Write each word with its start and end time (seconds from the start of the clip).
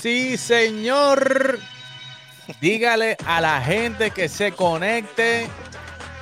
Sí, 0.00 0.36
señor. 0.36 1.58
Dígale 2.60 3.16
a 3.26 3.40
la 3.40 3.60
gente 3.60 4.10
que 4.10 4.28
se 4.28 4.52
conecte 4.52 5.46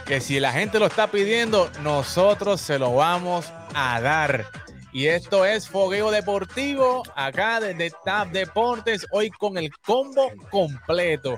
que 0.04 0.20
si 0.20 0.40
la 0.40 0.52
gente 0.52 0.78
lo 0.78 0.86
está 0.86 1.10
pidiendo, 1.10 1.70
nosotros 1.82 2.60
se 2.60 2.78
lo 2.78 2.94
vamos 2.94 3.52
a 3.74 4.00
dar. 4.00 4.46
Y 4.92 5.06
esto 5.06 5.44
es 5.44 5.68
Fogueo 5.68 6.10
Deportivo, 6.10 7.02
acá 7.14 7.60
desde 7.60 7.92
TAP 8.04 8.30
Deportes, 8.30 9.06
hoy 9.12 9.30
con 9.30 9.58
el 9.58 9.70
combo 9.78 10.32
completo, 10.50 11.36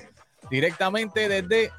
directamente 0.50 1.28
desde, 1.28 1.72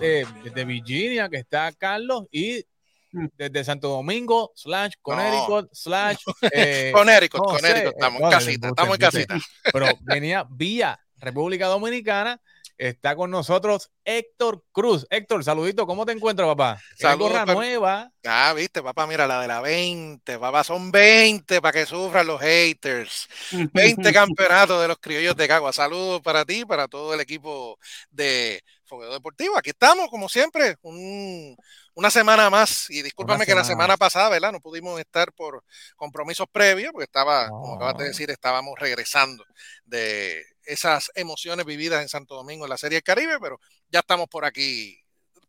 eh, 0.00 0.24
desde 0.42 0.64
Virginia, 0.64 1.28
que 1.28 1.36
está 1.36 1.70
Carlos, 1.72 2.24
y 2.32 2.64
desde 3.12 3.64
Santo 3.64 3.88
Domingo, 3.88 4.52
slash 4.54 4.94
Connecticut, 5.02 5.68
slash... 5.72 6.18
Eh, 6.52 6.90
Connecticut, 6.94 7.40
no 7.40 7.44
Connecticut, 7.44 7.92
estamos 7.92 8.20
eh, 8.20 8.24
en 8.24 8.30
casita, 8.30 8.66
no, 8.66 8.72
estamos 8.72 8.94
en 8.94 9.00
casita. 9.00 9.38
Pero 9.72 9.86
venía 10.02 10.46
vía 10.48 10.98
República 11.18 11.66
Dominicana, 11.66 12.40
está 12.78 13.14
con 13.14 13.30
nosotros 13.30 13.90
Héctor 14.04 14.64
Cruz. 14.72 15.06
Héctor, 15.10 15.44
saludito, 15.44 15.86
¿cómo 15.86 16.06
te 16.06 16.12
encuentras, 16.12 16.48
papá? 16.48 16.80
Saludos, 16.96 17.32
gorra 17.32 17.54
nueva. 17.54 18.10
Ah, 18.24 18.52
viste, 18.56 18.82
papá, 18.82 19.06
mira 19.06 19.26
la 19.26 19.40
de 19.40 19.48
la 19.48 19.60
20, 19.60 20.38
papá, 20.38 20.64
son 20.64 20.90
20 20.90 21.60
para 21.60 21.72
que 21.72 21.86
sufran 21.86 22.26
los 22.26 22.40
haters. 22.40 23.28
20 23.74 24.12
campeonatos 24.12 24.80
de 24.80 24.88
los 24.88 24.98
criollos 24.98 25.36
de 25.36 25.46
Cagua. 25.46 25.72
Saludos 25.72 26.22
para 26.22 26.44
ti, 26.44 26.64
para 26.64 26.88
todo 26.88 27.12
el 27.14 27.20
equipo 27.20 27.78
de 28.10 28.62
Fogueo 28.90 29.12
Deportivo. 29.12 29.56
Aquí 29.56 29.70
estamos, 29.70 30.10
como 30.10 30.28
siempre, 30.28 30.76
un- 30.82 31.56
una 31.94 32.10
semana 32.10 32.50
más. 32.50 32.90
Y 32.90 33.00
discúlpame 33.02 33.46
que 33.46 33.54
la 33.54 33.62
semana 33.68 33.96
pasada, 33.96 34.28
¿verdad? 34.28 34.52
No 34.52 34.60
pudimos 34.60 35.00
estar 35.00 35.32
por 35.32 35.64
compromisos 35.96 36.46
previos, 36.52 36.92
porque 36.92 37.04
estaba, 37.04 37.48
como 37.48 37.76
acabas 37.76 37.96
de 37.98 38.04
decir, 38.08 38.30
estábamos 38.30 38.78
regresando 38.78 39.44
de 39.84 40.44
esas 40.64 41.10
emociones 41.14 41.64
vividas 41.64 42.02
en 42.02 42.08
Santo 42.08 42.34
Domingo 42.34 42.64
en 42.66 42.70
la 42.70 42.76
Serie 42.76 42.96
del 42.96 43.02
Caribe, 43.02 43.38
pero 43.40 43.58
ya 43.88 44.00
estamos 44.00 44.28
por 44.28 44.44
aquí 44.44 44.98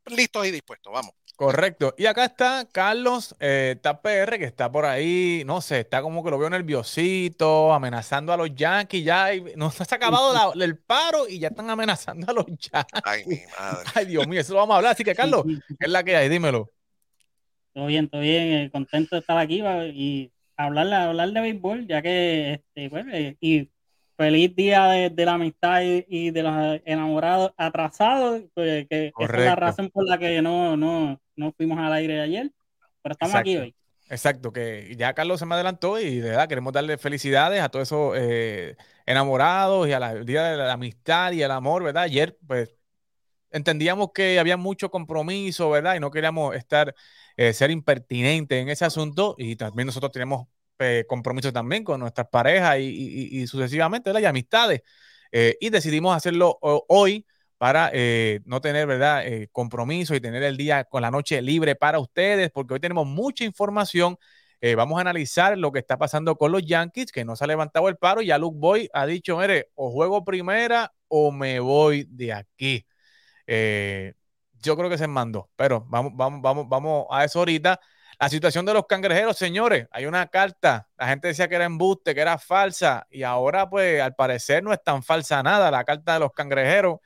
listos 0.06 0.46
y 0.48 0.52
dispuestos. 0.52 0.92
Vamos. 0.94 1.14
Correcto. 1.42 1.96
Y 1.98 2.06
acá 2.06 2.26
está 2.26 2.68
Carlos 2.72 3.34
eh, 3.40 3.76
TAPR, 3.82 4.38
que 4.38 4.46
está 4.46 4.72
por 4.72 4.86
ahí, 4.86 5.42
no 5.48 5.60
sé, 5.60 5.80
está 5.80 6.04
como 6.04 6.24
que 6.24 6.30
lo 6.30 6.38
veo 6.38 6.52
nerviosito, 6.52 7.74
amenazando 7.74 8.32
a 8.32 8.38
los 8.38 8.54
Yankees. 8.54 9.04
Ya 9.04 9.26
hay- 9.26 9.44
no 9.56 9.72
se 9.72 9.82
ha 9.82 9.96
acabado 9.96 10.36
la- 10.36 10.52
el 10.64 10.78
paro 10.78 11.28
y 11.28 11.40
ya 11.40 11.48
están 11.48 11.68
amenazando 11.72 12.30
a 12.30 12.34
los 12.36 12.46
Yankees. 12.46 13.02
Ay, 13.04 13.24
mi 13.26 13.40
madre. 13.60 13.90
Ay, 13.96 14.06
Dios 14.06 14.28
mío, 14.28 14.40
eso 14.40 14.54
lo 14.54 14.60
vamos 14.60 14.76
a 14.76 14.78
hablar. 14.78 14.92
Así 14.92 15.04
que, 15.04 15.16
Carlos, 15.16 15.44
¿qué 15.68 15.76
es 15.80 15.90
la 15.90 16.04
que 16.04 16.16
hay? 16.16 16.30
Dímelo. 16.30 16.70
Todo 17.74 17.88
bien, 17.88 18.08
todo 18.08 18.22
bien, 18.22 18.44
eh, 18.54 18.70
contento 18.72 19.16
de 19.16 19.22
estar 19.22 19.40
aquí 19.40 19.64
y 19.96 20.32
hablar, 20.58 20.94
hablar 20.94 21.32
de 21.32 21.42
béisbol, 21.42 21.88
ya 21.88 22.04
que, 22.04 22.54
este, 22.54 22.88
pues, 22.92 23.06
eh, 23.14 23.36
y 23.42 23.68
feliz 24.22 24.56
día 24.56 24.86
de, 24.86 25.10
de 25.10 25.26
la 25.26 25.34
amistad 25.34 25.82
y, 25.84 26.06
y 26.08 26.32
de 26.32 26.44
los 26.44 26.54
enamorados 26.86 27.54
atrasados, 27.58 28.44
pues, 28.54 28.88
que 28.90 29.14
esa 29.18 29.38
es 29.38 29.44
la 29.44 29.56
razón 29.56 29.90
por 29.90 30.08
la 30.08 30.18
que 30.18 30.42
no, 30.42 30.78
no, 30.78 31.20
no 31.36 31.54
fuimos 31.54 31.80
al 31.80 31.94
aire 31.94 32.22
ayer, 32.22 32.52
pero 33.02 33.14
estamos 33.14 33.38
aquí 33.38 33.58
hoy. 33.58 33.76
Exacto, 34.10 34.52
que 34.52 34.94
ya 34.98 35.14
Carlos 35.14 35.40
se 35.40 35.46
me 35.46 35.56
adelantó 35.56 35.98
y 36.00 36.20
de 36.20 36.30
verdad 36.32 36.50
queremos 36.50 36.74
darle 36.74 36.98
felicidades 36.98 37.62
a 37.62 37.70
todos 37.70 37.88
esos 37.88 38.14
eh, 38.18 38.76
enamorados 39.06 39.88
y 39.88 39.94
a 39.94 40.00
la- 40.00 40.12
el 40.12 40.26
día 40.26 40.44
de 40.44 40.58
la 40.58 40.74
amistad 40.74 41.32
y 41.32 41.42
el 41.42 41.52
amor, 41.52 41.84
¿verdad? 41.84 42.04
Ayer, 42.04 42.38
pues, 42.46 42.76
entendíamos 43.52 44.12
que 44.14 44.40
había 44.40 44.58
mucho 44.58 44.90
compromiso, 44.92 45.70
¿verdad? 45.70 45.96
Y 45.96 46.00
no 46.00 46.12
queríamos 46.12 46.56
estar, 46.56 46.96
eh, 47.38 47.54
ser 47.54 47.72
impertinentes 47.72 48.62
en 48.62 48.70
ese 48.70 48.86
asunto 48.86 49.36
y 49.38 49.56
también 49.56 49.88
nosotros 49.88 50.12
tenemos 50.12 50.48
eh, 50.82 51.06
compromisos 51.08 51.54
también 51.54 51.84
con 51.84 52.00
nuestras 52.02 52.28
parejas 52.30 52.80
y, 52.80 52.84
y- 53.42 53.48
sucesivamente, 53.48 54.12
¿verdad? 54.12 54.30
Amistades. 54.30 54.82
Eh, 55.32 55.58
y 55.62 55.70
decidimos 55.70 56.16
hacerlo 56.16 56.58
hoy 56.62 57.26
para 57.58 57.90
eh, 57.94 58.42
no 58.46 58.60
tener, 58.62 58.88
¿verdad? 58.88 59.26
Eh, 59.28 59.48
compromiso 59.52 60.16
y 60.16 60.22
tener 60.22 60.44
el 60.44 60.58
día 60.58 60.84
con 60.86 61.02
la 61.04 61.12
noche 61.12 61.42
libre 61.42 61.76
para 61.76 62.00
ustedes, 62.00 62.52
porque 62.52 62.74
hoy 62.76 62.80
tenemos 62.80 63.06
mucha 63.08 63.44
información. 63.46 64.18
Eh, 64.62 64.76
vamos 64.76 64.98
a 64.98 65.02
analizar 65.02 65.58
lo 65.58 65.72
que 65.72 65.80
está 65.80 65.98
pasando 65.98 66.36
con 66.38 66.52
los 66.52 66.64
Yankees, 66.66 67.12
que 67.12 67.26
no 67.26 67.36
se 67.36 67.44
ha 67.44 67.48
levantado 67.48 67.88
el 67.90 67.98
paro. 67.98 68.22
Ya 68.22 68.38
Luke 68.38 68.58
Boy 68.60 68.90
ha 68.94 69.06
dicho, 69.06 69.38
mire, 69.38 69.70
o 69.76 69.92
juego 69.92 70.24
primera 70.26 70.94
o 71.08 71.32
me 71.32 71.60
voy 71.60 72.06
de 72.10 72.34
aquí. 72.34 72.86
Yo 74.62 74.78
creo 74.78 74.90
que 74.90 74.98
se 74.98 75.08
mandó, 75.08 75.50
pero 75.56 75.86
vamos, 75.90 76.12
vamos, 76.16 76.42
vamos, 76.42 76.70
vamos 76.70 77.08
a 77.10 77.26
eso 77.26 77.40
ahorita. 77.40 77.80
La 78.22 78.30
situación 78.30 78.68
de 78.68 78.74
los 78.76 78.86
cangrejeros, 78.86 79.36
señores, 79.36 79.88
hay 79.90 80.06
una 80.06 80.28
carta. 80.28 80.88
La 80.96 81.08
gente 81.08 81.30
decía 81.30 81.48
que 81.48 81.56
era 81.56 81.66
embuste, 81.66 82.14
que 82.14 82.22
era 82.22 82.38
falsa, 82.38 83.08
y 83.10 83.24
ahora, 83.24 83.68
pues, 83.68 84.00
al 84.00 84.14
parecer 84.14 84.62
no 84.62 84.72
es 84.72 84.84
tan 84.84 85.02
falsa 85.02 85.42
nada 85.42 85.72
la 85.72 85.84
carta 85.84 86.14
de 86.14 86.20
los 86.20 86.32
cangrejeros. 86.32 87.00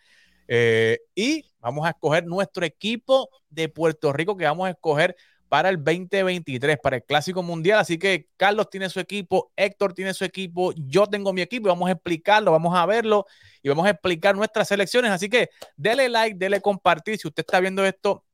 Eh, 0.49 0.99
y 1.15 1.49
vamos 1.61 1.85
a 1.87 1.91
escoger 1.91 2.25
nuestro 2.25 2.65
equipo 2.65 3.29
de 3.49 3.69
Puerto 3.69 4.11
Rico 4.11 4.35
que 4.35 4.43
vamos 4.43 4.67
a 4.67 4.71
escoger 4.71 5.15
para 5.47 5.69
el 5.69 5.77
2023, 5.77 6.79
para 6.83 6.97
el 6.97 7.03
Clásico 7.05 7.41
Mundial. 7.41 7.79
Así 7.79 7.97
que 7.97 8.27
Carlos 8.35 8.69
tiene 8.69 8.89
su 8.89 8.99
equipo, 8.99 9.53
Héctor 9.55 9.93
tiene 9.93 10.13
su 10.13 10.25
equipo, 10.25 10.73
yo 10.75 11.07
tengo 11.07 11.31
mi 11.31 11.39
equipo 11.41 11.69
y 11.69 11.69
vamos 11.69 11.87
a 11.87 11.93
explicarlo, 11.93 12.51
vamos 12.51 12.75
a 12.75 12.85
verlo 12.85 13.25
y 13.63 13.69
vamos 13.69 13.87
a 13.87 13.91
explicar 13.91 14.35
nuestras 14.35 14.67
selecciones. 14.67 15.11
Así 15.11 15.29
que 15.29 15.49
dele 15.77 16.09
like, 16.09 16.37
dele 16.37 16.59
compartir. 16.59 17.17
Si 17.17 17.25
usted 17.25 17.43
está 17.43 17.61
viendo 17.61 17.85
esto 17.85 18.24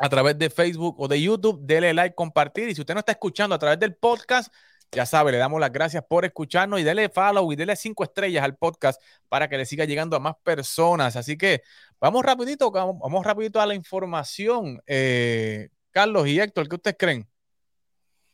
a 0.00 0.08
través 0.08 0.38
de 0.38 0.48
Facebook 0.48 0.98
o 0.98 1.08
de 1.08 1.20
YouTube, 1.20 1.60
dele 1.60 1.92
like, 1.92 2.14
compartir. 2.14 2.70
Y 2.70 2.74
si 2.74 2.80
usted 2.80 2.94
no 2.94 3.00
está 3.00 3.12
escuchando 3.12 3.54
a 3.54 3.58
través 3.58 3.78
del 3.78 3.94
podcast, 3.94 4.52
ya 4.90 5.04
sabe, 5.04 5.30
le 5.30 5.36
damos 5.36 5.60
las 5.60 5.70
gracias 5.70 6.02
por 6.08 6.24
escucharnos 6.24 6.80
y 6.80 6.84
dele 6.84 7.10
follow 7.10 7.52
y 7.52 7.56
dele 7.56 7.76
cinco 7.76 8.02
estrellas 8.02 8.42
al 8.42 8.56
podcast 8.56 9.00
para 9.28 9.48
que 9.48 9.58
le 9.58 9.66
siga 9.66 9.84
llegando 9.84 10.16
a 10.16 10.18
más 10.20 10.36
personas. 10.42 11.16
Así 11.16 11.36
que 11.36 11.60
vamos 12.00 12.24
rapidito, 12.24 12.70
vamos, 12.70 13.26
rapidito 13.26 13.60
a 13.60 13.66
la 13.66 13.74
información. 13.74 14.82
Eh, 14.86 15.68
Carlos 15.90 16.26
y 16.26 16.40
Héctor, 16.40 16.66
¿qué 16.66 16.76
ustedes 16.76 16.96
creen? 16.98 17.28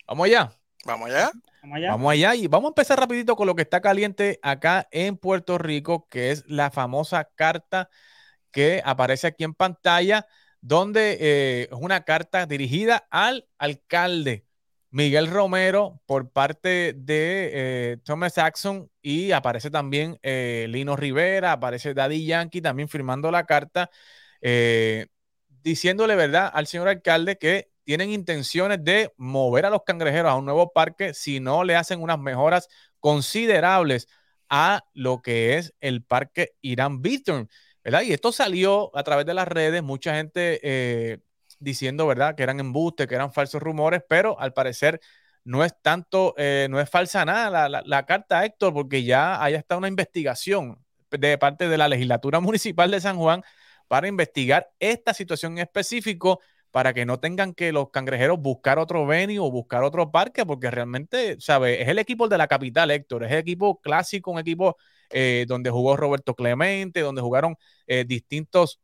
Vamos 0.06 0.26
allá. 0.26 0.52
Vamos 0.84 1.10
allá. 1.10 1.32
Vamos 1.62 1.76
allá. 1.78 1.90
Vamos 1.90 2.12
allá 2.12 2.34
y 2.36 2.46
vamos 2.46 2.68
a 2.68 2.70
empezar 2.70 3.00
rapidito 3.00 3.34
con 3.34 3.48
lo 3.48 3.56
que 3.56 3.62
está 3.62 3.80
caliente 3.80 4.38
acá 4.40 4.86
en 4.92 5.16
Puerto 5.16 5.58
Rico, 5.58 6.06
que 6.08 6.30
es 6.30 6.44
la 6.46 6.70
famosa 6.70 7.28
carta 7.34 7.90
que 8.52 8.80
aparece 8.84 9.26
aquí 9.26 9.42
en 9.42 9.52
pantalla, 9.52 10.26
donde 10.66 11.16
eh, 11.20 11.68
es 11.70 11.78
una 11.80 12.02
carta 12.02 12.44
dirigida 12.44 13.06
al 13.10 13.46
alcalde 13.56 14.46
Miguel 14.90 15.28
Romero 15.28 16.02
por 16.06 16.32
parte 16.32 16.92
de 16.92 17.50
eh, 17.52 17.96
Thomas 18.02 18.34
Jackson 18.34 18.90
y 19.00 19.30
aparece 19.30 19.70
también 19.70 20.18
eh, 20.22 20.66
Lino 20.68 20.96
Rivera, 20.96 21.52
aparece 21.52 21.94
Daddy 21.94 22.26
Yankee 22.26 22.60
también 22.60 22.88
firmando 22.88 23.30
la 23.30 23.46
carta, 23.46 23.90
diciéndole 25.62 26.16
verdad 26.16 26.50
al 26.52 26.66
señor 26.66 26.88
alcalde 26.88 27.38
que 27.38 27.70
tienen 27.84 28.10
intenciones 28.10 28.82
de 28.82 29.12
mover 29.16 29.66
a 29.66 29.70
los 29.70 29.82
cangrejeros 29.84 30.32
a 30.32 30.36
un 30.36 30.46
nuevo 30.46 30.72
parque 30.72 31.14
si 31.14 31.38
no 31.38 31.62
le 31.62 31.76
hacen 31.76 32.02
unas 32.02 32.18
mejoras 32.18 32.68
considerables 32.98 34.08
a 34.48 34.84
lo 34.94 35.22
que 35.22 35.58
es 35.58 35.74
el 35.80 36.02
parque 36.02 36.54
Irán 36.60 37.02
Beaton, 37.02 37.48
Y 38.02 38.12
esto 38.12 38.32
salió 38.32 38.90
a 38.96 39.04
través 39.04 39.26
de 39.26 39.34
las 39.34 39.46
redes, 39.46 39.82
mucha 39.82 40.14
gente 40.16 40.60
eh, 40.62 41.18
diciendo, 41.60 42.06
¿verdad?, 42.06 42.34
que 42.34 42.42
eran 42.42 42.58
embustes, 42.58 43.06
que 43.06 43.14
eran 43.14 43.32
falsos 43.32 43.62
rumores, 43.62 44.02
pero 44.08 44.38
al 44.40 44.52
parecer 44.52 45.00
no 45.44 45.64
es 45.64 45.72
tanto, 45.82 46.34
eh, 46.36 46.66
no 46.68 46.80
es 46.80 46.90
falsa 46.90 47.24
nada 47.24 47.48
la, 47.48 47.68
la, 47.68 47.82
la 47.86 48.04
carta, 48.04 48.44
Héctor, 48.44 48.74
porque 48.74 49.04
ya 49.04 49.40
hay 49.42 49.54
hasta 49.54 49.76
una 49.76 49.86
investigación 49.86 50.84
de 51.10 51.38
parte 51.38 51.68
de 51.68 51.78
la 51.78 51.88
legislatura 51.88 52.40
municipal 52.40 52.90
de 52.90 53.00
San 53.00 53.16
Juan 53.18 53.42
para 53.86 54.08
investigar 54.08 54.68
esta 54.80 55.14
situación 55.14 55.52
en 55.52 55.58
específico 55.58 56.40
para 56.72 56.92
que 56.92 57.06
no 57.06 57.20
tengan 57.20 57.54
que 57.54 57.72
los 57.72 57.90
cangrejeros 57.90 58.40
buscar 58.40 58.78
otro 58.80 59.06
venue 59.06 59.38
o 59.38 59.50
buscar 59.50 59.84
otro 59.84 60.10
parque, 60.10 60.44
porque 60.44 60.70
realmente, 60.70 61.36
¿sabes? 61.40 61.80
Es 61.80 61.88
el 61.88 61.98
equipo 62.00 62.28
de 62.28 62.36
la 62.36 62.48
capital, 62.48 62.90
Héctor, 62.90 63.24
es 63.24 63.32
el 63.32 63.38
equipo 63.38 63.80
clásico, 63.80 64.32
un 64.32 64.40
equipo 64.40 64.76
eh, 65.10 65.44
donde 65.48 65.70
jugó 65.70 65.96
Roberto 65.96 66.34
Clemente, 66.34 67.00
donde 67.00 67.22
jugaron 67.22 67.56
eh, 67.86 68.04
distintos 68.06 68.80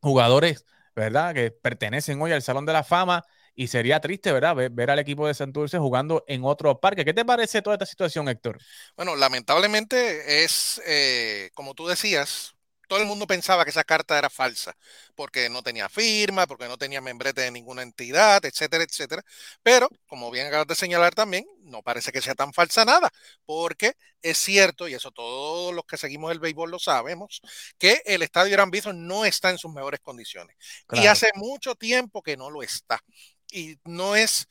jugadores, 0.00 0.64
¿verdad? 0.94 1.34
Que 1.34 1.50
pertenecen 1.50 2.20
hoy 2.20 2.32
al 2.32 2.42
Salón 2.42 2.66
de 2.66 2.72
la 2.72 2.84
Fama 2.84 3.24
y 3.54 3.66
sería 3.66 4.00
triste, 4.00 4.30
¿verdad? 4.30 4.54
Ver, 4.54 4.70
ver 4.70 4.90
al 4.90 5.00
equipo 5.00 5.26
de 5.26 5.34
Santurce 5.34 5.78
jugando 5.78 6.24
en 6.28 6.44
otro 6.44 6.78
parque. 6.78 7.04
¿Qué 7.04 7.12
te 7.12 7.24
parece 7.24 7.60
toda 7.60 7.74
esta 7.74 7.86
situación, 7.86 8.28
Héctor? 8.28 8.58
Bueno, 8.96 9.16
lamentablemente 9.16 10.44
es, 10.44 10.80
eh, 10.86 11.50
como 11.54 11.74
tú 11.74 11.88
decías, 11.88 12.54
todo 12.88 13.00
el 13.00 13.06
mundo 13.06 13.26
pensaba 13.28 13.64
que 13.64 13.70
esa 13.70 13.84
carta 13.84 14.18
era 14.18 14.30
falsa, 14.30 14.76
porque 15.14 15.48
no 15.48 15.62
tenía 15.62 15.88
firma, 15.88 16.46
porque 16.48 16.68
no 16.68 16.78
tenía 16.78 17.00
membrete 17.00 17.42
de 17.42 17.50
ninguna 17.52 17.82
entidad, 17.82 18.44
etcétera, 18.44 18.84
etcétera. 18.84 19.22
Pero, 19.62 19.88
como 20.06 20.30
bien 20.30 20.46
acabas 20.48 20.66
de 20.66 20.74
señalar 20.74 21.14
también, 21.14 21.46
no 21.62 21.82
parece 21.82 22.12
que 22.12 22.22
sea 22.22 22.34
tan 22.34 22.52
falsa 22.52 22.84
nada, 22.84 23.10
porque 23.46 23.94
es 24.22 24.38
cierto, 24.38 24.88
y 24.88 24.94
eso 24.94 25.10
todos 25.12 25.74
los 25.74 25.84
que 25.84 25.96
seguimos 25.98 26.32
el 26.32 26.40
béisbol 26.40 26.70
lo 26.70 26.78
sabemos, 26.80 27.40
que 27.78 28.02
el 28.06 28.22
estadio 28.22 28.54
Irán 28.54 28.70
Bison 28.70 29.06
no 29.06 29.24
está 29.24 29.50
en 29.50 29.58
sus 29.58 29.72
mejores 29.72 30.00
condiciones. 30.00 30.56
Claro. 30.86 31.04
Y 31.04 31.06
hace 31.06 31.30
mucho 31.34 31.74
tiempo 31.76 32.22
que 32.22 32.36
no 32.36 32.50
lo 32.50 32.62
está. 32.62 33.00
y 33.50 33.78
no 33.84 34.16
es 34.16 34.46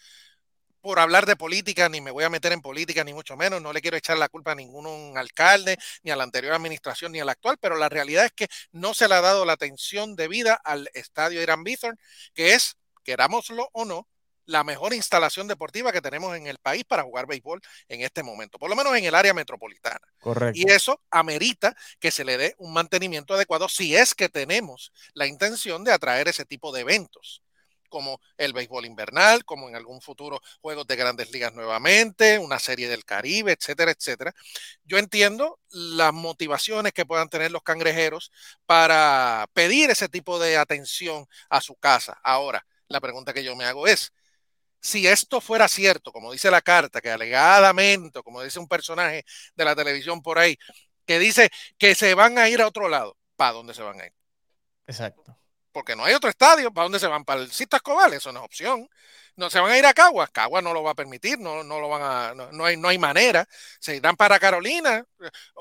por 0.87 0.99
hablar 0.99 1.25
de 1.25 1.35
política, 1.35 1.89
ni 1.89 1.99
me 1.99 2.11
voy 2.11 2.23
a 2.23 2.29
meter 2.29 2.53
en 2.53 2.61
política, 2.61 3.03
ni 3.03 3.13
mucho 3.13 3.35
menos, 3.35 3.61
no 3.61 3.73
le 3.73 3.81
quiero 3.81 3.97
echar 3.97 4.17
la 4.17 4.29
culpa 4.29 4.53
a 4.53 4.55
ningún 4.55 5.17
alcalde, 5.17 5.77
ni 6.01 6.11
a 6.11 6.15
la 6.15 6.23
anterior 6.23 6.53
administración, 6.53 7.11
ni 7.11 7.19
a 7.19 7.25
la 7.25 7.33
actual, 7.33 7.57
pero 7.59 7.75
la 7.75 7.89
realidad 7.89 8.23
es 8.23 8.31
que 8.31 8.47
no 8.71 8.93
se 8.93 9.09
le 9.09 9.15
ha 9.15 9.19
dado 9.19 9.43
la 9.43 9.51
atención 9.51 10.15
debida 10.15 10.53
al 10.53 10.89
estadio 10.93 11.41
Irán 11.41 11.65
Bithorn, 11.65 11.99
que 12.33 12.53
es, 12.53 12.77
querámoslo 13.03 13.67
o 13.73 13.83
no, 13.83 14.07
la 14.45 14.63
mejor 14.63 14.93
instalación 14.93 15.49
deportiva 15.49 15.91
que 15.91 15.99
tenemos 15.99 16.37
en 16.37 16.47
el 16.47 16.57
país 16.57 16.85
para 16.85 17.03
jugar 17.03 17.27
béisbol 17.27 17.59
en 17.89 17.99
este 17.99 18.23
momento, 18.23 18.57
por 18.57 18.69
lo 18.69 18.77
menos 18.77 18.95
en 18.95 19.03
el 19.03 19.13
área 19.13 19.33
metropolitana. 19.33 20.07
Correcto. 20.21 20.57
Y 20.57 20.71
eso 20.71 21.01
amerita 21.11 21.75
que 21.99 22.11
se 22.11 22.23
le 22.23 22.37
dé 22.37 22.55
un 22.59 22.71
mantenimiento 22.71 23.33
adecuado 23.33 23.67
si 23.67 23.93
es 23.93 24.15
que 24.15 24.29
tenemos 24.29 24.93
la 25.13 25.27
intención 25.27 25.83
de 25.83 25.91
atraer 25.91 26.29
ese 26.29 26.45
tipo 26.45 26.71
de 26.71 26.79
eventos 26.79 27.41
como 27.87 28.19
el 28.37 28.53
béisbol 28.53 28.85
invernal, 28.85 29.45
como 29.45 29.69
en 29.69 29.75
algún 29.75 30.01
futuro 30.01 30.41
juegos 30.61 30.87
de 30.87 30.95
grandes 30.95 31.31
ligas 31.31 31.53
nuevamente, 31.53 32.39
una 32.39 32.59
serie 32.59 32.87
del 32.89 33.05
Caribe, 33.05 33.53
etcétera, 33.53 33.91
etcétera. 33.91 34.33
Yo 34.83 34.97
entiendo 34.97 35.59
las 35.69 36.13
motivaciones 36.13 36.93
que 36.93 37.05
puedan 37.05 37.29
tener 37.29 37.51
los 37.51 37.63
cangrejeros 37.63 38.31
para 38.65 39.47
pedir 39.53 39.89
ese 39.89 40.09
tipo 40.09 40.39
de 40.39 40.57
atención 40.57 41.25
a 41.49 41.61
su 41.61 41.75
casa. 41.75 42.19
Ahora, 42.23 42.65
la 42.87 43.01
pregunta 43.01 43.33
que 43.33 43.43
yo 43.43 43.55
me 43.55 43.65
hago 43.65 43.87
es, 43.87 44.13
si 44.79 45.07
esto 45.07 45.41
fuera 45.41 45.67
cierto, 45.67 46.11
como 46.11 46.31
dice 46.31 46.51
la 46.51 46.61
carta, 46.61 47.01
que 47.01 47.11
alegadamente, 47.11 48.21
como 48.23 48.41
dice 48.41 48.59
un 48.59 48.67
personaje 48.67 49.25
de 49.55 49.65
la 49.65 49.75
televisión 49.75 50.21
por 50.21 50.39
ahí, 50.39 50.57
que 51.05 51.19
dice 51.19 51.49
que 51.77 51.95
se 51.95 52.13
van 52.13 52.37
a 52.37 52.49
ir 52.49 52.61
a 52.61 52.67
otro 52.67 52.89
lado, 52.89 53.17
¿para 53.35 53.53
dónde 53.53 53.73
se 53.73 53.81
van 53.81 53.99
a 54.01 54.05
ir? 54.05 54.13
Exacto. 54.85 55.36
Porque 55.77 55.95
no 55.95 56.05
hay 56.05 56.15
otro 56.15 56.27
estadio, 56.27 56.73
¿para 56.73 56.85
dónde 56.85 56.97
se 56.97 57.05
van? 57.05 57.23
Para 57.23 57.41
el 57.41 57.51
Cistas 57.51 57.83
Cobal, 57.83 58.11
eso 58.11 58.31
no 58.31 58.39
es 58.39 58.45
opción. 58.45 58.89
No 59.35 59.51
se 59.51 59.59
van 59.59 59.69
a 59.69 59.77
ir 59.77 59.85
a 59.85 59.93
Caguas, 59.93 60.31
Caguas 60.31 60.63
no 60.63 60.73
lo 60.73 60.81
va 60.81 60.89
a 60.89 60.95
permitir, 60.95 61.37
no, 61.37 61.63
no 61.63 61.79
lo 61.79 61.87
van 61.87 62.01
a, 62.01 62.33
no, 62.51 62.65
hay, 62.65 62.77
no 62.77 62.87
hay 62.87 62.97
manera. 62.97 63.47
Se 63.79 63.95
irán 63.95 64.15
para 64.15 64.39
Carolina, 64.39 65.05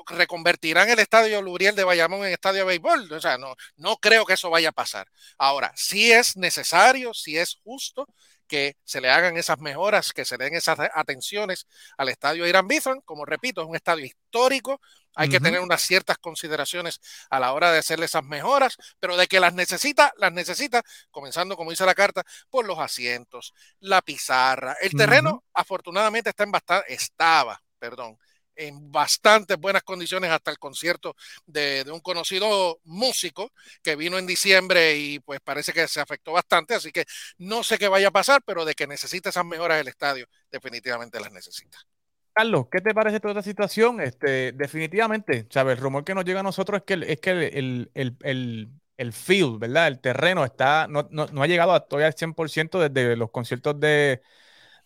reconvertirán 0.07 0.89
el 0.89 0.97
estadio 0.97 1.39
Lubriel 1.43 1.75
de 1.75 1.83
Bayamón 1.83 2.25
en 2.25 2.33
estadio 2.33 2.61
de 2.61 2.65
béisbol. 2.65 3.11
O 3.13 3.21
sea, 3.21 3.37
no, 3.37 3.53
no 3.75 3.97
creo 3.97 4.25
que 4.25 4.33
eso 4.33 4.49
vaya 4.49 4.69
a 4.69 4.71
pasar. 4.71 5.07
Ahora, 5.37 5.71
si 5.75 6.11
es 6.11 6.35
necesario, 6.35 7.13
si 7.13 7.37
es 7.37 7.59
justo, 7.63 8.07
que 8.47 8.75
se 8.83 9.01
le 9.01 9.11
hagan 9.11 9.37
esas 9.37 9.59
mejoras, 9.59 10.13
que 10.13 10.25
se 10.25 10.37
den 10.37 10.55
esas 10.55 10.79
atenciones 10.95 11.67
al 11.95 12.09
estadio 12.09 12.47
Irán 12.47 12.67
Bithorn. 12.67 13.01
Como 13.01 13.23
repito, 13.23 13.61
es 13.61 13.67
un 13.67 13.75
estadio 13.75 14.05
histórico, 14.05 14.81
hay 15.17 15.29
que 15.29 15.39
tener 15.39 15.59
unas 15.59 15.81
ciertas 15.81 16.17
consideraciones 16.19 17.01
a 17.29 17.39
la 17.39 17.53
hora 17.53 17.71
de 17.71 17.79
hacerle 17.79 18.05
esas 18.05 18.23
mejoras, 18.23 18.77
pero 18.99 19.17
de 19.17 19.27
que 19.27 19.39
las 19.39 19.53
necesita, 19.53 20.13
las 20.17 20.31
necesita, 20.31 20.83
comenzando 21.09 21.57
como 21.57 21.71
dice 21.71 21.85
la 21.85 21.95
carta, 21.95 22.23
por 22.49 22.65
los 22.65 22.77
asientos, 22.77 23.53
la 23.79 24.01
pizarra. 24.01 24.77
El 24.79 24.91
terreno, 24.91 25.43
afortunadamente, 25.53 26.29
está 26.29 26.43
en 26.43 26.51
bastante, 26.51 26.93
estaba, 26.93 27.61
perdón, 27.79 28.17
en 28.55 28.91
bastante 28.91 29.55
buenas 29.55 29.83
condiciones 29.83 30.31
hasta 30.31 30.51
el 30.51 30.59
concierto 30.59 31.15
de, 31.45 31.85
un 31.91 31.99
conocido 31.99 32.79
músico 32.83 33.51
que 33.81 33.95
vino 33.95 34.17
en 34.17 34.27
diciembre 34.27 34.97
y 34.97 35.19
pues 35.19 35.39
parece 35.41 35.73
que 35.73 35.87
se 35.87 35.99
afectó 35.99 36.33
bastante, 36.33 36.75
así 36.75 36.91
que 36.91 37.05
no 37.37 37.63
sé 37.63 37.77
qué 37.77 37.87
vaya 37.87 38.09
a 38.09 38.11
pasar, 38.11 38.41
pero 38.45 38.65
de 38.65 38.75
que 38.75 38.87
necesita 38.87 39.29
esas 39.29 39.45
mejoras 39.45 39.79
el 39.79 39.87
estadio, 39.87 40.27
definitivamente 40.51 41.19
las 41.19 41.31
necesita. 41.31 41.77
Carlos, 42.37 42.67
¿qué 42.71 42.81
te 42.81 42.93
parece 42.93 43.19
toda 43.19 43.31
esta 43.31 43.41
situación? 43.41 43.99
Este, 43.99 44.51
definitivamente, 44.51 45.47
¿sabes? 45.49 45.75
El 45.75 45.83
rumor 45.83 46.03
que 46.03 46.13
nos 46.13 46.23
llega 46.23 46.41
a 46.41 46.43
nosotros 46.43 46.81
es 46.81 46.85
que, 46.85 47.11
es 47.11 47.19
que 47.19 47.31
el, 47.31 47.89
el, 47.95 48.69
el, 48.95 49.13
field, 49.13 49.57
¿verdad? 49.57 49.87
El 49.87 49.99
terreno 49.99 50.45
está, 50.45 50.85
no, 50.87 51.07
no, 51.09 51.25
no 51.25 51.41
ha 51.41 51.47
llegado 51.47 51.73
a 51.73 51.79
todavía 51.79 52.05
al 52.05 52.13
100% 52.13 52.89
desde 52.89 53.15
los 53.15 53.31
conciertos 53.31 53.79
de, 53.79 54.21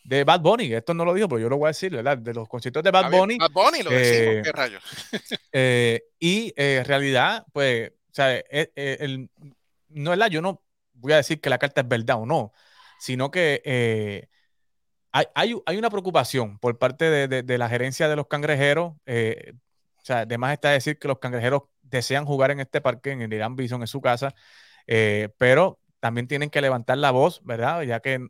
de 0.06 0.24
Bad 0.24 0.40
Bunny, 0.40 0.74
esto 0.74 0.94
no 0.94 1.04
lo 1.04 1.14
digo, 1.14 1.28
pero 1.28 1.40
yo 1.40 1.50
lo 1.50 1.58
voy 1.58 1.66
a 1.66 1.76
decir, 1.76 1.92
¿verdad? 1.92 2.18
De 2.18 2.34
los 2.34 2.48
conciertos 2.48 2.84
de 2.84 2.92
Bad 2.92 3.12
Bunny. 3.12 3.38
Bad 3.38 3.52
Bunny 3.52 3.84
lo 3.84 3.90
decimos, 3.90 4.36
eh, 4.36 4.42
qué 4.46 4.52
rayos. 4.54 4.84
Eh, 5.52 6.04
y 6.20 6.54
eh, 6.56 6.78
en 6.78 6.86
realidad, 6.86 7.46
pues, 7.52 7.90
o 7.90 8.14
sea, 8.14 8.34
el, 8.38 9.30
no 9.90 10.14
es 10.14 10.18
la, 10.18 10.30
yo 10.30 10.42
no 10.42 10.64
voy 10.94 11.12
a 11.12 11.18
decir 11.18 11.42
que 11.42 11.50
la 11.50 11.58
carta 11.58 11.82
es 11.82 11.88
verdad 11.90 12.22
o 12.22 12.26
no, 12.26 12.54
sino 12.98 13.30
que 13.30 14.30
hay, 15.12 15.56
hay, 15.66 15.78
una 15.78 15.90
preocupación 15.90 16.58
por 16.60 16.78
parte 16.78 17.28
de, 17.28 17.58
la 17.58 17.70
gerencia 17.70 18.08
de 18.08 18.16
los 18.16 18.28
cangrejeros. 18.28 18.94
o 18.96 20.04
sea, 20.04 20.20
además 20.20 20.54
está 20.54 20.72
decir 20.72 20.98
que 21.00 21.08
los 21.08 21.20
cangrejeros 21.20 21.64
desean 21.82 22.26
jugar 22.26 22.52
en 22.52 22.60
este 22.60 22.82
parque, 22.82 23.12
en 23.12 23.22
el 23.22 23.34
Irán 23.34 23.56
Bison, 23.56 23.82
en 23.82 23.88
su 23.88 24.02
casa, 24.02 24.34
pero 25.38 25.80
también 26.00 26.28
tienen 26.28 26.50
que 26.50 26.62
levantar 26.62 26.98
la 26.98 27.12
voz, 27.12 27.42
¿verdad? 27.44 27.84
Ya 27.84 28.00
que 28.00 28.28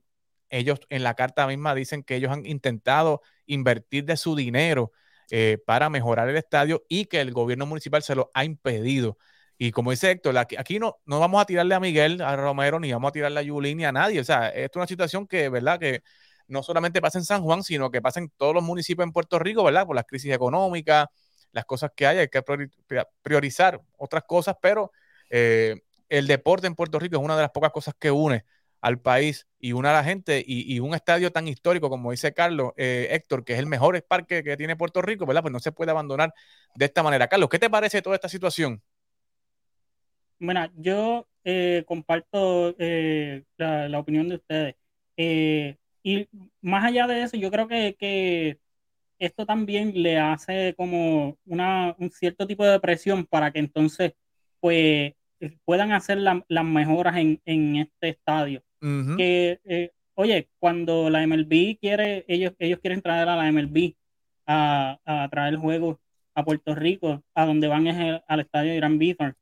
ellos 0.51 0.79
en 0.89 1.03
la 1.03 1.15
carta 1.15 1.47
misma 1.47 1.73
dicen 1.73 2.03
que 2.03 2.15
ellos 2.15 2.31
han 2.31 2.45
intentado 2.45 3.21
invertir 3.45 4.05
de 4.05 4.17
su 4.17 4.35
dinero 4.35 4.91
eh, 5.31 5.57
para 5.65 5.89
mejorar 5.89 6.29
el 6.29 6.37
estadio 6.37 6.85
y 6.89 7.05
que 7.05 7.21
el 7.21 7.31
gobierno 7.31 7.65
municipal 7.65 8.03
se 8.03 8.15
lo 8.15 8.29
ha 8.33 8.43
impedido. 8.43 9.17
Y 9.57 9.71
como 9.71 9.91
dice 9.91 10.11
Héctor, 10.11 10.37
aquí, 10.37 10.79
no, 10.79 10.99
no 11.05 11.19
vamos 11.19 11.41
a 11.41 11.45
tirarle 11.45 11.75
a 11.75 11.79
Miguel, 11.79 12.21
a 12.21 12.35
Romero, 12.35 12.79
ni 12.79 12.91
vamos 12.91 13.09
a 13.09 13.11
tirarle 13.13 13.39
a 13.39 13.43
Yulín 13.43 13.77
ni 13.77 13.85
a 13.85 13.91
nadie. 13.91 14.19
O 14.19 14.23
sea, 14.23 14.49
esto 14.49 14.79
es 14.79 14.81
una 14.81 14.87
situación 14.87 15.27
que, 15.27 15.49
¿verdad? 15.49 15.79
Que 15.79 16.03
no 16.51 16.63
solamente 16.63 17.01
pasa 17.01 17.17
en 17.17 17.25
San 17.25 17.41
Juan, 17.41 17.63
sino 17.63 17.89
que 17.89 18.01
pasa 18.01 18.19
en 18.19 18.29
todos 18.29 18.53
los 18.53 18.63
municipios 18.63 19.05
en 19.05 19.13
Puerto 19.13 19.39
Rico, 19.39 19.63
¿verdad? 19.63 19.87
Por 19.87 19.95
las 19.95 20.05
crisis 20.05 20.33
económicas, 20.33 21.07
las 21.51 21.65
cosas 21.65 21.91
que 21.95 22.05
hay, 22.05 22.17
hay 22.19 22.27
que 22.27 22.43
priorizar 23.21 23.81
otras 23.97 24.23
cosas, 24.25 24.55
pero 24.61 24.91
eh, 25.29 25.81
el 26.09 26.27
deporte 26.27 26.67
en 26.67 26.75
Puerto 26.75 26.99
Rico 26.99 27.17
es 27.17 27.23
una 27.23 27.35
de 27.35 27.43
las 27.43 27.51
pocas 27.51 27.71
cosas 27.71 27.93
que 27.97 28.11
une 28.11 28.45
al 28.81 28.99
país 28.99 29.47
y 29.59 29.73
una 29.73 29.91
a 29.91 29.93
la 29.93 30.03
gente 30.03 30.43
y, 30.45 30.79
un 30.79 30.95
estadio 30.95 31.31
tan 31.31 31.47
histórico 31.47 31.89
como 31.89 32.11
dice 32.11 32.33
Carlos, 32.33 32.73
eh, 32.77 33.09
Héctor, 33.11 33.45
que 33.45 33.53
es 33.53 33.59
el 33.59 33.67
mejor 33.67 34.01
parque 34.03 34.43
que 34.43 34.57
tiene 34.57 34.75
Puerto 34.75 35.01
Rico, 35.01 35.25
¿verdad? 35.25 35.43
Pues 35.43 35.53
no 35.53 35.59
se 35.59 35.71
puede 35.71 35.91
abandonar 35.91 36.33
de 36.75 36.85
esta 36.85 37.03
manera. 37.03 37.27
Carlos, 37.27 37.49
¿qué 37.49 37.59
te 37.59 37.69
parece 37.69 38.01
toda 38.01 38.15
esta 38.15 38.27
situación? 38.27 38.81
Bueno, 40.39 40.67
yo 40.75 41.27
eh, 41.43 41.83
comparto 41.87 42.75
eh, 42.79 43.43
la, 43.57 43.99
opinión 43.99 44.27
de 44.29 44.35
ustedes. 44.35 44.75
Y 46.03 46.27
más 46.61 46.85
allá 46.85 47.07
de 47.07 47.23
eso, 47.23 47.37
yo 47.37 47.51
creo 47.51 47.67
que, 47.67 48.57
esto 49.19 49.45
también 49.45 50.01
le 50.01 50.17
hace 50.17 50.73
como 50.75 51.37
una, 51.45 51.95
un 51.99 52.09
cierto 52.09 52.47
tipo 52.47 52.65
de 52.65 52.79
presión 52.79 53.27
para 53.27 53.51
que 53.51 53.59
entonces 53.59 54.13
pues 54.59 55.13
puedan 55.63 55.91
hacer 55.91 56.17
las 56.17 56.65
mejoras 56.65 57.17
en, 57.17 57.39
en 57.45 57.75
este 57.75 58.09
estadio. 58.09 58.63
Que, 58.79 59.59
eh, 59.63 59.91
oye, 60.15 60.49
cuando 60.57 61.11
la 61.11 61.21
MLB 61.21 61.77
quiere, 61.79 62.25
ellos, 62.27 62.53
ellos 62.57 62.79
quieren 62.79 63.03
traer 63.03 63.29
a 63.29 63.35
la 63.35 63.51
MLB 63.51 63.93
a, 64.47 64.99
a 65.05 65.29
traer 65.29 65.57
juegos 65.57 65.99
a 66.33 66.43
Puerto 66.43 66.73
Rico, 66.73 67.23
a 67.35 67.45
donde 67.45 67.67
van 67.67 67.87
es 67.87 68.21
al 68.27 68.39
estadio 68.39 68.71
de 68.71 68.77
Irán 68.77 68.97
Bithorn. 68.97 69.35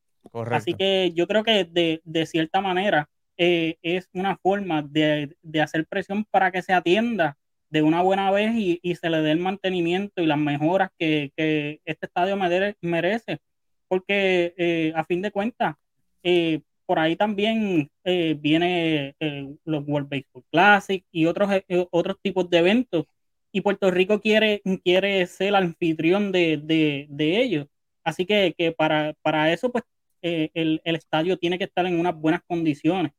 Así 0.52 0.74
que 0.74 1.14
yo 1.16 1.28
creo 1.28 1.44
que 1.44 1.64
de, 1.64 2.02
de 2.04 2.26
cierta 2.26 2.62
manera 2.62 3.10
eh, 3.40 3.78
es 3.82 4.10
una 4.14 4.38
forma 4.38 4.84
de, 4.84 5.36
de, 5.42 5.62
hacer 5.62 5.88
presión 5.88 6.26
para 6.26 6.52
que 6.52 6.62
se 6.62 6.74
atienda 6.74 7.38
de 7.70 7.82
una 7.82 8.02
buena 8.04 8.32
vez 8.32 8.54
y, 8.56 8.80
y 8.84 8.96
se 8.96 9.10
le 9.10 9.22
dé 9.22 9.32
el 9.32 9.40
mantenimiento 9.40 10.22
y 10.22 10.28
las 10.28 10.38
mejoras 10.38 10.90
que, 11.00 11.32
que 11.38 11.82
este 11.86 12.06
estadio 12.08 12.38
merece. 12.82 13.40
Porque 13.88 14.54
eh, 14.58 14.94
a 14.96 15.04
fin 15.06 15.22
de 15.22 15.32
cuentas, 15.32 15.76
eh, 16.24 16.62
por 16.86 17.00
ahí 17.00 17.16
también 17.16 17.92
eh, 18.04 18.36
viene 18.40 19.16
eh, 19.20 19.56
los 19.64 19.88
World 19.88 20.10
Baseball 20.10 20.44
Classic 20.52 21.06
y 21.12 21.28
otros, 21.28 21.52
eh, 21.68 21.88
otros 21.92 22.18
tipos 22.22 22.50
de 22.50 22.58
eventos. 22.58 23.06
Y 23.52 23.62
Puerto 23.62 23.92
Rico 23.92 24.20
quiere, 24.22 24.62
quiere 24.84 25.26
ser 25.28 25.50
el 25.50 25.56
anfitrión 25.56 26.32
de, 26.32 26.58
de, 26.58 27.42
ellos. 27.42 27.68
Así 28.04 28.26
que, 28.26 28.56
que 28.58 28.72
para, 28.72 29.14
para, 29.22 29.54
eso, 29.54 29.72
pues, 29.72 29.84
el, 30.22 30.82
el, 30.84 30.96
estadio 30.96 31.38
tiene 31.38 31.58
que 31.60 31.66
estar 31.66 31.86
en 31.86 32.00
unas 32.00 32.16
buenas 32.16 32.42
condiciones. 32.48 33.12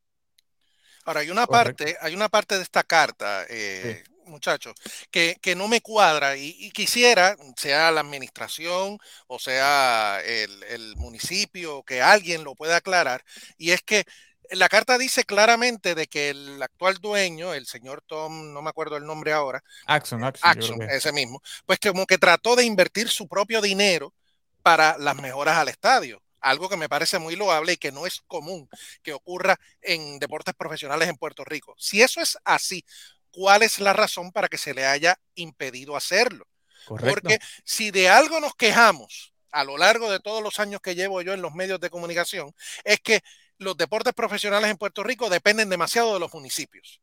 Ahora, 1.04 1.20
hay 1.20 1.30
una 1.30 1.46
parte, 1.46 1.96
hay 2.00 2.14
una 2.14 2.28
parte 2.28 2.56
de 2.56 2.62
esta 2.62 2.82
carta, 2.82 3.46
muchachos, 4.26 4.74
que, 5.10 5.54
no 5.56 5.68
me 5.68 5.80
cuadra 5.80 6.36
y, 6.36 6.70
quisiera, 6.70 7.36
sea 7.56 7.90
la 7.90 8.00
administración 8.00 8.98
o 9.26 9.38
sea 9.38 10.20
el, 10.24 10.96
municipio, 10.96 11.82
que 11.82 12.00
alguien 12.00 12.44
lo 12.44 12.54
pueda 12.54 12.76
aclarar, 12.76 13.24
y 13.58 13.72
es 13.72 13.82
que 13.82 14.04
la 14.52 14.68
carta 14.68 14.98
dice 14.98 15.24
claramente 15.24 15.94
de 15.94 16.06
que 16.06 16.30
el 16.30 16.62
actual 16.62 16.96
dueño, 16.96 17.54
el 17.54 17.66
señor 17.66 18.02
Tom, 18.06 18.52
no 18.52 18.62
me 18.62 18.70
acuerdo 18.70 18.96
el 18.96 19.04
nombre 19.04 19.32
ahora, 19.32 19.62
Axon, 19.86 20.24
Axon, 20.24 20.82
ese 20.82 21.12
mismo, 21.12 21.42
pues 21.66 21.78
como 21.78 22.06
que 22.06 22.18
trató 22.18 22.56
de 22.56 22.64
invertir 22.64 23.08
su 23.08 23.28
propio 23.28 23.60
dinero 23.60 24.12
para 24.62 24.98
las 24.98 25.16
mejoras 25.16 25.56
al 25.56 25.68
estadio 25.68 26.22
algo 26.40 26.68
que 26.68 26.76
me 26.76 26.88
parece 26.88 27.18
muy 27.18 27.36
loable 27.36 27.74
y 27.74 27.76
que 27.76 27.92
no 27.92 28.06
es 28.06 28.20
común 28.26 28.68
que 29.02 29.12
ocurra 29.12 29.58
en 29.82 30.18
deportes 30.18 30.54
profesionales 30.54 31.08
en 31.08 31.16
Puerto 31.16 31.44
Rico. 31.44 31.74
Si 31.78 32.02
eso 32.02 32.20
es 32.20 32.38
así, 32.44 32.84
cuál 33.30 33.62
es 33.62 33.78
la 33.78 33.92
razón 33.92 34.32
para 34.32 34.48
que 34.48 34.58
se 34.58 34.74
le 34.74 34.86
haya 34.86 35.18
impedido 35.34 35.96
hacerlo. 35.96 36.46
Porque 36.86 37.38
si 37.64 37.90
de 37.90 38.08
algo 38.08 38.40
nos 38.40 38.54
quejamos 38.54 39.34
a 39.52 39.64
lo 39.64 39.76
largo 39.78 40.10
de 40.10 40.20
todos 40.20 40.42
los 40.42 40.58
años 40.60 40.80
que 40.80 40.94
llevo 40.94 41.22
yo 41.22 41.32
en 41.32 41.42
los 41.42 41.54
medios 41.54 41.80
de 41.80 41.90
comunicación, 41.90 42.54
es 42.84 43.00
que 43.00 43.20
los 43.58 43.76
deportes 43.76 44.14
profesionales 44.14 44.70
en 44.70 44.78
Puerto 44.78 45.02
Rico 45.02 45.28
dependen 45.28 45.68
demasiado 45.68 46.14
de 46.14 46.20
los 46.20 46.32
municipios. 46.32 47.00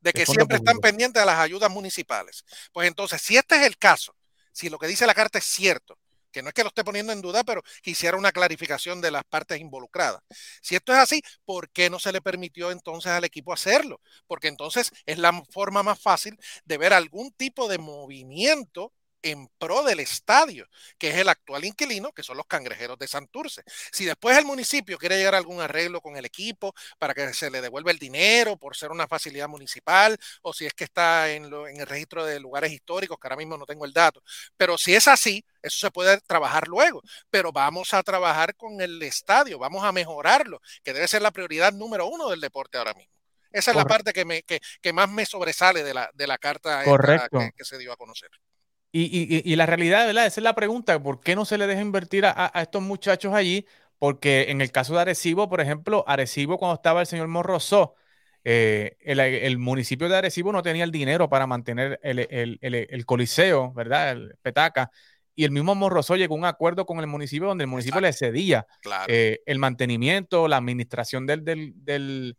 de 0.00 0.12
que 0.12 0.26
siempre 0.26 0.56
están 0.58 0.78
pendientes 0.78 1.22
de 1.22 1.26
las 1.26 1.38
ayudas 1.38 1.70
municipales. 1.70 2.44
Pues 2.72 2.88
entonces, 2.88 3.22
si 3.22 3.36
este 3.36 3.56
es 3.56 3.62
el 3.62 3.78
caso, 3.78 4.16
si 4.52 4.68
lo 4.68 4.78
que 4.78 4.88
dice 4.88 5.06
la 5.06 5.14
carta 5.14 5.38
es 5.38 5.44
cierto, 5.44 5.98
que 6.32 6.42
no 6.42 6.48
es 6.48 6.54
que 6.54 6.62
lo 6.62 6.68
esté 6.68 6.84
poniendo 6.84 7.12
en 7.12 7.22
duda, 7.22 7.44
pero 7.44 7.62
quisiera 7.82 8.16
una 8.16 8.32
clarificación 8.32 9.00
de 9.00 9.10
las 9.10 9.24
partes 9.24 9.60
involucradas. 9.60 10.22
Si 10.60 10.74
esto 10.74 10.92
es 10.92 10.98
así, 10.98 11.22
¿por 11.44 11.70
qué 11.70 11.90
no 11.90 11.98
se 11.98 12.12
le 12.12 12.20
permitió 12.20 12.70
entonces 12.70 13.12
al 13.12 13.24
equipo 13.24 13.52
hacerlo? 13.52 14.00
Porque 14.26 14.48
entonces 14.48 14.90
es 15.06 15.18
la 15.18 15.42
forma 15.50 15.82
más 15.82 16.00
fácil 16.00 16.36
de 16.64 16.78
ver 16.78 16.92
algún 16.92 17.32
tipo 17.32 17.68
de 17.68 17.78
movimiento 17.78 18.92
en 19.22 19.48
pro 19.58 19.82
del 19.82 20.00
estadio, 20.00 20.66
que 20.98 21.10
es 21.10 21.16
el 21.16 21.28
actual 21.28 21.64
inquilino, 21.64 22.12
que 22.12 22.22
son 22.22 22.36
los 22.36 22.46
cangrejeros 22.46 22.98
de 22.98 23.08
Santurce. 23.08 23.62
Si 23.92 24.04
después 24.04 24.36
el 24.36 24.44
municipio 24.44 24.98
quiere 24.98 25.16
llegar 25.16 25.34
a 25.34 25.38
algún 25.38 25.60
arreglo 25.60 26.00
con 26.00 26.16
el 26.16 26.24
equipo 26.24 26.74
para 26.98 27.14
que 27.14 27.32
se 27.34 27.50
le 27.50 27.60
devuelva 27.60 27.90
el 27.90 27.98
dinero 27.98 28.56
por 28.56 28.76
ser 28.76 28.90
una 28.90 29.06
facilidad 29.06 29.48
municipal, 29.48 30.18
o 30.42 30.52
si 30.52 30.66
es 30.66 30.74
que 30.74 30.84
está 30.84 31.30
en, 31.30 31.44
en 31.44 31.80
el 31.80 31.86
registro 31.86 32.24
de 32.24 32.40
lugares 32.40 32.72
históricos, 32.72 33.18
que 33.18 33.26
ahora 33.26 33.36
mismo 33.36 33.56
no 33.56 33.66
tengo 33.66 33.84
el 33.84 33.92
dato, 33.92 34.22
pero 34.56 34.76
si 34.76 34.94
es 34.94 35.08
así, 35.08 35.44
eso 35.62 35.78
se 35.86 35.90
puede 35.90 36.20
trabajar 36.22 36.68
luego, 36.68 37.02
pero 37.30 37.52
vamos 37.52 37.94
a 37.94 38.02
trabajar 38.02 38.56
con 38.56 38.80
el 38.80 39.02
estadio, 39.02 39.58
vamos 39.58 39.84
a 39.84 39.92
mejorarlo, 39.92 40.60
que 40.82 40.92
debe 40.92 41.08
ser 41.08 41.22
la 41.22 41.30
prioridad 41.30 41.72
número 41.72 42.06
uno 42.06 42.28
del 42.28 42.40
deporte 42.40 42.78
ahora 42.78 42.94
mismo. 42.94 43.12
Esa 43.52 43.72
es 43.72 43.76
la 43.76 43.84
parte 43.84 44.12
que, 44.12 44.24
me, 44.24 44.42
que, 44.42 44.60
que, 44.80 44.92
más 44.92 45.10
me 45.10 45.26
sobresale 45.26 45.84
de 45.84 45.92
la, 45.92 46.10
de 46.14 46.26
la 46.26 46.38
carta 46.38 46.82
que, 46.84 47.50
que 47.54 47.64
se 47.64 47.76
dio 47.76 47.92
a 47.92 47.96
conocer. 47.96 48.30
Y, 48.94 49.56
la 49.56 49.64
realidad, 49.64 50.06
¿verdad? 50.06 50.26
Esa 50.26 50.40
es 50.40 50.44
la 50.44 50.54
pregunta, 50.54 51.02
¿por 51.02 51.20
qué 51.20 51.34
no 51.34 51.46
se 51.46 51.56
le 51.56 51.66
deja 51.66 51.80
invertir 51.80 52.26
a, 52.26 52.52
estos 52.56 52.82
muchachos 52.82 53.32
allí? 53.32 53.66
Porque 53.98 54.50
en 54.50 54.60
el 54.60 54.70
caso 54.70 54.94
de 54.94 55.00
Arecibo, 55.00 55.48
por 55.48 55.62
ejemplo, 55.62 56.04
Arecibo 56.06 56.58
cuando 56.58 56.74
estaba 56.74 57.00
el 57.00 57.06
señor 57.06 57.28
Morrosó, 57.28 57.94
eh, 58.44 58.96
el, 59.00 59.58
municipio 59.58 60.10
de 60.10 60.16
Arecibo 60.16 60.52
no 60.52 60.62
tenía 60.62 60.84
el 60.84 60.90
dinero 60.90 61.30
para 61.30 61.46
mantener 61.46 62.00
el, 62.02 63.06
coliseo, 63.06 63.72
¿verdad? 63.72 64.12
El 64.12 64.36
petaca. 64.42 64.90
Y 65.34 65.44
el 65.44 65.52
mismo 65.52 65.74
Morrosó 65.74 66.16
llegó 66.16 66.34
a 66.34 66.38
un 66.38 66.44
acuerdo 66.44 66.84
con 66.84 67.00
el 67.00 67.06
municipio 67.06 67.48
donde 67.48 67.64
el 67.64 67.70
municipio 67.70 68.00
le 68.02 68.12
cedía 68.12 68.66
eh, 69.08 69.40
el 69.46 69.58
mantenimiento, 69.58 70.48
la 70.48 70.58
administración 70.58 71.26
del, 71.26 71.44
del, 71.44 72.36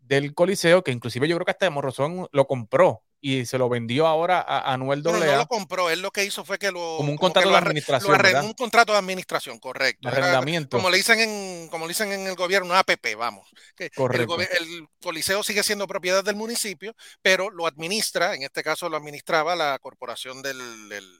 del, 0.00 0.34
coliseo, 0.34 0.82
que 0.82 0.90
inclusive 0.90 1.28
yo 1.28 1.36
creo 1.36 1.44
que 1.44 1.52
hasta 1.52 1.70
Morrosó 1.70 2.28
lo 2.32 2.46
compró 2.48 3.04
y 3.26 3.46
se 3.46 3.56
lo 3.56 3.70
vendió 3.70 4.06
ahora 4.06 4.44
a 4.46 4.74
Anuel 4.74 5.02
Doble. 5.02 5.24
No, 5.24 5.32
no 5.32 5.38
lo 5.38 5.46
compró, 5.46 5.88
él 5.88 6.02
lo 6.02 6.10
que 6.10 6.26
hizo 6.26 6.44
fue 6.44 6.58
que 6.58 6.70
lo. 6.70 6.98
Como 6.98 7.10
un 7.10 7.16
contrato 7.16 7.48
de 7.48 7.56
administración. 7.56 8.44
un 8.44 8.52
contrato 8.52 8.92
de 8.92 8.98
administración, 8.98 9.58
correcto. 9.58 10.06
Arrendamiento. 10.08 10.76
como 10.76 10.90
le 10.90 10.98
dicen 10.98 11.20
en, 11.20 11.68
como 11.68 11.88
dicen 11.88 12.12
en 12.12 12.26
el 12.26 12.34
gobierno, 12.34 12.74
APP, 12.74 13.16
vamos. 13.16 13.48
Que 13.74 13.88
correcto. 13.88 14.38
El, 14.38 14.88
Coliseo 15.02 15.42
sigue 15.42 15.62
siendo 15.62 15.86
propiedad 15.86 16.22
del 16.22 16.36
municipio, 16.36 16.94
pero 17.22 17.48
lo 17.48 17.66
administra, 17.66 18.34
en 18.34 18.42
este 18.42 18.62
caso 18.62 18.90
lo 18.90 18.98
administraba 18.98 19.56
la 19.56 19.78
corporación 19.78 20.42
del. 20.42 20.58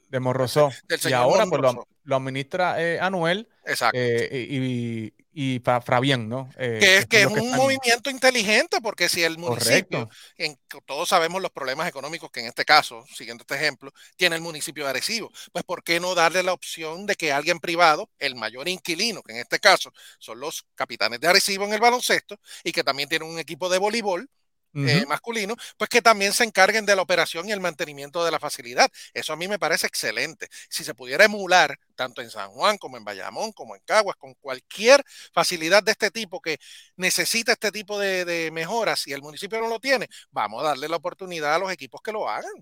de 0.07 0.21
Morrosó. 0.21 0.71
y 1.09 1.13
ahora 1.15 1.47
pues 1.47 1.63
lo, 1.63 1.87
administra 2.13 2.83
eh, 2.83 2.99
Anuel. 3.01 3.49
Exacto. 3.65 3.99
Eh, 3.99 4.47
y, 4.51 5.15
y 5.35 5.59
para 5.59 5.81
Fabián, 5.81 6.29
¿no? 6.29 6.49
Eh, 6.57 6.79
que 6.81 6.97
es, 6.99 7.07
que 7.07 7.23
es 7.23 7.27
un 7.27 7.51
movimiento 7.57 8.09
inteligente, 8.09 8.81
porque 8.81 9.09
si 9.09 9.25
el 9.25 9.37
municipio, 9.37 10.09
en, 10.39 10.57
todos 10.87 11.09
sabemos 11.09 11.43
los 11.43 11.51
problemas 11.51 11.89
económicos 11.89 12.31
que 12.31 12.41
en 12.41 12.47
este 12.47 12.65
caso, 12.65 13.05
siguiendo 13.13 13.43
este 13.43 13.57
ejemplo, 13.57 13.93
tiene 14.17 14.37
el 14.37 14.43
municipio 14.43 14.85
de 14.85 14.91
Arecibo, 14.91 15.33
pues 15.53 15.65
¿por 15.65 15.83
qué 15.83 15.99
no 15.99 16.15
darle 16.15 16.45
la 16.45 16.53
opción 16.53 17.05
de 17.07 17.17
que 17.17 17.33
alguien 17.33 17.59
privado, 17.59 18.11
el 18.21 18.37
mayor 18.37 18.69
inquilino, 18.69 19.23
que 19.23 19.33
en 19.33 19.39
este 19.39 19.59
caso 19.59 19.93
son 20.21 20.39
los 20.39 20.67
capitanes 20.77 21.19
de 21.19 21.27
Arecibo 21.27 21.65
en 21.65 21.75
el 21.75 21.81
baloncesto, 21.81 22.39
y 22.63 22.71
que 22.71 22.85
también 22.85 23.09
tienen 23.09 23.29
un 23.29 23.41
equipo 23.41 23.69
de 23.69 23.79
voleibol, 23.79 24.31
eh, 24.75 25.05
masculino, 25.07 25.55
pues 25.77 25.89
que 25.89 26.03
también 26.03 26.33
se 26.33 26.45
encarguen 26.45 26.87
de 26.87 26.97
la 26.97 27.03
operación 27.03 27.49
y 27.49 27.53
el 27.53 27.61
mantenimiento 27.61 28.25
de 28.25 28.31
la 28.31 28.39
facilidad. 28.39 28.91
Eso 29.13 29.33
a 29.33 29.37
mí 29.37 29.49
me 29.49 29.59
parece 29.59 29.87
excelente. 29.87 30.49
Si 30.69 30.85
se 30.85 30.95
pudiera 30.95 31.25
emular, 31.25 31.79
tanto 31.95 32.23
en 32.23 32.31
San 32.31 32.51
Juan 32.51 32.79
como 32.79 32.97
en 32.97 33.05
Bayamón, 33.05 33.53
como 33.53 33.75
en 33.75 33.83
Caguas, 33.85 34.17
con 34.17 34.35
cualquier 34.35 35.03
facilidad 35.33 35.83
de 35.83 35.93
este 35.93 36.11
tipo 36.11 36.41
que 36.41 36.59
necesita 36.97 37.53
este 37.53 37.71
tipo 37.71 37.99
de, 37.99 38.51
mejoras 38.53 39.07
y 39.07 39.13
el 39.13 39.23
municipio 39.23 39.61
no 39.61 39.69
lo 39.69 39.81
tiene, 39.81 40.09
vamos 40.31 40.63
a 40.63 40.69
darle 40.69 40.89
la 40.89 40.97
oportunidad 40.97 41.55
a 41.55 41.59
los 41.59 41.73
equipos 41.73 42.01
que 42.03 42.13
lo 42.13 42.29
hagan. 42.29 42.53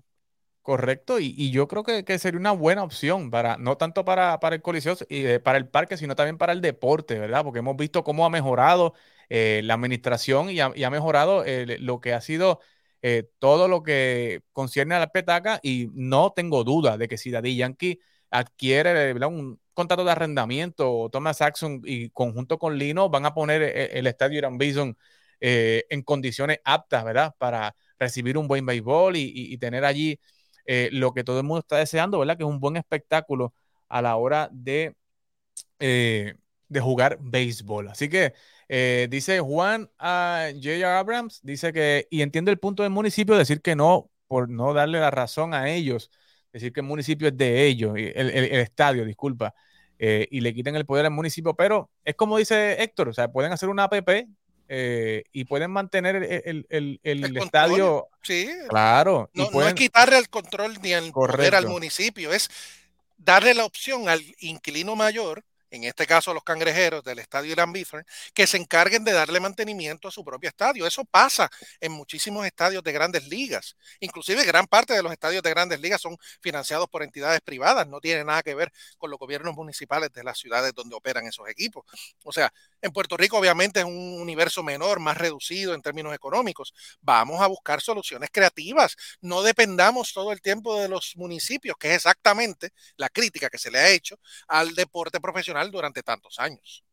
Correcto, 0.61 1.19
y, 1.19 1.51
yo 1.51 1.67
creo 1.67 1.83
que, 1.83 2.19
sería 2.19 2.39
una 2.39 2.51
buena 2.51 2.83
opción 2.83 3.31
para, 3.31 3.57
no 3.57 3.75
tanto 3.75 4.05
para, 4.05 4.39
para 4.39 4.55
el 4.55 4.61
Coliseo 4.61 4.95
y 5.09 5.25
eh, 5.25 5.39
para 5.41 5.57
el 5.57 5.67
parque, 5.67 5.97
sino 5.97 6.15
también 6.15 6.37
para 6.37 6.53
el 6.53 6.61
deporte, 6.61 7.19
¿verdad? 7.19 7.43
Porque 7.43 7.59
hemos 7.59 7.75
visto 7.75 8.03
cómo 8.05 8.25
ha 8.25 8.29
mejorado 8.29 8.93
eh, 9.29 9.61
la 9.63 9.75
administración 9.75 10.49
y 10.49 10.59
ha, 10.59 10.89
mejorado 10.89 11.43
eh, 11.45 11.77
lo 11.79 12.01
que 12.01 12.13
ha 12.13 12.21
sido 12.21 12.59
eh, 13.01 13.29
todo 13.39 13.67
lo 13.67 13.83
que 13.83 14.41
concierne 14.51 14.95
a 14.95 14.99
la 14.99 15.11
petaca 15.11 15.59
y 15.63 15.89
no 15.93 16.33
tengo 16.33 16.63
duda 16.63 16.97
de 16.97 17.07
que 17.07 17.17
si 17.17 17.31
Daddy 17.31 17.55
Yankee 17.55 17.99
adquiere 18.29 19.13
un 19.25 19.59
contrato 19.73 20.03
de 20.05 20.11
arrendamiento 20.11 20.91
o 20.91 21.09
Thomas 21.09 21.37
Saxon 21.37 21.81
y 21.85 22.09
conjunto 22.09 22.57
con 22.57 22.77
Lino 22.77 23.09
van 23.09 23.25
a 23.25 23.33
poner 23.33 23.61
el, 23.61 24.07
estadio 24.07 24.37
Irán 24.39 24.57
Bison 24.57 24.97
en 25.39 26.01
condiciones 26.03 26.59
aptas, 26.63 27.03
¿verdad? 27.03 27.35
Para 27.37 27.75
recibir 27.99 28.37
un 28.37 28.47
buen 28.47 28.65
béisbol 28.65 29.15
y, 29.17 29.57
tener 29.57 29.83
allí 29.85 30.19
lo 30.91 31.13
que 31.13 31.23
todo 31.23 31.39
el 31.39 31.45
mundo 31.45 31.59
está 31.59 31.77
deseando, 31.77 32.19
¿verdad? 32.19 32.37
Que 32.37 32.43
es 32.43 32.49
un 32.49 32.59
buen 32.59 32.77
espectáculo 32.77 33.53
a 33.89 34.01
la 34.01 34.15
hora 34.15 34.49
de, 34.51 34.95
de 35.79 36.79
jugar 36.79 37.17
béisbol. 37.21 37.89
Así 37.89 38.09
que 38.09 38.33
eh, 38.75 39.07
dice 39.07 39.39
Juan 39.39 39.87
a 39.99 40.47
J. 40.51 40.97
Abrams, 40.97 41.41
dice 41.43 41.71
que, 41.71 42.07
y 42.09 42.23
entiende 42.23 42.49
el 42.49 42.57
punto 42.57 42.81
del 42.81 42.91
municipio, 42.91 43.37
decir 43.37 43.61
que 43.61 43.75
no, 43.75 44.09
por 44.27 44.49
no 44.49 44.73
darle 44.73 44.99
la 44.99 45.11
razón 45.11 45.53
a 45.53 45.69
ellos, 45.69 46.09
decir 46.51 46.73
que 46.73 46.79
el 46.79 46.87
municipio 46.87 47.27
es 47.27 47.37
de 47.37 47.67
ellos, 47.67 47.93
el, 47.95 48.31
estadio, 48.31 49.05
disculpa, 49.05 49.53
eh, 49.99 50.27
y 50.31 50.41
le 50.41 50.55
quiten 50.55 50.75
el 50.75 50.87
poder 50.87 51.05
al 51.05 51.11
municipio, 51.11 51.53
pero 51.53 51.91
es 52.03 52.15
como 52.15 52.39
dice 52.39 52.81
Héctor, 52.81 53.09
o 53.09 53.13
sea, 53.13 53.31
pueden 53.31 53.51
hacer 53.51 53.69
una 53.69 53.83
APP 53.83 54.27
eh, 54.69 55.23
y 55.31 55.45
pueden 55.45 55.69
mantener 55.69 56.15
el, 56.43 57.37
estadio. 57.37 58.07
Sí, 58.23 58.49
claro. 58.69 59.29
No, 59.35 59.51
no, 59.51 59.67
es 59.67 59.75
quitarle 59.75 60.17
el 60.17 60.29
control 60.29 60.79
ni 60.81 60.93
el 60.93 61.11
poder 61.11 61.53
al 61.53 61.67
municipio, 61.67 62.33
es 62.33 62.49
darle 63.17 63.53
la 63.53 63.65
opción 63.65 64.09
al 64.09 64.23
inquilino 64.39 64.95
mayor 64.95 65.45
en 65.73 65.85
este 65.85 66.05
caso 66.05 66.35
los 66.35 66.43
cangrejeros 66.43 67.03
del 67.03 67.17
estadio 67.17 67.51
Irán 67.51 67.73
Bithorn, 67.73 68.05
que 68.35 68.45
se 68.45 68.57
encarguen 68.57 69.03
de 69.03 69.11
darle 69.11 69.39
mantenimiento 69.39 70.07
a 70.07 70.11
su 70.11 70.23
propio 70.23 70.47
estadio. 70.47 70.85
Eso 70.85 71.03
pasa 71.03 71.49
en 71.81 71.91
muchísimos 71.91 72.45
estadios 72.45 72.83
de 72.83 72.91
grandes 72.91 73.27
ligas. 73.27 73.75
Inclusive 73.99 74.45
gran 74.45 74.67
parte 74.67 74.93
de 74.93 75.01
los 75.01 75.11
estadios 75.11 75.41
de 75.41 75.49
grandes 75.49 75.79
ligas 75.81 75.99
son 75.99 76.15
financiados 76.41 76.87
por 76.89 77.01
entidades 77.01 77.41
privadas, 77.41 77.87
no 77.87 77.99
tiene 77.99 78.23
nada 78.23 78.43
que 78.43 78.53
ver 78.53 78.71
con 78.99 79.09
los 79.09 79.17
gobiernos 79.17 79.55
municipales 79.55 80.13
de 80.13 80.23
las 80.23 80.37
ciudades 80.37 80.73
donde 80.75 80.95
operan 80.95 81.25
esos 81.25 81.49
equipos. 81.49 81.85
O 82.23 82.31
sea, 82.31 82.53
en 82.79 82.91
Puerto 82.91 83.17
Rico 83.17 83.39
obviamente 83.39 83.79
es 83.79 83.85
un 83.85 84.21
universo 84.21 84.61
menor, 84.61 84.99
más 84.99 85.17
reducido 85.17 85.73
en 85.73 85.81
términos 85.81 86.13
económicos. 86.13 86.71
Vamos 87.01 87.41
a 87.41 87.47
buscar 87.47 87.81
soluciones 87.81 88.29
creativas. 88.31 88.95
No 89.21 89.41
dependamos 89.41 90.13
todo 90.13 90.31
el 90.31 90.39
tiempo 90.39 90.79
de 90.79 90.87
los 90.87 91.13
municipios, 91.15 91.75
que 91.79 91.89
es 91.89 91.95
exactamente 91.95 92.69
la 92.95 93.09
crítica 93.09 93.49
que 93.49 93.57
se 93.57 93.71
le 93.71 93.79
ha 93.79 93.89
hecho 93.89 94.19
al 94.47 94.75
deporte 94.75 95.19
profesional 95.19 95.62
durante 95.71 96.03
tantos 96.03 96.39
años. 96.39 96.83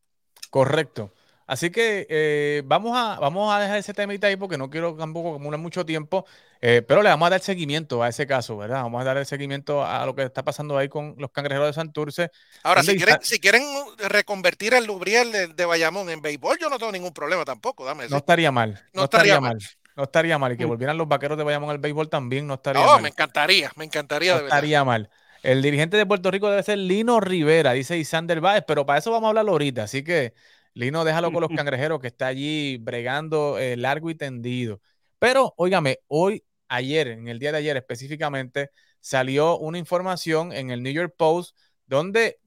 Correcto. 0.50 1.12
Así 1.50 1.70
que 1.70 2.06
eh, 2.08 2.62
vamos, 2.64 2.96
a, 2.96 3.18
vamos 3.18 3.52
a 3.52 3.58
dejar 3.58 3.78
ese 3.78 3.92
temita 3.92 4.28
ahí 4.28 4.36
porque 4.36 4.56
no 4.56 4.70
quiero 4.70 4.94
tampoco 4.94 5.30
acumular 5.30 5.58
mucho 5.58 5.84
tiempo, 5.84 6.24
eh, 6.60 6.80
pero 6.86 7.02
le 7.02 7.08
vamos 7.08 7.26
a 7.26 7.30
dar 7.30 7.40
seguimiento 7.40 8.04
a 8.04 8.08
ese 8.08 8.24
caso, 8.24 8.56
¿verdad? 8.56 8.82
Vamos 8.84 9.00
a 9.00 9.04
dar 9.04 9.16
el 9.16 9.26
seguimiento 9.26 9.84
a 9.84 10.06
lo 10.06 10.14
que 10.14 10.22
está 10.22 10.44
pasando 10.44 10.78
ahí 10.78 10.88
con 10.88 11.16
los 11.18 11.32
cangrejeros 11.32 11.66
de 11.66 11.72
Santurce. 11.72 12.30
Ahora, 12.62 12.84
si 12.84 12.96
quieren, 12.96 13.18
si 13.22 13.40
quieren 13.40 13.64
reconvertir 13.98 14.74
el 14.74 14.84
Lubriel 14.84 15.56
de, 15.56 15.64
Bayamón 15.64 16.08
en 16.10 16.22
béisbol, 16.22 16.56
yo 16.60 16.70
no 16.70 16.78
tengo 16.78 16.92
ningún 16.92 17.12
problema 17.12 17.44
tampoco. 17.44 17.84
Dame 17.84 18.06
no 18.08 18.18
estaría 18.18 18.52
mal. 18.52 18.80
No, 18.92 19.02
estaría, 19.02 19.40
mal. 19.40 19.58
No 19.96 20.04
estaría 20.04 20.38
mal. 20.38 20.52
Y 20.52 20.56
que 20.56 20.66
mm. 20.66 20.68
volvieran 20.68 20.98
los 20.98 21.08
vaqueros 21.08 21.36
de 21.36 21.42
Bayamón 21.42 21.70
al 21.70 21.78
béisbol 21.78 22.08
también 22.08 22.46
no 22.46 22.54
estaría 22.54 22.80
mal. 22.80 22.94
No, 22.94 23.02
me 23.02 23.08
encantaría, 23.08 23.72
me 23.74 23.86
encantaría. 23.86 24.36
No 24.36 24.44
estaría 24.44 24.84
mal. 24.84 25.10
El 25.42 25.62
dirigente 25.62 25.96
de 25.96 26.06
Puerto 26.06 26.30
Rico 26.30 26.50
debe 26.50 26.62
ser 26.62 26.78
Lino 26.78 27.20
Rivera, 27.20 27.72
dice 27.72 27.96
Isander 27.98 28.40
Báez, 28.40 28.64
pero 28.66 28.84
para 28.84 28.98
eso 28.98 29.10
vamos 29.10 29.26
a 29.26 29.30
hablarlo 29.30 29.52
ahorita. 29.52 29.84
Así 29.84 30.04
que, 30.04 30.34
Lino, 30.74 31.04
déjalo 31.04 31.32
con 31.32 31.40
los 31.40 31.50
cangrejeros 31.56 32.00
que 32.00 32.08
está 32.08 32.26
allí 32.26 32.76
bregando 32.78 33.58
eh, 33.58 33.76
largo 33.76 34.10
y 34.10 34.14
tendido. 34.14 34.80
Pero, 35.18 35.54
óigame, 35.56 36.00
hoy, 36.08 36.44
ayer, 36.68 37.08
en 37.08 37.28
el 37.28 37.38
día 37.38 37.52
de 37.52 37.58
ayer 37.58 37.76
específicamente, 37.76 38.70
salió 39.00 39.58
una 39.58 39.78
información 39.78 40.52
en 40.52 40.70
el 40.70 40.82
New 40.82 40.92
York 40.92 41.14
Post 41.16 41.56
donde 41.86 42.38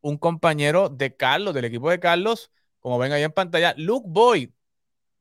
un 0.00 0.18
compañero 0.18 0.88
de 0.88 1.16
Carlos, 1.16 1.54
del 1.54 1.66
equipo 1.66 1.90
de 1.90 2.00
Carlos, 2.00 2.50
como 2.80 2.98
ven 2.98 3.12
ahí 3.12 3.22
en 3.22 3.32
pantalla, 3.32 3.74
Luke 3.76 4.06
Boyd, 4.08 4.50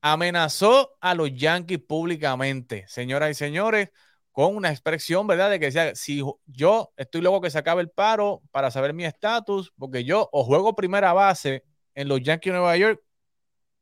amenazó 0.01 0.97
a 1.01 1.13
los 1.15 1.33
Yankees 1.33 1.79
públicamente. 1.79 2.85
Señoras 2.87 3.31
y 3.31 3.33
señores, 3.33 3.89
con 4.31 4.55
una 4.55 4.69
expresión, 4.69 5.27
¿verdad? 5.27 5.49
De 5.49 5.59
que 5.59 5.71
sea, 5.71 5.95
si 5.95 6.21
yo 6.45 6.93
estoy 6.97 7.21
luego 7.21 7.41
que 7.41 7.49
se 7.49 7.57
acabe 7.57 7.81
el 7.81 7.89
paro 7.89 8.41
para 8.51 8.71
saber 8.71 8.93
mi 8.93 9.05
estatus, 9.05 9.73
porque 9.77 10.03
yo 10.03 10.29
o 10.31 10.43
juego 10.43 10.75
primera 10.75 11.13
base 11.13 11.63
en 11.95 12.07
los 12.07 12.21
Yankees 12.21 12.53
de 12.53 12.59
Nueva 12.59 12.77
York 12.77 13.01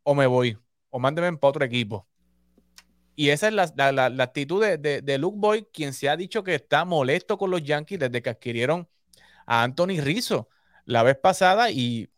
o 0.03 0.15
me 0.15 0.25
voy, 0.27 0.57
o 0.89 0.99
mándeme 0.99 1.37
para 1.37 1.49
otro 1.49 1.65
equipo. 1.65 2.07
Y 3.15 3.29
esa 3.29 3.47
es 3.47 3.53
la, 3.53 4.05
actitud 4.23 4.63
de, 4.63 5.01
de, 5.01 5.17
Luke 5.17 5.37
Boyd, 5.39 5.63
quien 5.73 5.91
se 5.93 6.07
ha 6.07 6.15
dicho 6.15 6.43
que 6.43 6.53
está 6.55 6.85
molesto 6.85 7.37
con 7.37 7.49
los 7.49 7.63
Yankees 7.63 7.99
desde 7.99 8.21
que 8.21 8.29
adquirieron 8.29 8.87
a 9.47 9.63
Anthony 9.63 9.99
Rizzo 10.01 10.49
la 10.85 11.01
vez 11.03 11.17
pasada 11.17 11.71
y 11.71 12.09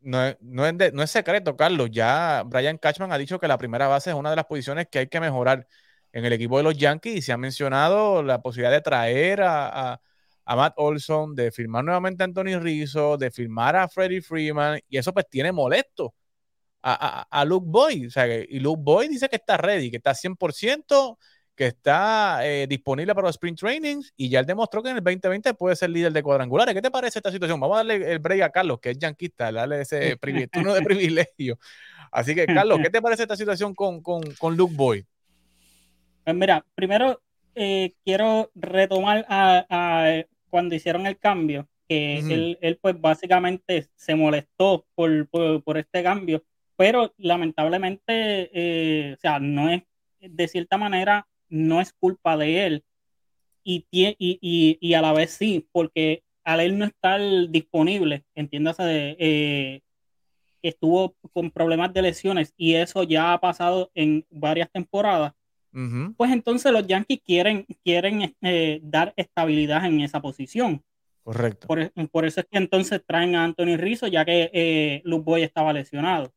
no, 0.00 0.24
es, 0.26 0.36
no 0.40 1.02
es 1.02 1.10
secreto, 1.10 1.56
Carlos. 1.56 1.90
Ya 1.90 2.42
Brian 2.46 2.78
Cashman 2.78 3.12
ha 3.12 3.18
dicho 3.18 3.38
que 3.38 3.48
la 3.48 3.58
primera 3.58 3.88
base 3.88 4.10
es 4.10 4.16
una 4.16 4.30
de 4.30 4.36
las 4.36 4.46
posiciones 4.46 4.88
que 4.90 5.00
hay 5.00 5.08
que 5.08 5.20
mejorar 5.20 5.66
en 6.12 6.24
el 6.24 6.32
equipo 6.32 6.56
de 6.58 6.64
los 6.64 6.76
Yankees 6.76 7.16
y 7.16 7.22
se 7.22 7.32
ha 7.32 7.36
mencionado 7.36 8.22
la 8.22 8.40
posibilidad 8.42 8.72
de 8.72 8.80
traer 8.80 9.42
a, 9.42 10.00
Matt 10.46 10.74
Olson, 10.76 11.34
de 11.34 11.50
firmar 11.52 11.84
nuevamente 11.84 12.22
a 12.22 12.24
Anthony 12.24 12.58
Rizzo, 12.58 13.18
de 13.18 13.30
firmar 13.30 13.76
a 13.76 13.86
Freddie 13.86 14.22
Freeman 14.22 14.80
y 14.88 14.96
eso 14.96 15.12
pues 15.12 15.28
tiene 15.28 15.52
molesto 15.52 16.14
a, 16.82 17.44
Luke 17.44 17.66
Boyd. 17.68 18.06
O 18.06 18.10
sea, 18.10 18.26
y 18.26 18.58
Luke 18.60 18.80
Boyd 18.82 19.10
dice 19.10 19.28
que 19.28 19.36
está 19.36 19.58
ready, 19.58 19.90
que 19.90 19.98
está 19.98 20.14
100%, 20.14 21.18
que 21.58 21.66
está 21.66 22.46
eh, 22.46 22.68
disponible 22.68 23.14
para 23.16 23.26
los 23.26 23.34
sprint 23.34 23.58
trainings 23.58 24.12
y 24.16 24.28
ya 24.28 24.38
él 24.38 24.46
demostró 24.46 24.80
que 24.80 24.90
en 24.90 24.96
el 24.96 25.02
2020 25.02 25.54
puede 25.54 25.74
ser 25.74 25.90
líder 25.90 26.12
de 26.12 26.22
cuadrangulares. 26.22 26.72
¿Qué 26.72 26.80
te 26.80 26.90
parece 26.90 27.18
esta 27.18 27.32
situación? 27.32 27.58
Vamos 27.58 27.74
a 27.74 27.78
darle 27.78 28.12
el 28.12 28.20
break 28.20 28.42
a 28.42 28.50
Carlos, 28.50 28.78
que 28.80 28.90
es 28.90 28.98
yanquista, 28.98 29.50
darle 29.50 29.80
ese 29.80 30.16
turno 30.52 30.72
de 30.72 30.82
privilegio. 30.82 31.58
Así 32.12 32.34
que, 32.34 32.46
Carlos, 32.46 32.78
¿qué 32.80 32.90
te 32.90 33.02
parece 33.02 33.22
esta 33.22 33.36
situación 33.36 33.74
con, 33.74 34.00
con, 34.02 34.56
Luke 34.56 34.74
Boyd? 34.76 35.04
Pues 36.28 36.36
mira, 36.36 36.62
primero 36.74 37.22
eh, 37.54 37.94
quiero 38.04 38.50
retomar 38.54 39.24
a, 39.30 40.24
cuando 40.50 40.74
hicieron 40.74 41.06
el 41.06 41.18
cambio, 41.18 41.66
que 41.88 42.18
él, 42.18 42.58
él, 42.60 42.78
pues 42.82 43.00
básicamente 43.00 43.88
se 43.94 44.14
molestó 44.14 44.84
por, 44.94 45.26
por, 45.28 45.62
por 45.62 45.78
este 45.78 46.02
cambio 46.02 46.44
pero 46.78 47.12
lamentablemente, 47.16 48.50
eh, 48.52 49.14
o 49.14 49.20
sea, 49.20 49.40
no 49.40 49.68
es, 49.68 49.82
de 50.20 50.46
cierta 50.46 50.76
manera, 50.76 51.26
no 51.48 51.80
es 51.80 51.92
culpa 51.92 52.36
de 52.36 52.66
él. 52.66 52.84
Y, 53.64 53.86
y, 53.90 54.78
y, 54.80 54.94
a 54.94 55.02
la 55.02 55.12
vez 55.12 55.32
sí, 55.32 55.66
porque 55.72 56.22
al 56.44 56.60
él 56.60 56.78
no 56.78 56.84
estar 56.84 57.20
disponible, 57.48 58.24
entiéndase, 58.36 58.84
de, 58.84 59.16
eh, 59.18 59.80
estuvo 60.62 61.16
con 61.32 61.50
problemas 61.50 61.92
de 61.92 62.02
lesiones 62.02 62.54
y 62.56 62.74
eso 62.74 63.02
ya 63.02 63.32
ha 63.32 63.40
pasado 63.40 63.90
en 63.94 64.24
varias 64.30 64.70
temporadas, 64.70 65.34
pues 66.16 66.32
entonces 66.32 66.72
los 66.72 66.86
Yankees 66.86 67.20
quieren, 67.24 67.66
quieren 67.84 68.34
eh, 68.40 68.80
dar 68.82 69.12
estabilidad 69.16 69.84
en 69.84 70.00
esa 70.00 70.20
posición. 70.20 70.82
Correcto. 71.22 71.66
Por, 71.66 71.92
por, 72.10 72.24
eso 72.24 72.40
es 72.40 72.46
que 72.50 72.58
entonces 72.58 73.02
traen 73.06 73.36
a 73.36 73.44
Anthony 73.44 73.76
Rizzo, 73.76 74.06
ya 74.06 74.24
que 74.24 74.50
eh, 74.52 75.02
Luke 75.04 75.24
Boy 75.24 75.42
estaba 75.42 75.72
lesionado. 75.72 76.32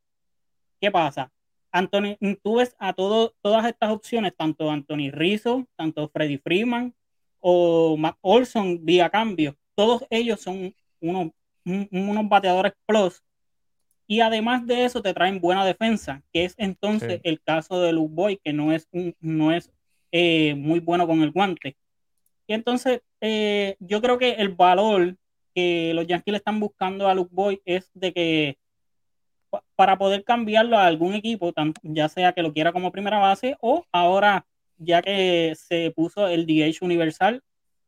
¿Qué 0.80 0.92
pasa? 0.92 1.32
Anthony, 1.72 2.18
tú 2.44 2.58
ves 2.58 2.76
a 2.78 2.94
todo, 2.94 3.34
todas 3.42 3.66
estas 3.66 3.92
opciones, 3.92 4.34
tanto 4.36 4.70
Anthony 4.70 5.10
Rizzo, 5.12 5.66
tanto 5.78 6.10
Freddy 6.10 6.38
Freeman 6.38 6.94
o 7.40 7.96
Matt 7.98 8.18
Olson 8.22 8.84
vía 8.84 9.10
cambio, 9.10 9.56
todos 9.76 10.06
ellos 10.10 10.42
son 10.42 10.76
unos, 11.00 11.32
unos 11.66 12.30
bateadores 12.30 12.74
plus 12.86 13.24
y 14.08 14.22
además 14.22 14.66
de 14.68 14.86
eso 14.86 15.02
te 15.02 15.14
traen 15.14 15.40
buena 15.40 15.66
defensa, 15.66 16.22
que 16.34 16.46
es 16.46 16.56
entonces 16.58 17.22
el 17.24 17.42
caso 17.42 17.82
de 17.82 17.94
Luke 17.94 18.14
Boy, 18.14 18.40
que 18.44 18.54
no 18.54 18.72
es, 18.74 18.88
un, 18.92 19.16
no 19.20 19.54
es 19.54 19.72
eh, 20.12 20.56
muy 20.56 20.80
bueno 20.80 21.08
con 21.08 21.22
el 21.22 21.32
guante. 21.32 21.78
Y 22.48 22.54
entonces 22.54 23.02
eh, 23.22 23.78
yo 23.80 24.02
creo 24.02 24.18
que 24.18 24.34
el 24.34 24.50
valor 24.50 25.16
que 25.56 25.94
los 25.94 26.08
Yankees 26.08 26.32
le 26.32 26.38
están 26.38 26.60
buscando 26.60 27.08
a 27.08 27.14
Luke 27.14 27.32
Boy 27.34 27.62
es 27.66 27.90
de 27.94 28.14
que 28.14 28.58
para 29.76 29.98
poder 29.98 30.24
cambiarlo 30.24 30.78
a 30.78 30.86
algún 30.86 31.14
equipo, 31.14 31.54
ya 31.84 32.10
sea 32.10 32.34
que 32.34 32.42
lo 32.42 32.54
quiera 32.54 32.72
como 32.72 32.92
primera 32.92 33.20
base 33.20 33.58
o 33.60 33.86
ahora 33.92 34.46
ya 34.78 35.02
que 35.02 35.54
se 35.56 35.92
puso 35.92 36.28
el 36.28 36.46
DH 36.46 36.82
universal, 36.82 37.44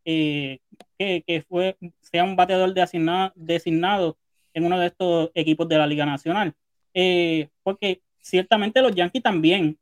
eh, 0.05 0.59
que, 0.97 1.45
fue, 1.47 1.77
sea 2.01 2.23
un 2.23 2.35
bateador 2.35 2.73
de 2.73 3.31
designado 3.35 4.17
en 4.53 4.65
uno 4.65 4.79
de 4.79 4.87
estos 4.87 5.31
equipos 5.33 5.67
de 5.67 5.77
la 5.77 5.87
Liga 5.87 6.05
Nacional. 6.05 6.53
Eh, 6.93 7.49
porque 7.63 8.01
ciertamente 8.21 8.81
los 8.81 8.93
Yankees 8.93 9.23
también 9.23 9.77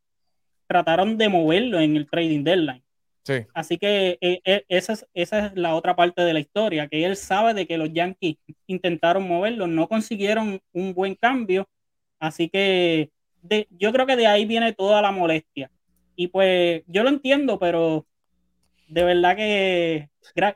trataron 0.67 1.17
de 1.17 1.29
moverlo 1.29 1.79
en 1.79 1.95
el 1.95 2.09
trading 2.09 2.43
deadline. 2.43 2.83
Así 3.53 3.77
que 3.77 4.17
eh, 4.19 4.63
esa, 4.67 4.93
es, 4.93 5.07
esa 5.13 5.45
es 5.45 5.55
la 5.55 5.75
otra 5.75 5.95
parte 5.95 6.23
de 6.23 6.33
la 6.33 6.39
historia, 6.39 6.87
que 6.87 7.05
él 7.05 7.15
sabe 7.15 7.53
de 7.53 7.67
que 7.67 7.77
los 7.77 7.93
Yankees 7.93 8.37
intentaron 8.67 9.27
moverlo, 9.27 9.67
no 9.67 9.87
consiguieron 9.87 10.59
un 10.73 10.93
buen 10.93 11.15
cambio 11.15 11.69
Así 12.21 12.49
que 12.49 13.09
yo 13.71 13.91
creo 13.91 14.05
que 14.05 14.15
de 14.15 14.27
ahí 14.27 14.45
viene 14.45 14.73
toda 14.73 15.01
la 15.01 15.11
molestia. 15.11 15.71
Y 16.15 16.27
pues 16.27 16.83
yo 16.85 17.01
lo 17.01 17.09
entiendo, 17.09 17.57
pero 17.57 18.05
de 18.87 19.03
verdad 19.03 19.35
que 19.35 20.09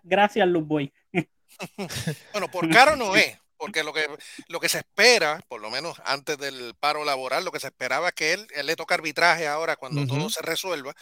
gracias, 0.04 0.48
Luz 0.48 0.66
Boy. 0.66 0.94
bueno, 2.32 2.50
por 2.52 2.70
caro 2.70 2.96
no 2.96 3.16
es, 3.16 3.36
porque 3.58 3.84
lo 3.84 3.94
que, 3.94 4.08
lo 4.48 4.60
que 4.60 4.70
se 4.70 4.80
espera, 4.80 5.44
por 5.48 5.62
lo 5.62 5.70
menos 5.70 6.02
antes 6.06 6.38
del 6.38 6.76
paro 6.80 7.06
laboral, 7.06 7.46
lo 7.46 7.52
que 7.52 7.60
se 7.60 7.68
esperaba 7.68 8.10
es 8.10 8.14
que 8.14 8.34
él, 8.34 8.48
él 8.56 8.66
le 8.66 8.76
toca 8.76 8.96
arbitraje 8.96 9.48
ahora 9.48 9.76
cuando 9.76 10.06
todo 10.06 10.30
se 10.30 10.42
resuelva, 10.42 10.94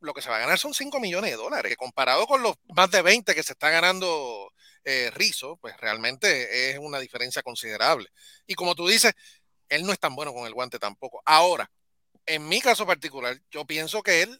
lo 0.00 0.12
que 0.12 0.22
se 0.22 0.28
va 0.28 0.36
a 0.36 0.40
ganar 0.40 0.58
son 0.58 0.74
5 0.74 1.00
millones 1.00 1.30
de 1.30 1.36
dólares, 1.36 1.70
que 1.70 1.76
comparado 1.76 2.26
con 2.26 2.42
los 2.42 2.56
más 2.74 2.90
de 2.90 3.02
20 3.02 3.34
que 3.34 3.42
se 3.42 3.52
está 3.52 3.70
ganando 3.70 4.52
eh, 4.84 5.10
Rizo, 5.14 5.56
pues 5.56 5.76
realmente 5.78 6.70
es 6.70 6.78
una 6.78 6.98
diferencia 6.98 7.42
considerable. 7.42 8.10
Y 8.46 8.54
como 8.54 8.74
tú 8.74 8.86
dices, 8.86 9.14
él 9.68 9.84
no 9.84 9.92
es 9.92 9.98
tan 9.98 10.14
bueno 10.14 10.32
con 10.32 10.46
el 10.46 10.52
guante 10.52 10.78
tampoco. 10.78 11.22
Ahora, 11.24 11.70
en 12.26 12.46
mi 12.48 12.60
caso 12.60 12.86
particular, 12.86 13.40
yo 13.50 13.64
pienso 13.64 14.02
que 14.02 14.22
él 14.22 14.38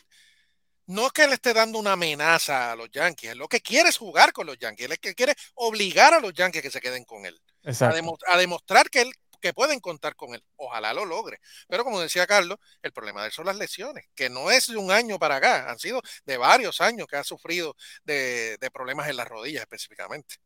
no 0.87 1.07
es 1.07 1.13
que 1.13 1.25
él 1.25 1.33
esté 1.33 1.55
dando 1.55 1.79
una 1.79 1.93
amenaza 1.93 2.73
a 2.73 2.77
los 2.77 2.91
Yankees, 2.91 3.31
es 3.31 3.37
lo 3.37 3.49
que 3.49 3.61
quiere 3.61 3.89
es 3.89 3.97
jugar 3.97 4.33
con 4.33 4.47
los 4.47 4.59
Yankees, 4.59 4.91
es 4.91 4.99
que 4.99 5.15
quiere 5.15 5.35
obligar 5.55 6.13
a 6.13 6.21
los 6.21 6.35
Yankees 6.35 6.63
que 6.63 6.71
se 6.71 6.81
queden 6.81 7.05
con 7.05 7.25
él, 7.25 7.41
a, 7.65 8.39
demostrar 8.39 8.91
que 8.91 9.03
él 9.03 9.13
que 9.41 9.53
pueden 9.53 9.79
contar 9.79 10.17
con 10.17 10.35
él. 10.35 10.43
Ojalá 10.57 10.95
lo 10.95 11.05
logre. 11.05 11.39
Pero 11.69 11.85
como 11.85 12.01
decía 12.01 12.27
Carlos, 12.27 12.59
el 12.83 12.93
problema 12.93 13.21
de 13.21 13.27
él 13.27 13.33
son 13.33 13.45
las 13.45 13.57
lesiones, 13.57 14.07
que 14.15 14.31
no 14.31 14.51
es 14.51 14.69
de 14.69 14.79
un 14.79 14.91
año 14.91 15.19
para 15.19 15.37
acá, 15.37 15.71
han 15.71 15.79
sido 15.79 16.01
de 16.25 16.39
varios 16.39 16.81
años 16.81 17.07
que 17.07 17.17
ha 17.17 17.25
sufrido 17.25 17.77
de, 18.05 18.57
problemas 18.73 19.07
en 19.11 19.19
las 19.19 19.29
rodillas 19.29 19.61
específicamente. 19.61 20.37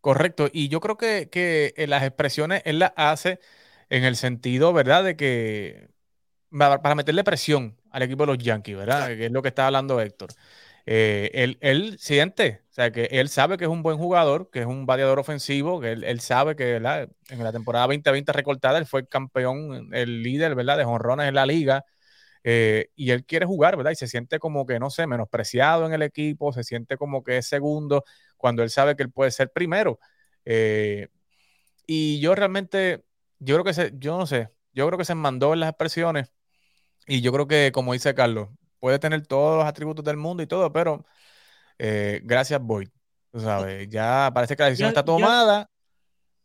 Correcto, 0.00 0.50
y 0.52 0.68
yo 0.68 0.80
creo 0.80 0.96
que, 0.96 1.28
que 1.30 1.72
las 1.86 2.02
expresiones 2.02 2.62
él 2.64 2.80
las 2.80 2.92
hace 2.96 3.38
en 3.90 4.02
el 4.02 4.16
sentido, 4.16 4.72
¿verdad? 4.72 5.04
De 5.04 5.16
que 5.16 5.88
para 6.50 6.94
meterle 6.94 7.24
presión 7.24 7.78
al 7.90 8.02
equipo 8.02 8.24
de 8.24 8.32
los 8.32 8.38
Yankees, 8.38 8.76
¿verdad? 8.76 9.08
Que 9.08 9.26
es 9.26 9.32
lo 9.32 9.42
que 9.42 9.48
está 9.48 9.66
hablando 9.66 10.00
Héctor. 10.00 10.30
Eh, 10.86 11.56
él, 11.60 11.96
siente, 11.98 12.61
o 12.72 12.74
sea, 12.74 12.90
que 12.90 13.04
él 13.10 13.28
sabe 13.28 13.58
que 13.58 13.64
es 13.64 13.70
un 13.70 13.82
buen 13.82 13.98
jugador, 13.98 14.48
que 14.50 14.60
es 14.60 14.66
un 14.66 14.86
bateador 14.86 15.18
ofensivo, 15.18 15.78
que 15.78 15.92
él, 15.92 16.20
sabe 16.20 16.56
que 16.56 16.76
en 16.76 16.82
la 16.82 17.52
temporada 17.52 17.84
2020 17.86 18.32
recortada 18.32 18.78
él 18.78 18.86
fue 18.86 19.00
el 19.00 19.08
campeón, 19.08 19.90
el 19.92 20.22
líder, 20.22 20.54
¿verdad? 20.54 20.78
De 20.78 20.84
jonrones 20.84 21.28
en 21.28 21.34
la 21.34 21.44
liga. 21.44 21.84
Eh, 22.44 22.88
y 22.96 23.10
él 23.10 23.26
quiere 23.26 23.44
jugar, 23.44 23.76
¿verdad? 23.76 23.92
Y 23.92 23.96
se 23.96 24.08
siente 24.08 24.38
como 24.38 24.64
que, 24.64 24.78
no 24.78 24.88
sé, 24.88 25.06
menospreciado 25.06 25.84
en 25.84 25.92
el 25.92 26.00
equipo, 26.00 26.50
se 26.54 26.64
siente 26.64 26.96
como 26.96 27.22
que 27.22 27.38
es 27.38 27.46
segundo, 27.46 28.04
cuando 28.38 28.62
él 28.62 28.70
sabe 28.70 28.96
que 28.96 29.02
él 29.02 29.12
puede 29.12 29.32
ser 29.32 29.50
primero. 29.52 29.98
Eh, 30.46 31.08
y 31.86 32.20
yo 32.20 32.34
realmente 32.34 33.04
yo 33.38 33.56
creo 33.56 33.64
que 33.64 33.74
se, 33.74 33.92
yo 33.98 34.16
no 34.18 34.26
sé, 34.26 34.48
yo 34.72 34.86
creo 34.86 34.98
que 34.98 35.04
se 35.04 35.14
mandó 35.14 35.52
en 35.52 35.60
las 35.60 35.70
expresiones 35.70 36.32
y 37.06 37.20
yo 37.22 37.32
creo 37.32 37.46
que, 37.48 37.72
como 37.72 37.92
dice 37.92 38.14
Carlos, 38.14 38.50
puede 38.80 38.98
tener 38.98 39.26
todos 39.26 39.58
los 39.58 39.66
atributos 39.66 40.04
del 40.04 40.16
mundo 40.16 40.42
y 40.42 40.46
todo, 40.46 40.72
pero 40.72 41.04
eh, 41.84 42.20
gracias 42.22 42.60
Boyd, 42.62 42.88
tú 43.32 43.40
sabes, 43.40 43.88
ya 43.88 44.30
parece 44.32 44.54
que 44.54 44.62
la 44.62 44.68
decisión 44.68 44.88
está 44.88 45.04
tomada. 45.04 45.68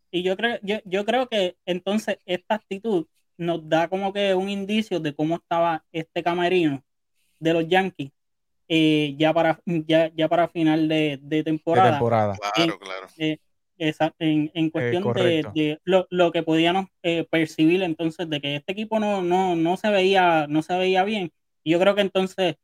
y 0.09 0.23
yo 0.23 0.35
creo, 0.35 0.57
yo, 0.63 1.05
creo 1.05 1.27
que 1.27 1.57
entonces 1.65 2.17
esta 2.25 2.55
actitud 2.55 3.05
nos 3.37 3.69
da 3.69 3.87
como 3.87 4.11
que 4.11 4.33
un 4.33 4.49
indicio 4.49 4.99
de 4.99 5.13
cómo 5.13 5.35
estaba 5.35 5.85
este 5.91 6.23
camerino 6.23 6.83
de 7.39 7.53
los 7.53 7.67
Yankees 7.67 8.11
eh, 8.67 9.13
ya 9.19 9.31
para 9.31 9.61
ya, 9.65 10.11
ya 10.15 10.27
para 10.27 10.47
final 10.47 10.87
de, 10.87 11.43
temporada. 11.45 11.91
temporada. 11.91 12.35
Claro, 12.55 12.73
eh, 12.73 13.37
claro 13.37 14.13
en, 14.17 14.51
en, 14.55 14.69
cuestión 14.71 15.13
de, 15.13 15.79
lo, 15.85 16.31
que 16.31 16.41
podíamos 16.41 16.87
eh, 17.03 17.27
percibir 17.29 17.83
entonces 17.83 18.27
de 18.27 18.41
que 18.41 18.55
este 18.55 18.71
equipo 18.71 18.99
no, 18.99 19.21
no, 19.21 19.55
no, 19.55 19.77
se 19.77 19.91
veía 19.91 20.47
no 20.47 20.63
se 20.63 20.75
veía 20.75 21.03
bien 21.03 21.31
y 21.63 21.73
yo 21.73 21.79
creo 21.79 21.93
que 21.93 22.01
entonces 22.01 22.55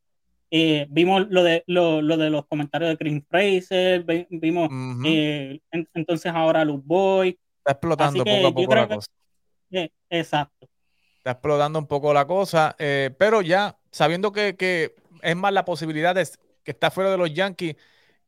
eh, 0.55 0.85
vimos 0.89 1.27
lo 1.29 1.43
de 1.43 1.63
lo, 1.65 2.01
de 2.01 2.29
los 2.29 2.45
comentarios 2.45 2.91
de 2.91 2.97
Chris 2.97 3.23
Fraser 3.27 4.05
vimos 4.29 4.69
eh, 5.05 5.59
entonces 5.71 6.31
ahora 6.31 6.63
Luke 6.63 6.83
Boy 6.85 7.39
está 7.57 7.71
explotando 7.71 8.23
poco 8.23 8.47
a 8.47 8.53
poco 8.53 8.75
la 8.75 8.87
cosa 8.87 9.07
exacto 10.09 10.67
está 11.17 11.31
explotando 11.31 11.79
un 11.79 11.87
poco 11.87 12.13
la 12.13 12.27
cosa 12.27 12.75
pero 12.77 13.41
ya 13.41 13.77
sabiendo 13.91 14.31
que, 14.31 14.55
que 14.55 14.95
es 15.21 15.35
más 15.35 15.53
la 15.53 15.65
posibilidad 15.65 16.13
de 16.13 16.27
que 16.63 16.71
está 16.71 16.91
fuera 16.91 17.11
de 17.11 17.17
los 17.17 17.33
Yankees 17.33 17.75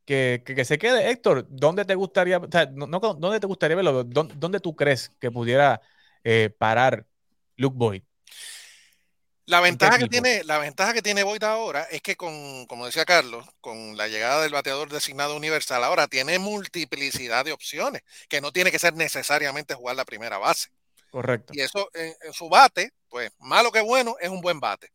que, 0.05 0.43
que, 0.45 0.65
se 0.65 0.77
quede. 0.77 1.09
Héctor, 1.09 1.47
¿dónde 1.49 1.83
te 1.83 1.95
gustaría, 1.95 2.37
o 2.37 2.47
sea, 2.49 2.67
no, 2.67 2.87
¿dónde 2.99 3.39
te 3.39 3.47
gustaría 3.47 3.75
verlo? 3.75 4.03
¿Dónde, 4.03 4.59
tú 4.59 4.75
crees 4.75 5.09
que 5.19 5.31
pudiera 5.31 5.81
eh, 6.23 6.51
parar 6.57 7.05
Luke 7.57 7.75
Boyd? 7.77 8.03
La 9.47 9.59
ventaja, 9.59 9.99
que 9.99 10.07
tiene, 10.07 10.43
la 10.43 10.57
ventaja 10.57 10.93
que 10.93 11.01
tiene 11.03 11.23
Boyd 11.23 11.43
ahora 11.43 11.83
es 11.91 12.01
que 12.01 12.15
con, 12.15 12.65
como 12.65 12.85
decía 12.87 13.05
Carlos, 13.05 13.45
con 13.61 13.95
la 13.95 14.07
llegada 14.07 14.41
del 14.41 14.53
bateador 14.53 14.89
designado 14.89 15.35
universal, 15.35 15.83
ahora 15.83 16.07
tiene 16.07 16.39
multiplicidad 16.39 17.45
de 17.45 17.51
opciones, 17.51 18.01
que 18.27 18.41
no 18.41 18.51
tiene 18.51 18.71
que 18.71 18.79
ser 18.79 18.95
necesariamente 18.95 19.75
jugar 19.75 19.95
la 19.95 20.05
primera 20.05 20.39
base. 20.39 20.69
Correcto. 21.11 21.53
Y 21.55 21.61
eso 21.61 21.89
en, 21.93 22.13
en 22.21 22.33
su 22.33 22.49
bate, 22.49 22.91
pues 23.07 23.31
malo 23.39 23.71
que 23.71 23.81
bueno, 23.81 24.15
es 24.19 24.29
un 24.29 24.41
buen 24.41 24.59
bate. 24.59 24.91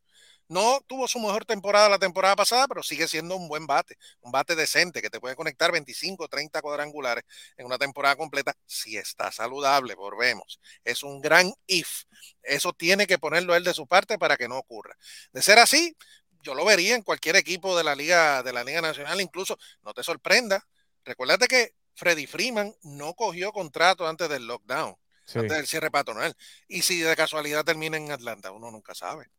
No 0.51 0.81
tuvo 0.89 1.07
su 1.07 1.21
mejor 1.21 1.45
temporada 1.45 1.89
la 1.89 2.01
temporada 2.01 2.35
pasada, 2.35 2.67
pero 2.67 2.83
sigue 2.83 3.07
siendo 3.07 3.37
un 3.37 3.47
buen 3.47 3.69
bate, 3.69 3.97
un 4.21 4.33
bate 4.33 4.57
decente 4.57 5.01
que 5.01 5.09
te 5.09 5.21
puede 5.21 5.37
conectar 5.37 5.71
25, 5.71 6.27
30 6.27 6.61
cuadrangulares 6.61 7.23
en 7.57 7.67
una 7.67 7.79
temporada 7.79 8.17
completa 8.17 8.57
si 8.67 8.97
está 8.97 9.31
saludable, 9.31 9.95
volvemos. 9.95 10.59
Es 10.83 11.05
un 11.05 11.21
gran 11.21 11.53
if. 11.69 12.03
Eso 12.43 12.73
tiene 12.73 13.07
que 13.07 13.17
ponerlo 13.17 13.55
él 13.55 13.63
de 13.63 13.73
su 13.73 13.87
parte 13.87 14.19
para 14.19 14.37
que 14.37 14.49
no 14.49 14.59
ocurra. 14.59 14.97
De 15.33 15.41
ser 15.41 15.61
así, 15.61 15.97
yo 16.43 16.55
lo 16.55 16.65
vería 16.65 16.97
en 16.97 17.03
cualquier 17.03 17.37
equipo 17.37 17.79
de 17.79 17.85
la 17.85 17.95
Liga, 17.95 18.43
de 18.43 18.53
la 18.53 18.65
Liga 18.65 18.81
Nacional, 18.81 19.21
incluso 19.21 19.57
no 19.83 19.95
te 19.95 20.03
sorprenda. 20.03 20.67
Recuérdate 21.05 21.47
que 21.47 21.77
Freddy 21.95 22.27
Freeman 22.27 22.75
no 22.83 23.15
cogió 23.15 23.53
contrato 23.53 24.09
antes 24.09 24.29
del 24.29 24.49
lockdown, 24.49 24.97
antes 25.33 25.57
del 25.57 25.69
cierre 25.69 25.93
patronal. 25.93 26.37
Y 26.67 26.83
si 26.83 26.99
de 26.99 27.15
casualidad 27.15 27.65
termina 27.65 27.97
en 27.97 28.11
Atlanta, 28.11 28.51
uno 28.51 28.73
nunca 28.73 28.97
sabe. 28.97 29.31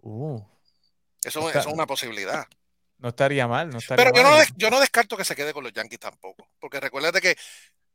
Uh, 0.00 0.40
eso, 1.22 1.48
eso, 1.50 1.58
es 1.58 1.66
una 1.66 1.86
posibilidad. 1.86 2.46
No 2.98 3.08
estaría 3.10 3.46
mal, 3.46 3.68
no 3.70 3.78
estaría 3.78 4.04
Pero 4.04 4.22
mal. 4.22 4.22
Yo, 4.22 4.52
no, 4.52 4.56
yo 4.56 4.70
no 4.70 4.80
descarto 4.80 5.16
que 5.16 5.24
se 5.24 5.36
quede 5.36 5.52
con 5.52 5.64
los 5.64 5.72
Yankees 5.72 6.00
tampoco. 6.00 6.48
Porque 6.58 6.80
recuérdate 6.80 7.20
que 7.20 7.36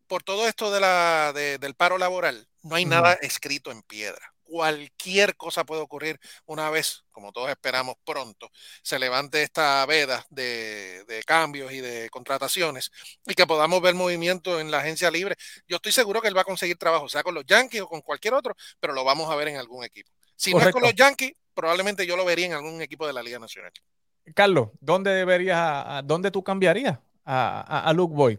por 0.07 0.23
todo 0.23 0.47
esto 0.47 0.71
de 0.71 0.81
la, 0.81 1.31
de, 1.33 1.57
del 1.57 1.73
paro 1.73 1.97
laboral, 1.97 2.47
no 2.63 2.75
hay 2.75 2.83
uh 2.83 2.87
-huh. 2.87 2.89
nada 2.89 3.13
escrito 3.13 3.71
en 3.71 3.81
piedra. 3.81 4.33
Cualquier 4.43 5.37
cosa 5.37 5.63
puede 5.63 5.81
ocurrir 5.81 6.19
una 6.45 6.69
vez, 6.69 7.05
como 7.11 7.31
todos 7.31 7.49
esperamos 7.49 7.95
pronto, 8.03 8.51
se 8.83 8.99
levante 8.99 9.41
esta 9.41 9.85
veda 9.85 10.25
de, 10.29 11.05
de 11.05 11.23
cambios 11.23 11.71
y 11.71 11.79
de 11.79 12.09
contrataciones 12.09 12.91
y 13.25 13.33
que 13.33 13.47
podamos 13.47 13.81
ver 13.81 13.95
movimiento 13.95 14.59
en 14.59 14.69
la 14.69 14.79
agencia 14.79 15.09
libre. 15.09 15.37
Yo 15.69 15.77
estoy 15.77 15.93
seguro 15.93 16.21
que 16.21 16.27
él 16.27 16.35
va 16.35 16.41
a 16.41 16.43
conseguir 16.43 16.77
trabajo, 16.77 17.07
sea 17.07 17.23
con 17.23 17.33
los 17.33 17.45
Yankees 17.45 17.79
o 17.79 17.87
con 17.87 18.01
cualquier 18.01 18.33
otro, 18.33 18.53
pero 18.81 18.91
lo 18.91 19.05
vamos 19.05 19.31
a 19.31 19.35
ver 19.37 19.47
en 19.47 19.55
algún 19.55 19.85
equipo. 19.85 20.11
Si 20.35 20.51
Correcto. 20.51 20.65
no 20.65 20.69
es 20.69 20.73
con 20.73 20.83
los 20.83 20.95
Yankees, 20.95 21.31
probablemente 21.53 22.05
yo 22.05 22.15
lo 22.15 22.25
vería 22.25 22.47
en 22.47 22.53
algún 22.53 22.81
equipo 22.81 23.07
de 23.07 23.13
la 23.13 23.23
Liga 23.23 23.39
Nacional. 23.39 23.71
Carlos, 24.33 24.69
¿dónde 24.79 25.11
deberías, 25.11 25.57
a, 25.59 26.01
dónde 26.03 26.31
tú 26.31 26.43
cambiarías 26.43 26.99
a, 27.25 27.61
a, 27.61 27.89
a 27.89 27.93
Luke 27.93 28.15
Boyd? 28.15 28.37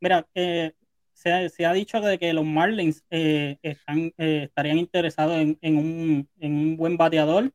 Mira, 0.00 0.26
eh, 0.34 0.72
se, 1.14 1.32
ha, 1.32 1.48
se, 1.48 1.64
ha, 1.64 1.72
dicho 1.72 2.00
de 2.00 2.18
que 2.18 2.32
los 2.32 2.44
Marlins 2.44 3.04
eh, 3.10 3.56
están, 3.62 4.12
eh, 4.18 4.42
estarían 4.44 4.78
interesados 4.78 5.36
en, 5.36 5.58
en, 5.62 5.78
un, 5.78 6.28
en, 6.40 6.52
un, 6.52 6.76
buen 6.76 6.96
bateador. 6.96 7.52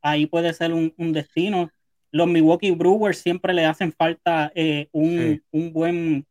Ahí 0.00 0.26
puede 0.26 0.52
ser 0.52 0.72
un, 0.72 0.94
un, 0.96 1.12
destino. 1.12 1.70
Los 2.12 2.28
Milwaukee 2.28 2.70
Brewers 2.70 3.18
siempre 3.18 3.52
le 3.52 3.64
hacen 3.64 3.92
falta 3.92 4.52
eh, 4.54 4.88
un, 4.92 5.18
sí. 5.18 5.42
un, 5.50 5.72
buen 5.72 6.26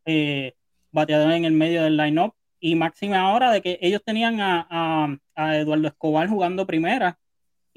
bateador 0.91 1.33
en 1.33 1.45
el 1.45 1.53
medio 1.53 1.83
del 1.83 1.97
lineup 1.97 2.33
y 2.59 2.75
máxima 2.75 3.19
ahora 3.19 3.51
de 3.51 3.61
que 3.61 3.77
ellos 3.81 4.01
tenían 4.03 4.39
a, 4.39 4.67
a, 4.69 5.17
a 5.35 5.57
Eduardo 5.57 5.87
Escobar 5.87 6.29
jugando 6.29 6.65
primera 6.65 7.19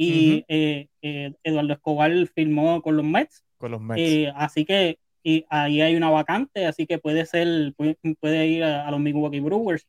y 0.00 0.08
uh 0.08 0.36
-huh. 0.36 0.44
eh, 0.48 0.88
eh, 1.02 1.32
Eduardo 1.42 1.74
Escobar 1.74 2.10
firmó 2.34 2.80
con 2.80 2.96
los 2.96 3.04
Mets. 3.04 3.44
Con 3.58 3.72
los 3.72 3.82
Mets. 3.82 4.00
Eh, 4.00 4.32
así 4.34 4.64
que 4.64 4.98
y 5.22 5.44
ahí 5.50 5.82
hay 5.82 5.94
una 5.94 6.08
vacante, 6.08 6.64
así 6.64 6.86
que 6.86 6.98
puede 6.98 7.26
ser, 7.26 7.74
puede, 7.76 7.98
puede 8.18 8.46
ir 8.46 8.64
a, 8.64 8.88
a, 8.88 8.90
los 8.90 8.98
Milwaukee 8.98 9.40
Brewers. 9.40 9.86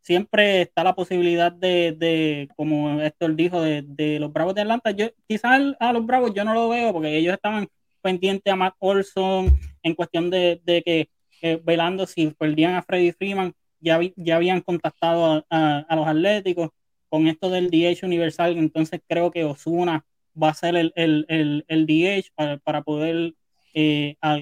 Siempre 0.00 0.62
está 0.62 0.84
la 0.84 0.94
posibilidad 0.94 1.50
de, 1.50 1.96
de 1.98 2.48
como 2.54 3.00
Héctor 3.00 3.34
dijo, 3.34 3.60
de, 3.60 3.82
de, 3.82 4.20
los 4.20 4.32
Bravos 4.32 4.54
de 4.54 4.60
Atlanta. 4.60 4.92
Yo, 4.92 5.08
quizás 5.26 5.60
a 5.80 5.92
los 5.92 6.06
Bravos 6.06 6.32
yo 6.32 6.44
no 6.44 6.54
lo 6.54 6.68
veo 6.68 6.92
porque 6.92 7.16
ellos 7.16 7.34
estaban 7.34 7.66
pendientes 8.00 8.52
a 8.52 8.56
Matt 8.56 8.76
Olson 8.78 9.58
en 9.82 9.94
cuestión 9.96 10.30
de, 10.30 10.60
de 10.64 10.82
que 10.82 11.56
velando 11.64 12.06
si 12.06 12.28
perdían 12.28 12.76
a 12.76 12.82
Freddy 12.82 13.10
Freeman, 13.10 13.52
ya, 13.80 13.98
ya 14.14 14.36
habían 14.36 14.60
contactado 14.60 15.26
a, 15.26 15.44
a, 15.50 15.78
a, 15.80 15.96
los 15.96 16.06
Atléticos 16.06 16.70
con 17.08 17.26
esto 17.26 17.50
del 17.50 17.70
DH 17.70 18.04
universal, 18.04 18.56
entonces 18.56 19.00
creo 19.06 19.30
que 19.30 19.44
Osuna 19.44 20.04
va 20.40 20.50
a 20.50 20.54
ser 20.54 20.76
el, 20.76 20.92
el, 20.96 21.26
el, 21.28 21.64
el 21.68 21.86
DH 21.86 22.30
para, 22.34 22.58
para 22.58 22.82
poder 22.82 23.34
eh, 23.74 24.16
a, 24.22 24.40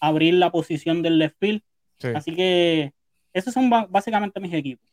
abrir 0.00 0.34
la 0.34 0.50
posición 0.50 1.02
del 1.02 1.18
left 1.18 1.36
field. 1.38 1.62
Sí. 1.98 2.08
Así 2.14 2.34
que 2.34 2.92
esos 3.32 3.54
son 3.54 3.70
básicamente 3.70 4.40
mis 4.40 4.52
equipos. 4.52 4.86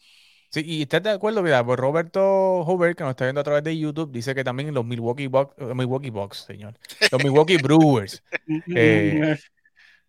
Sí, 0.52 0.64
y 0.66 0.82
estás 0.82 1.04
de 1.04 1.12
acuerdo, 1.12 1.44
mira, 1.44 1.64
pues 1.64 1.80
Roberto 1.80 2.64
Hoover, 2.64 2.96
que 2.96 3.04
nos 3.04 3.12
está 3.12 3.26
viendo 3.26 3.42
a 3.42 3.44
través 3.44 3.64
de 3.64 3.78
YouTube, 3.78 4.12
dice 4.12 4.34
que 4.34 4.44
también 4.44 4.74
los 4.74 4.84
Milwaukee 4.84 5.28
Bucks, 5.28 5.54
Milwaukee 5.76 6.10
Bucks 6.10 6.38
señor, 6.40 6.74
los 7.12 7.24
Milwaukee 7.24 7.58
Brewers, 7.62 8.24
eh, 8.76 9.38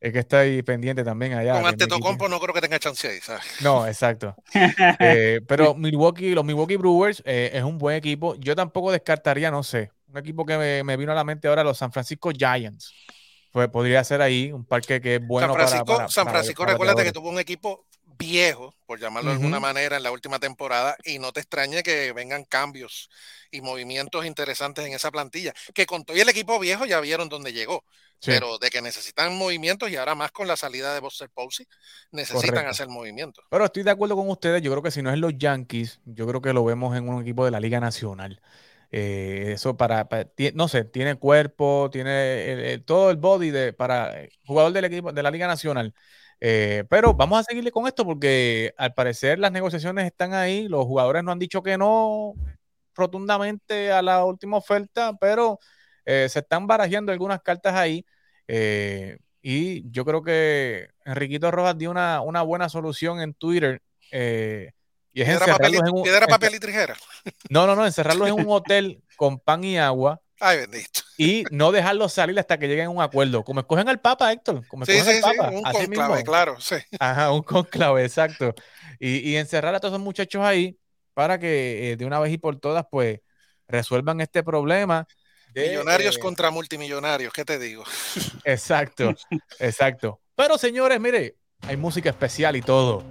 es 0.01 0.13
que 0.15 0.19
está 0.19 0.41
ahí 0.41 0.63
pendiente 0.63 1.05
también 1.05 1.35
allá. 1.35 1.53
Con 1.53 1.67
Antetokounmpo 1.67 2.29
no 2.29 2.41
creo 2.41 2.55
que 2.55 2.63
tenga 2.63 2.79
chance 2.79 3.07
ahí, 3.07 3.21
¿sabes? 3.21 3.45
No, 3.61 3.87
exacto. 3.87 4.35
eh, 4.99 5.43
pero 5.47 5.75
Milwaukee, 5.75 6.35
los 6.35 6.45
Milwaukee 6.45 6.77
Brewers 6.77 7.23
eh, 7.27 7.51
es 7.53 7.63
un 7.63 7.77
buen 7.77 7.97
equipo. 7.97 8.35
Yo 8.37 8.57
tampoco 8.57 8.91
descartaría, 8.93 9.51
no 9.51 9.63
sé, 9.63 9.91
un 10.09 10.17
equipo 10.17 10.47
que 10.47 10.57
me, 10.57 10.83
me, 10.85 10.97
vino 10.97 11.13
a 11.13 11.15
la 11.15 11.25
mente 11.25 11.49
ahora, 11.49 11.63
los 11.63 11.77
San 11.77 11.93
Francisco 11.93 12.31
Giants. 12.31 12.95
Pues 13.53 13.69
podría 13.69 14.03
ser 14.05 14.23
ahí 14.23 14.53
un 14.53 14.65
parque 14.65 15.01
que 15.01 15.17
es 15.17 15.27
bueno 15.27 15.49
San 15.49 15.57
Francisco, 15.57 15.85
para, 15.85 15.97
para, 15.99 16.09
San 16.09 16.29
Francisco, 16.29 16.63
para 16.63 16.73
recuérdate 16.73 17.05
que 17.05 17.13
tuvo 17.13 17.29
un 17.29 17.39
equipo 17.39 17.85
viejo, 18.21 18.75
por 18.87 19.01
llamarlo 19.01 19.31
uh 19.31 19.35
-huh. 19.35 19.39
de 19.39 19.43
alguna 19.43 19.61
manera, 19.61 19.97
en 19.97 20.03
la 20.03 20.13
última 20.13 20.39
temporada, 20.39 20.97
y 21.05 21.19
no 21.19 21.33
te 21.33 21.41
extrañe 21.41 21.83
que 21.83 22.13
vengan 22.13 22.45
cambios 22.45 23.09
y 23.51 23.63
movimientos 23.63 24.27
interesantes 24.27 24.85
en 24.87 24.93
esa 24.93 25.11
plantilla, 25.11 25.53
que 25.75 25.87
con 25.87 26.05
todo 26.05 26.17
el 26.17 26.29
equipo 26.29 26.59
viejo 26.59 26.85
ya 26.85 27.01
vieron 27.01 27.29
dónde 27.29 27.53
llegó. 27.53 27.83
Sí. 28.21 28.33
Pero 28.33 28.59
de 28.59 28.69
que 28.69 28.83
necesitan 28.83 29.35
movimientos 29.35 29.91
y 29.91 29.97
ahora 29.97 30.15
más 30.15 30.31
con 30.31 30.47
la 30.47 30.55
salida 30.55 30.93
de 30.93 31.01
Buster 31.01 31.31
Posey, 31.31 31.67
necesitan 32.13 32.51
Correcto. 32.51 32.71
hacer 32.71 32.89
movimientos. 32.89 33.43
Pero 33.51 33.65
estoy 33.65 33.83
de 33.83 33.91
acuerdo 33.93 34.15
con 34.15 34.29
ustedes. 34.29 34.61
Yo 34.61 34.71
creo 34.71 34.83
que 34.83 34.91
si 34.91 35.01
no 35.01 35.11
es 35.11 35.19
los 35.19 35.33
Yankees, 35.39 36.01
yo 36.05 36.27
creo 36.27 36.43
que 36.43 36.53
lo 36.53 36.63
vemos 36.63 36.95
en 36.95 37.09
un 37.09 37.23
equipo 37.23 37.47
de 37.47 37.51
la 37.51 37.61
Liga 37.61 37.81
Nacional. 37.81 38.43
Eh, 38.93 39.53
eso 39.55 39.75
para, 39.75 40.09
para, 40.09 40.29
no 40.53 40.69
sé, 40.69 40.85
tiene 40.85 41.15
cuerpo, 41.15 41.89
tiene 41.91 42.53
el, 42.53 42.59
el, 42.61 42.85
todo 42.85 43.11
el 43.11 43.17
body 43.17 43.51
de, 43.51 43.73
para 43.73 44.15
jugador 44.45 44.73
del 44.73 44.85
equipo 44.85 45.13
de 45.13 45.23
la 45.23 45.31
Liga 45.31 45.47
Nacional. 45.47 45.95
Eh, 46.41 46.85
pero 46.89 47.13
vamos 47.13 47.41
a 47.41 47.45
seguirle 47.45 47.71
con 47.71 47.87
esto 47.87 48.05
porque 48.05 48.73
al 48.79 48.95
parecer 48.95 49.39
las 49.39 49.53
negociaciones 49.53 50.07
están 50.07 50.33
ahí, 50.33 50.69
los 50.69 50.87
jugadores 50.87 51.23
no 51.23 51.33
han 51.33 51.39
dicho 51.39 51.63
que 51.63 51.77
no 51.77 52.35
rotundamente 52.95 53.93
a 53.93 54.03
la 54.03 54.25
última 54.25 54.57
oferta, 54.57 55.17
pero 55.21 55.59
eh, 56.05 56.29
se 56.29 56.41
están 56.41 56.67
barajeando 56.67 57.13
algunas 57.13 57.41
cartas 57.43 57.75
ahí. 57.75 58.05
Eh, 58.49 59.19
y 59.43 59.91
yo 59.91 60.05
creo 60.05 60.23
que 60.23 60.89
Enriquito 61.05 61.51
Rojas 61.51 61.79
dio 61.79 61.91
una, 61.91 62.21
una 62.21 62.43
buena 62.43 62.69
solución 62.69 63.21
en 63.21 63.35
Twitter. 63.35 63.83
Eh, 64.13 64.73
y 65.13 65.23
es 65.23 65.29
¿Piedra, 65.29 65.47
papel 65.47 65.75
en 65.75 65.89
un, 65.89 66.05
papel 66.29 66.55
y 66.55 66.61
tijera? 66.61 66.97
No, 67.49 67.67
no, 67.67 67.75
no, 67.75 67.85
encerrarlos 67.85 68.29
en 68.29 68.35
un 68.35 68.47
hotel 68.49 69.03
con 69.17 69.39
pan 69.39 69.65
y 69.65 69.79
agua. 69.79 70.21
Ay, 70.41 70.59
bendito. 70.59 71.01
Y 71.19 71.45
no 71.51 71.71
dejarlos 71.71 72.15
salir 72.15 72.39
hasta 72.39 72.59
que 72.59 72.67
lleguen 72.67 72.87
a 72.87 72.91
un 72.91 73.03
acuerdo. 73.03 73.45
Como 73.45 73.61
escogen 73.61 73.89
al 73.89 74.01
Papa, 74.01 74.33
Héctor. 74.33 74.67
Como 74.67 74.87
sí, 74.87 74.99
sí, 75.01 75.13
sí, 75.13 75.21
Papa, 75.21 75.51
un 75.51 75.63
conclave, 75.63 75.89
mismo. 75.89 76.25
claro, 76.25 76.59
sí. 76.59 76.77
Ajá, 76.99 77.31
un 77.31 77.43
conclave, 77.43 78.05
exacto. 78.05 78.55
Y, 78.99 79.31
y, 79.31 79.37
encerrar 79.37 79.75
a 79.75 79.81
todos 79.81 79.93
esos 79.93 80.03
muchachos 80.03 80.43
ahí 80.43 80.79
para 81.13 81.39
que 81.39 81.93
eh, 81.93 81.97
de 81.97 82.07
una 82.07 82.19
vez 82.19 82.33
y 82.33 82.39
por 82.39 82.59
todas, 82.59 82.87
pues, 82.91 83.21
resuelvan 83.69 84.21
este 84.23 84.43
problema. 84.43 85.07
De, 85.53 85.69
Millonarios 85.69 86.17
eh, 86.17 86.21
contra 86.21 86.51
multimillonarios, 86.51 87.33
¿qué 87.33 87.45
te 87.45 87.59
digo? 87.59 87.85
Exacto, 88.45 89.15
exacto. 89.59 90.21
Pero 90.35 90.57
señores, 90.57 91.01
mire, 91.01 91.37
hay 91.63 91.77
música 91.77 92.09
especial 92.09 92.57
y 92.57 92.63
todo. 92.63 93.05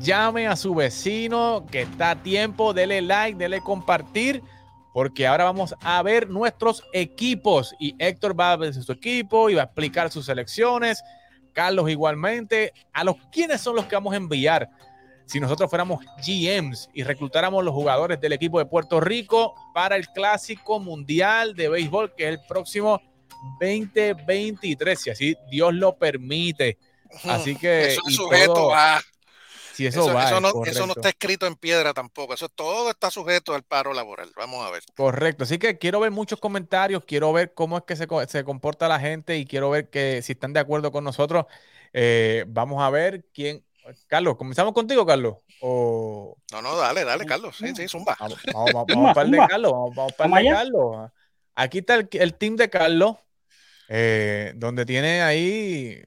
Llame 0.00 0.48
a 0.48 0.56
su 0.56 0.74
vecino 0.74 1.66
que 1.70 1.82
está 1.82 2.10
a 2.10 2.22
tiempo, 2.22 2.72
dele 2.72 3.02
like, 3.02 3.38
dele 3.38 3.60
compartir, 3.60 4.42
porque 4.98 5.28
ahora 5.28 5.44
vamos 5.44 5.76
a 5.80 6.02
ver 6.02 6.28
nuestros 6.28 6.82
equipos 6.92 7.72
y 7.78 7.94
Héctor 8.00 8.36
va 8.38 8.50
a 8.50 8.56
ver 8.56 8.74
su 8.74 8.90
equipo 8.90 9.48
y 9.48 9.54
va 9.54 9.62
a 9.62 9.64
explicar 9.66 10.10
sus 10.10 10.26
selecciones. 10.26 11.04
Carlos 11.52 11.88
igualmente, 11.88 12.72
a 12.92 13.04
los 13.04 13.14
quiénes 13.30 13.60
son 13.60 13.76
los 13.76 13.84
que 13.84 13.94
vamos 13.94 14.12
a 14.12 14.16
enviar 14.16 14.68
si 15.24 15.38
nosotros 15.38 15.70
fuéramos 15.70 16.04
GMs 16.26 16.90
y 16.92 17.04
reclutáramos 17.04 17.64
los 17.64 17.72
jugadores 17.74 18.20
del 18.20 18.32
equipo 18.32 18.58
de 18.58 18.66
Puerto 18.66 19.00
Rico 19.00 19.54
para 19.72 19.94
el 19.94 20.08
Clásico 20.08 20.80
Mundial 20.80 21.54
de 21.54 21.68
Béisbol, 21.68 22.16
que 22.16 22.24
es 22.24 22.30
el 22.30 22.40
próximo 22.48 23.00
2023, 23.60 25.00
si 25.00 25.10
así 25.10 25.36
Dios 25.48 25.74
lo 25.74 25.96
permite. 25.96 26.76
Así 27.22 27.54
que. 27.54 27.92
Eso 27.92 28.00
es 28.04 28.16
sujeto 28.16 28.52
todo, 28.52 28.74
a. 28.74 29.00
Si 29.78 29.86
eso, 29.86 30.00
eso, 30.00 30.12
va, 30.12 30.24
eso, 30.24 30.40
no, 30.40 30.64
eso, 30.64 30.86
no, 30.88 30.94
está 30.94 31.10
escrito 31.10 31.46
en 31.46 31.54
piedra 31.54 31.94
tampoco. 31.94 32.34
Eso 32.34 32.48
todo 32.48 32.90
está 32.90 33.12
sujeto 33.12 33.54
al 33.54 33.62
paro 33.62 33.94
laboral. 33.94 34.32
Vamos 34.34 34.66
a 34.66 34.72
ver. 34.72 34.82
Correcto. 34.96 35.44
Así 35.44 35.56
que 35.56 35.78
quiero 35.78 36.00
ver 36.00 36.10
muchos 36.10 36.40
comentarios. 36.40 37.04
Quiero 37.04 37.32
ver 37.32 37.54
cómo 37.54 37.78
es 37.78 37.84
que 37.84 37.94
se, 37.94 38.08
se 38.26 38.42
comporta 38.42 38.88
la 38.88 38.98
gente 38.98 39.38
y 39.38 39.46
quiero 39.46 39.70
ver 39.70 39.88
que 39.88 40.20
si 40.22 40.32
están 40.32 40.52
de 40.52 40.58
acuerdo 40.58 40.90
con 40.90 41.04
nosotros. 41.04 41.46
Eh, 41.92 42.44
vamos 42.48 42.82
a 42.82 42.90
ver 42.90 43.24
quién 43.32 43.62
Carlos, 44.08 44.36
¿comenzamos 44.36 44.74
contigo, 44.74 45.06
Carlos? 45.06 45.36
O... 45.60 46.36
No, 46.50 46.60
no, 46.60 46.76
dale, 46.76 47.04
dale, 47.04 47.24
Carlos. 47.24 47.56
Sí, 47.56 47.72
sí, 47.76 47.86
zumba. 47.86 48.16
Vamos, 48.18 48.40
vamos, 48.52 48.72
vamos, 48.72 48.86
vamos 48.88 49.14
para 49.14 49.28
de 49.28 49.46
Carlos. 49.48 49.72
Vamos, 49.94 50.12
para 50.12 50.40
de 50.40 50.50
Carlos. 50.50 51.10
Aquí 51.54 51.78
está 51.78 51.94
el, 51.94 52.08
el 52.10 52.34
team 52.34 52.56
de 52.56 52.68
Carlos, 52.68 53.14
eh, 53.88 54.54
donde 54.56 54.84
tiene 54.84 55.22
ahí 55.22 56.02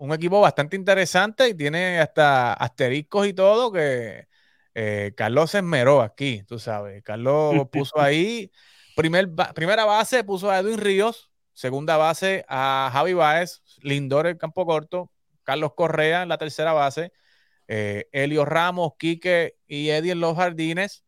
un 0.00 0.14
equipo 0.14 0.40
bastante 0.40 0.76
interesante 0.76 1.48
y 1.50 1.54
tiene 1.54 1.98
hasta 1.98 2.54
asteriscos 2.54 3.26
y 3.26 3.34
todo 3.34 3.70
que 3.70 4.28
eh, 4.74 5.12
Carlos 5.14 5.50
se 5.50 5.58
esmeró 5.58 6.00
aquí, 6.00 6.42
tú 6.44 6.58
sabes. 6.58 7.02
Carlos 7.02 7.68
puso 7.70 8.00
ahí, 8.00 8.50
primer, 8.96 9.28
primera 9.54 9.84
base 9.84 10.24
puso 10.24 10.50
a 10.50 10.58
Edwin 10.58 10.78
Ríos, 10.78 11.30
segunda 11.52 11.98
base 11.98 12.46
a 12.48 12.88
Javi 12.90 13.12
Báez, 13.12 13.60
Lindor 13.82 14.26
el 14.26 14.38
campo 14.38 14.64
corto, 14.64 15.10
Carlos 15.42 15.74
Correa 15.74 16.22
en 16.22 16.30
la 16.30 16.38
tercera 16.38 16.72
base, 16.72 17.12
eh, 17.68 18.08
Elio 18.12 18.46
Ramos, 18.46 18.92
Quique 18.98 19.58
y 19.66 19.90
Eddie 19.90 20.12
en 20.12 20.20
los 20.20 20.34
jardines. 20.34 21.04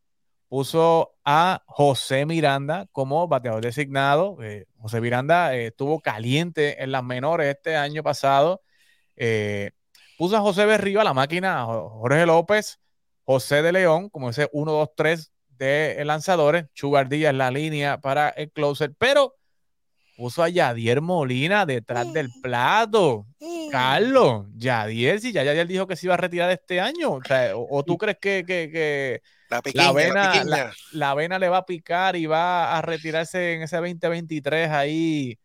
Puso 0.49 1.15
a 1.25 1.63
José 1.65 2.27
Miranda 2.27 2.85
como 2.91 3.27
bateador 3.27 3.63
designado. 3.63 4.37
Eh, 4.43 4.67
José 4.77 5.01
Miranda 5.01 5.55
estuvo 5.55 5.99
caliente 5.99 6.83
en 6.83 6.91
las 6.91 7.03
menores 7.03 7.47
este 7.55 7.75
año 7.75 8.03
pasado. 8.03 8.61
Puso 10.17 10.37
a 10.37 10.41
José 10.41 10.65
Berrío 10.65 11.03
la 11.03 11.13
máquina, 11.13 11.65
Jorge 11.65 12.25
López, 12.25 12.79
José 13.25 13.61
de 13.61 13.71
León, 13.71 14.09
como 14.09 14.29
ese 14.29 14.49
1, 14.51 14.71
2, 14.71 14.89
3 14.95 15.31
de 15.49 16.03
lanzadores. 16.05 16.65
Chugardilla 16.73 17.29
en 17.29 17.37
la 17.37 17.51
línea 17.51 17.99
para 17.99 18.29
el 18.29 18.51
closer, 18.51 18.93
pero 18.97 19.35
puso 20.15 20.43
a 20.43 20.49
Yadier 20.49 21.01
Molina 21.01 21.65
detrás 21.65 22.11
del 22.13 22.29
plato. 22.41 23.25
Carlos, 23.71 24.45
Yadier, 24.55 25.19
si 25.19 25.31
ya 25.31 25.43
Yadier 25.43 25.67
dijo 25.67 25.87
que 25.87 25.95
se 25.95 26.07
iba 26.07 26.13
a 26.13 26.17
retirar 26.17 26.51
este 26.51 26.79
año. 26.79 27.19
O, 27.55 27.83
tú 27.83 27.97
crees 27.97 28.17
que, 28.19 29.21
la, 29.73 29.91
vena, 29.91 30.43
la, 30.91 31.13
vena 31.13 31.39
le 31.39 31.49
va 31.49 31.57
a 31.57 31.65
picar 31.65 32.15
y 32.15 32.25
va 32.25 32.77
a 32.77 32.81
retirarse 32.81 33.53
en 33.53 33.63
ese 33.63 33.77
2023 33.77 34.69
ahí 34.69 35.37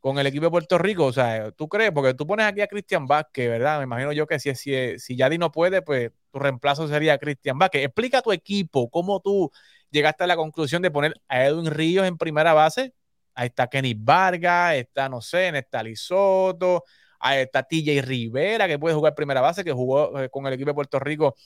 con 0.00 0.18
el 0.18 0.26
equipo 0.26 0.46
de 0.46 0.50
Puerto 0.50 0.78
Rico? 0.78 1.06
O 1.06 1.12
sea, 1.12 1.50
¿tú 1.52 1.68
crees? 1.68 1.92
Porque 1.92 2.14
tú 2.14 2.26
pones 2.26 2.46
aquí 2.46 2.60
a 2.60 2.66
Cristian 2.66 3.06
Vázquez, 3.06 3.48
¿verdad? 3.48 3.78
Me 3.78 3.84
imagino 3.84 4.12
yo 4.12 4.26
que 4.26 4.38
si, 4.40 4.54
si, 4.54 4.98
si 4.98 5.16
Yadi 5.16 5.38
no 5.38 5.52
puede, 5.52 5.82
pues 5.82 6.10
tu 6.32 6.38
reemplazo 6.38 6.88
sería 6.88 7.18
Cristian 7.18 7.58
Vázquez. 7.58 7.84
Explica 7.84 8.18
a 8.18 8.22
tu 8.22 8.32
equipo 8.32 8.90
cómo 8.90 9.20
tú 9.20 9.50
llegaste 9.90 10.24
a 10.24 10.26
la 10.26 10.36
conclusión 10.36 10.82
de 10.82 10.90
poner 10.90 11.14
a 11.28 11.44
Edwin 11.44 11.70
Ríos 11.70 12.06
en 12.06 12.18
primera 12.18 12.52
base. 12.54 12.94
Ahí 13.34 13.46
está 13.48 13.68
Kenny 13.68 13.94
Vargas, 13.94 14.74
está, 14.76 15.08
no 15.08 15.20
sé, 15.20 15.52
Nestali 15.52 15.96
Soto, 15.96 16.84
ahí 17.18 17.42
está 17.42 17.62
TJ 17.62 18.02
Rivera, 18.02 18.66
que 18.66 18.78
puede 18.78 18.94
jugar 18.94 19.14
primera 19.14 19.40
base, 19.40 19.64
que 19.64 19.72
jugó 19.72 20.18
eh, 20.20 20.28
con 20.30 20.46
el 20.46 20.54
equipo 20.54 20.70
de 20.70 20.74
Puerto 20.74 20.98
Rico 20.98 21.36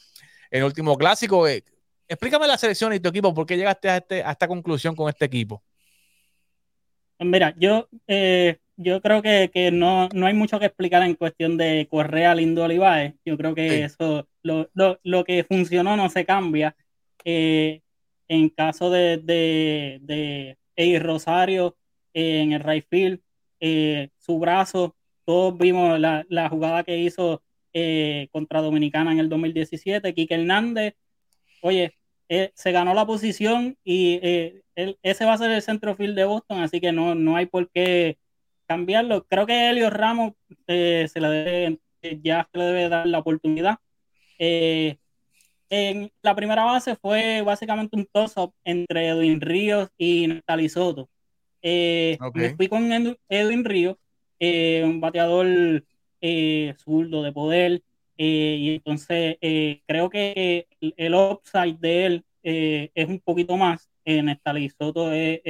en 0.51 0.61
el 0.61 0.64
último 0.64 0.97
clásico. 0.97 1.47
Eh, 1.47 1.64
explícame 2.09 2.47
la 2.47 2.59
selección 2.59 2.93
y 2.95 3.01
tu 3.01 3.09
equipo, 3.11 3.35
¿por 3.35 3.47
qué 3.47 3.57
llegaste 3.57 3.90
a, 3.90 3.97
este, 3.99 4.23
a 4.23 4.33
esta 4.33 4.49
conclusión 4.49 4.97
con 4.97 5.09
este 5.09 5.27
equipo? 5.27 5.62
Mira, 7.20 7.55
yo, 7.57 7.88
eh, 8.07 8.59
yo 8.77 9.00
creo 9.00 9.22
que, 9.22 9.70
no, 9.72 10.09
hay 10.12 10.35
mucho 10.35 10.59
que 10.59 10.66
explicar 10.66 11.03
en 11.03 11.14
cuestión 11.14 11.57
de 11.57 11.87
Correa, 11.90 12.35
Lindo, 12.35 12.64
Olivares. 12.64 13.14
Yo 13.24 13.37
creo 13.37 13.55
que 13.55 13.85
eso, 13.85 14.27
lo, 14.42 15.24
que 15.24 15.44
funcionó 15.44 15.96
no 15.96 16.09
se 16.11 16.24
cambia. 16.24 16.77
Eh, 17.24 17.81
en 18.29 18.48
caso 18.50 18.90
de, 18.90 19.18
de, 19.18 20.57
de 20.77 20.98
Rosario 20.98 21.77
eh, 22.12 22.40
en 22.40 22.53
el 22.53 22.62
right 22.62 22.87
field, 22.88 23.20
su 24.18 24.38
brazo, 24.38 24.94
todos 25.24 25.57
vimos 25.57 25.98
la, 25.98 26.48
jugada 26.50 26.85
que 26.85 26.98
hizo 26.98 27.42
contra 28.33 28.61
Dominicana 28.61 29.12
en 29.12 29.20
el 29.20 29.29
2017. 29.29 30.14
Quique 30.14 30.35
Hernández, 30.35 30.94
oye, 31.62 31.96
se 32.29 32.72
ganó 32.72 32.92
la 32.92 33.07
posición 33.07 33.79
y 33.85 34.62
ese 34.74 35.24
va 35.24 35.34
a 35.34 35.38
ser 35.38 35.50
el 35.50 35.62
centrofield 35.62 36.16
de 36.16 36.24
Boston, 36.24 36.60
así 36.62 36.80
que 36.80 36.92
no, 36.92 37.14
no 37.14 37.37
hay 37.37 37.46
por 37.46 37.70
qué 37.70 38.18
cambiarlo. 38.66 39.24
Creo 39.24 39.46
que 39.46 39.70
Elio 39.70 39.90
Ramos 39.90 40.32
eh, 40.66 41.06
se 41.12 41.20
le 41.20 41.28
debe, 41.28 41.78
ya 42.22 42.48
se 42.50 42.58
le 42.58 42.64
debe 42.64 42.88
dar 42.88 43.06
la 43.06 43.18
oportunidad. 43.18 43.78
Eh, 44.38 44.96
en 45.70 46.10
la 46.22 46.34
primera 46.34 46.64
base 46.64 46.96
fue 46.96 47.42
básicamente 47.42 47.96
un 47.96 48.06
toss-up 48.06 48.52
entre 48.64 49.08
Edwin 49.08 49.40
Ríos 49.40 49.88
y 49.96 50.26
Natali 50.26 50.68
Soto. 50.68 51.08
Eh, 51.62 52.18
me 52.34 52.54
fui 52.54 52.68
con 52.68 52.90
Edwin 53.28 53.64
Ríos, 53.64 53.96
un 54.40 55.00
bateador 55.00 55.84
zurdo 56.78 57.22
de 57.22 57.32
poder, 57.32 57.82
y 58.16 58.74
entonces 58.74 59.37
creo 59.87 60.10
que 60.10 60.66
el 60.80 61.14
upside 61.14 61.78
de 61.78 62.06
él 62.06 62.24
es 62.42 63.08
un 63.08 63.20
poquito 63.20 63.56
más 63.56 63.88
en 64.05 64.38
Soto 64.79 65.12
es, 65.12 65.40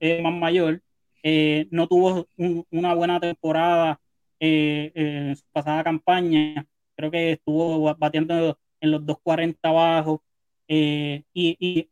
es, 0.00 0.22
más 0.22 0.34
mayor. 0.34 0.82
Eh, 1.22 1.68
no 1.70 1.86
tuvo 1.88 2.26
una 2.70 2.94
buena 2.94 3.20
temporada 3.20 4.00
eh, 4.40 4.92
en 4.94 5.36
su 5.36 5.44
pasada 5.52 5.84
campaña. 5.84 6.66
Creo 6.96 7.10
que 7.10 7.32
estuvo 7.32 7.94
batiendo 7.96 8.58
en 8.80 8.90
los 8.90 9.06
240 9.06 9.68
abajo 9.68 10.22
eh, 10.68 11.24
y, 11.34 11.90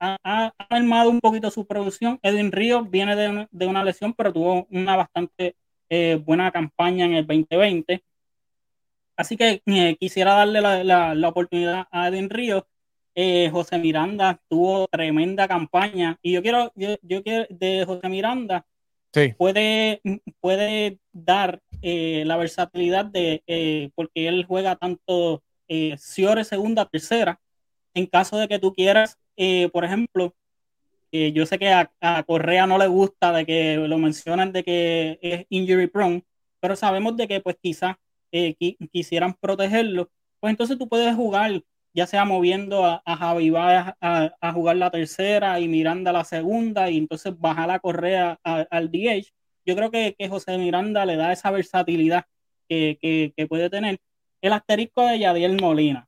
ha, 0.00 0.52
armado 0.68 1.10
un 1.10 1.20
poquito 1.20 1.50
su 1.50 1.66
producción. 1.66 2.18
Edwin 2.22 2.52
Ríos 2.52 2.90
viene 2.90 3.16
de 3.16 3.66
una, 3.66 3.84
lesión, 3.84 4.14
pero 4.14 4.32
tuvo 4.32 4.66
una 4.70 4.96
bastante 4.96 5.56
buena 6.24 6.50
campaña 6.50 7.06
en 7.06 7.14
el 7.14 7.26
2020. 7.26 8.02
Así 9.16 9.36
que 9.36 9.62
quisiera 10.00 10.34
darle 10.34 10.60
la, 10.60 11.14
la 11.14 11.28
oportunidad 11.28 11.86
a 11.90 12.08
Edwin 12.08 12.30
Ríos 12.30 12.64
eh, 13.14 13.48
José 13.50 13.78
Miranda 13.78 14.40
tuvo 14.48 14.86
tremenda 14.88 15.48
campaña. 15.48 16.18
Y 16.22 16.32
yo 16.32 16.42
quiero, 16.42 16.72
yo, 16.74 17.22
quiero 17.22 17.46
de 17.50 17.84
José 17.86 18.08
Miranda 18.08 18.64
puede, 19.36 20.00
puede 20.40 20.98
dar 21.12 21.60
eh, 21.82 22.24
la 22.26 22.36
versatilidad 22.36 23.04
de, 23.04 23.42
eh, 23.46 23.90
porque 23.94 24.28
él 24.28 24.44
juega 24.46 24.76
tanto 24.76 25.42
eh, 25.68 25.96
segunda, 25.98 26.86
tercera, 26.86 27.40
en 27.94 28.06
caso 28.06 28.38
de 28.38 28.48
que 28.48 28.58
tú 28.58 28.72
quieras, 28.72 29.18
por 29.72 29.84
ejemplo, 29.84 30.34
yo 31.12 31.46
sé 31.46 31.58
que 31.58 31.72
a, 31.72 32.22
Correa 32.26 32.66
no 32.66 32.76
le 32.76 32.88
gusta 32.88 33.32
de 33.32 33.46
que 33.46 33.76
lo 33.76 33.98
mencionen 33.98 34.52
de 34.52 34.64
que 34.64 35.18
es 35.22 35.46
injury 35.48 35.86
prone, 35.86 36.24
pero 36.60 36.74
sabemos 36.74 37.16
de 37.16 37.28
que 37.28 37.40
pues 37.40 37.56
quizás 37.60 37.96
quisieran 38.92 39.34
protegerlo, 39.34 40.10
pues 40.40 40.50
entonces 40.50 40.76
tú 40.76 40.88
puedes 40.88 41.14
jugar 41.14 41.62
ya 41.94 42.06
sea 42.06 42.24
moviendo 42.24 42.84
a, 42.84 43.02
a 43.06 43.16
Javi 43.16 43.54
a, 43.56 43.96
a, 44.00 44.52
jugar 44.52 44.76
la 44.76 44.90
tercera 44.90 45.60
y 45.60 45.68
Miranda 45.68 46.12
la 46.12 46.24
segunda 46.24 46.90
y 46.90 46.98
entonces 46.98 47.32
bajar 47.38 47.68
la 47.68 47.78
correa 47.78 48.38
al 48.42 48.90
DH. 48.90 49.32
Yo 49.64 49.76
creo 49.76 49.90
que, 49.90 50.14
que, 50.18 50.28
José 50.28 50.58
Miranda 50.58 51.06
le 51.06 51.16
da 51.16 51.32
esa 51.32 51.50
versatilidad 51.50 52.24
que, 52.68 52.98
que, 53.34 53.46
puede 53.46 53.70
tener. 53.70 53.98
El 54.42 54.52
asterisco 54.52 55.06
de 55.06 55.20
Yadiel 55.20 55.58
Molina. 55.60 56.06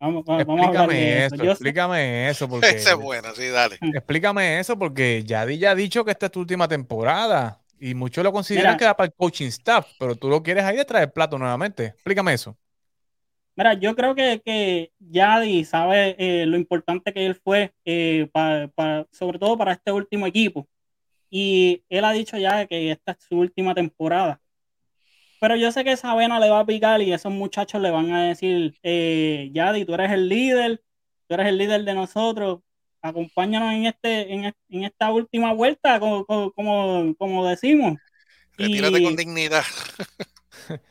Vamos, 0.00 0.24
vamos 0.24 0.42
explícame 0.42 0.76
a 0.76 0.82
hablar 0.82 0.96
eso, 0.96 1.44
explícame 1.44 2.28
eso. 2.28 2.48
Porque, 2.48 2.68
Esa 2.68 2.90
es 2.90 2.96
buena, 2.96 3.32
sí, 3.34 3.48
dale. 3.48 3.78
Explícame 3.80 4.58
eso 4.58 4.78
porque 4.78 5.22
Yadi 5.24 5.58
ya 5.58 5.70
ha 5.70 5.74
dicho 5.74 6.04
que 6.04 6.10
esta 6.10 6.26
es 6.26 6.32
tu 6.32 6.40
última 6.40 6.66
temporada 6.68 7.60
y 7.78 7.94
muchos 7.94 8.24
lo 8.24 8.32
consideran 8.32 8.76
que 8.76 8.84
da 8.84 8.96
para 8.96 9.06
el 9.06 9.14
coaching 9.14 9.48
staff, 9.48 9.86
pero 9.98 10.16
tú 10.16 10.28
lo 10.28 10.42
quieres 10.42 10.64
ahí 10.64 10.76
detrás 10.76 11.00
del 11.00 11.12
plato 11.12 11.38
nuevamente. 11.38 11.86
Explícame 11.86 12.34
eso. 12.34 12.56
Mira, 13.56 13.74
yo 13.74 13.94
creo 13.94 14.14
que, 14.14 14.40
que 14.44 14.92
Yadi 14.98 15.64
sabe 15.64 16.16
eh, 16.18 16.46
lo 16.46 16.56
importante 16.56 17.12
que 17.12 17.26
él 17.26 17.34
fue, 17.34 17.74
eh, 17.84 18.28
sobre 19.10 19.38
todo 19.38 19.58
para 19.58 19.72
este 19.72 19.92
último 19.92 20.26
equipo. 20.26 20.68
Y 21.28 21.84
él 21.88 22.04
ha 22.04 22.12
dicho 22.12 22.36
ya 22.38 22.66
que 22.66 22.90
esta 22.90 23.12
es 23.12 23.18
su 23.28 23.38
última 23.38 23.74
temporada. 23.74 24.40
Pero 25.40 25.56
yo 25.56 25.72
sé 25.72 25.84
que 25.84 25.92
esa 25.92 26.14
vena 26.14 26.38
le 26.38 26.50
va 26.50 26.60
a 26.60 26.66
picar 26.66 27.00
y 27.00 27.12
esos 27.12 27.32
muchachos 27.32 27.80
le 27.80 27.90
van 27.90 28.12
a 28.12 28.28
decir, 28.28 28.78
eh, 28.82 29.50
Yadi, 29.52 29.84
tú 29.84 29.94
eres 29.94 30.12
el 30.12 30.28
líder, 30.28 30.82
tú 31.26 31.34
eres 31.34 31.46
el 31.46 31.58
líder 31.58 31.84
de 31.84 31.94
nosotros, 31.94 32.60
acompáñanos 33.02 33.72
en, 33.72 33.86
este, 33.86 34.32
en, 34.32 34.84
esta 34.84 35.10
última 35.10 35.52
vuelta, 35.52 35.98
como, 35.98 36.24
como, 36.26 37.14
como 37.16 37.46
decimos. 37.46 37.98
Retírate 38.58 39.02
con 39.02 39.16
dignidad. 39.16 39.64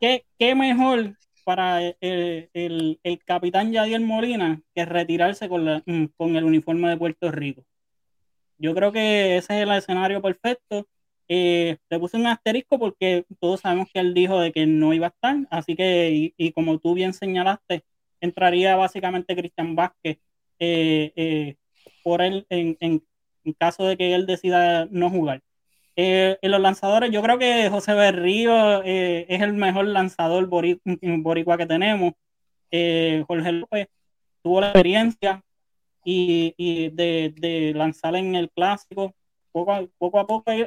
¿qué, 0.00 0.24
¿Qué 0.38 0.54
mejor 0.54 1.16
para 1.46 1.80
el, 2.00 2.50
el, 3.04 3.18
capitán 3.24 3.70
Yadier 3.72 4.00
Molina 4.00 4.60
que 4.74 4.84
retirarse 4.84 5.48
con, 5.48 5.64
la, 5.64 5.82
mm, 5.86 6.06
con 6.16 6.34
el 6.34 6.42
uniforme 6.42 6.88
de 6.88 6.96
Puerto 6.96 7.30
Rico. 7.30 7.64
Yo 8.58 8.74
creo 8.74 8.90
que 8.90 9.36
ese 9.36 9.56
es 9.56 9.62
el 9.62 9.70
escenario 9.72 10.20
perfecto. 10.20 10.88
Eh, 11.28 11.76
le 11.88 11.98
puse 12.00 12.16
un 12.16 12.26
asterisco 12.26 12.80
porque 12.80 13.26
todos 13.40 13.60
sabemos 13.60 13.88
que 13.92 14.00
él 14.00 14.12
dijo 14.12 14.40
de 14.40 14.50
que 14.52 14.66
no 14.66 14.92
iba 14.92 15.06
a 15.06 15.10
estar, 15.10 15.36
así 15.50 15.76
que, 15.76 16.32
y, 16.36 16.52
como 16.52 16.78
tú 16.80 16.94
bien 16.94 17.12
señalaste, 17.12 17.84
entraría 18.20 18.74
básicamente 18.74 19.36
Cristian 19.36 19.76
Vázquez 19.76 20.18
eh, 20.58 21.12
eh, 21.16 21.56
por 22.02 22.22
él 22.22 22.46
en, 22.50 22.76
en, 22.80 23.02
caso 23.58 23.84
de 23.86 23.96
que 23.96 24.14
él 24.14 24.26
decida 24.26 24.86
no 24.90 25.10
jugar. 25.10 25.42
Eh, 25.98 26.38
en 26.42 26.50
los 26.50 26.60
lanzadores, 26.60 27.10
yo 27.10 27.22
creo 27.22 27.38
que 27.38 27.70
José 27.70 27.94
Berrío 27.94 28.82
eh, 28.84 29.24
es 29.30 29.40
el 29.40 29.54
mejor 29.54 29.86
lanzador 29.86 30.46
boricua 30.46 31.56
que 31.56 31.66
tenemos. 31.66 32.12
Eh, 32.70 33.24
Jorge 33.26 33.52
López 33.52 33.88
tuvo 34.42 34.60
la 34.60 34.68
experiencia 34.68 35.42
y, 36.04 36.54
y 36.58 36.90
de, 36.90 37.32
de, 37.36 37.72
lanzar 37.74 38.14
en 38.16 38.34
el 38.34 38.50
clásico. 38.50 39.14
Poco 39.52 39.72
a 39.72 39.86
poco, 39.98 40.20
a 40.20 40.26
poco 40.26 40.50
hay, 40.50 40.66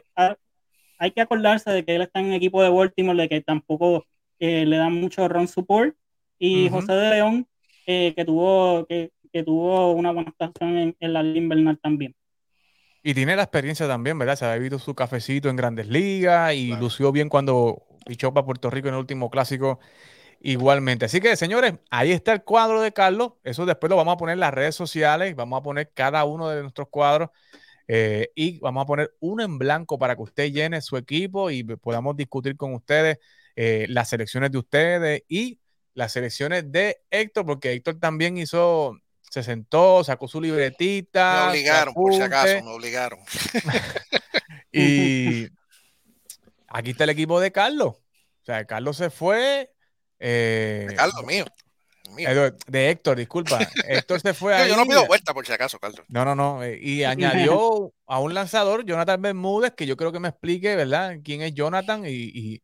hay, 0.98 1.12
que 1.12 1.22
acordarse 1.22 1.70
de 1.72 1.86
que 1.86 1.96
él 1.96 2.02
está 2.02 2.20
en 2.22 2.28
el 2.28 2.34
equipo 2.36 2.64
de 2.64 2.70
Baltimore, 2.70 3.22
de 3.22 3.30
que 3.30 3.42
tampoco 3.42 4.06
le 4.40 4.78
dan 4.78 4.94
mucho 4.96 5.28
run 5.28 5.48
support. 5.48 5.96
Y 6.40 6.70
José 6.70 6.94
de 6.94 7.10
León, 7.12 7.48
que, 7.86 8.24
tuvo, 8.26 8.86
que, 8.88 9.12
que, 9.32 9.44
tuvo 9.44 9.92
una 9.92 10.12
buena 10.12 10.30
actuación 10.30 10.78
en, 10.78 10.96
en 11.00 11.14
la 11.14 11.22
Invernal 11.24 11.78
también. 11.80 12.16
Y 13.02 13.14
tiene 13.14 13.36
la 13.36 13.44
experiencia 13.44 13.88
también, 13.88 14.20
¿verdad? 14.20 14.36
Se 14.36 14.46
ha 14.46 14.54
bebido 14.54 14.78
su 14.80 14.94
cafecito 14.94 15.50
en 15.50 15.56
grandes 15.56 15.88
ligas 15.88 16.54
y 16.54 16.76
lució 16.76 17.12
bien 17.12 17.30
cuando 17.30 17.88
pichó 18.06 18.34
para 18.34 18.46
Puerto 18.46 18.70
Rico 18.70 18.90
en 18.90 18.96
el 18.96 19.00
último 19.00 19.30
clásico 19.30 19.80
igualmente. 20.42 21.06
Así 21.06 21.22
que, 21.22 21.36
señores, 21.36 21.76
ahí 21.90 22.12
está 22.12 22.34
el 22.34 22.44
cuadro 22.44 22.82
de 22.82 22.92
Carlos. 22.92 23.34
Eso 23.44 23.66
después 23.66 23.90
lo 23.90 23.96
vamos 23.96 24.16
a 24.16 24.18
poner 24.18 24.34
en 24.34 24.42
las 24.42 24.54
redes 24.54 24.76
sociales. 24.76 25.36
Vamos 25.36 25.60
a 25.60 25.64
poner 25.64 25.92
cada 25.94 26.26
uno 26.26 26.50
de 26.50 26.62
nuestros 26.62 26.90
cuadros 26.90 27.30
eh, 27.88 28.32
y 28.36 28.60
vamos 28.60 28.84
a 28.84 28.86
poner 28.86 29.16
uno 29.20 29.44
en 29.44 29.58
blanco 29.58 29.98
para 29.98 30.16
que 30.16 30.22
usted 30.22 30.52
llene 30.52 30.82
su 30.82 30.98
equipo 30.98 31.50
y 31.50 31.64
podamos 31.64 32.16
discutir 32.18 32.56
con 32.56 32.74
ustedes 32.74 33.18
eh, 33.56 33.88
las 33.90 34.10
selecciones 34.10 34.52
de 34.52 34.58
ustedes 34.58 35.24
y 35.28 35.60
las 35.94 36.14
selecciones 36.14 36.72
de 36.72 37.02
Héctor, 37.10 37.46
porque 37.46 37.74
Héctor 37.74 38.00
también 38.00 38.38
hizo 38.38 38.96
se 39.30 39.44
sentó, 39.44 40.04
sacó 40.04 40.28
su 40.28 40.42
libretita. 40.42 41.46
Me 41.46 41.52
obligaron, 41.52 41.94
por 41.94 42.14
si 42.14 42.22
acaso, 42.22 42.64
me 42.64 42.72
obligaron. 42.72 43.20
y 44.72 45.48
aquí 46.68 46.92
está 46.92 47.04
el 47.06 47.12
equipo 47.12 47.40
de 47.40 47.52
Carlos. 47.52 47.96
O 47.96 48.46
sea, 48.46 48.66
Carlos 48.66 48.98
se 48.98 49.10
fue. 49.10 49.72
Eh, 50.20 50.88
de 50.90 50.96
Carlos, 50.96 51.24
mío. 51.26 51.46
De 52.68 52.90
Héctor, 52.90 53.18
disculpa. 53.18 53.60
Héctor 53.88 54.20
se 54.20 54.34
fue 54.34 54.54
Yo 54.68 54.76
no 54.76 54.86
pido 54.86 55.06
vuelta 55.06 55.34
por 55.34 55.46
si 55.46 55.54
acaso, 55.54 55.78
Carlos. 55.80 56.02
No, 56.10 56.26
no, 56.26 56.36
no. 56.36 56.64
Eh, 56.64 56.80
y 56.82 57.04
añadió 57.04 57.94
a 58.08 58.20
un 58.20 58.34
lanzador, 58.34 58.84
Jonathan 58.84 59.22
Bermúdez, 59.22 59.74
que 59.76 59.86
yo 59.86 59.96
creo 59.96 60.12
que 60.12 60.20
me 60.20 60.30
explique, 60.30 60.76
¿verdad? 60.76 61.18
¿Quién 61.24 61.44
es 61.44 61.54
Jonathan? 61.54 62.04
y 62.06 62.10
y 62.10 62.64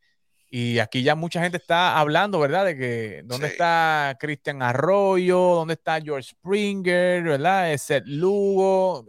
aquí 0.79 1.03
ya 1.03 1.15
mucha 1.15 1.41
gente 1.41 1.57
está 1.57 1.97
hablando, 1.97 2.39
¿verdad? 2.39 2.65
De 2.65 2.77
que 2.77 3.21
dónde 3.25 3.47
está 3.47 4.15
Cristian 4.19 4.61
Arroyo, 4.61 5.37
dónde 5.37 5.73
está 5.73 5.99
George 6.01 6.29
Springer, 6.29 7.23
¿verdad? 7.23 7.75
Seth 7.77 8.05
Lugo. 8.05 9.05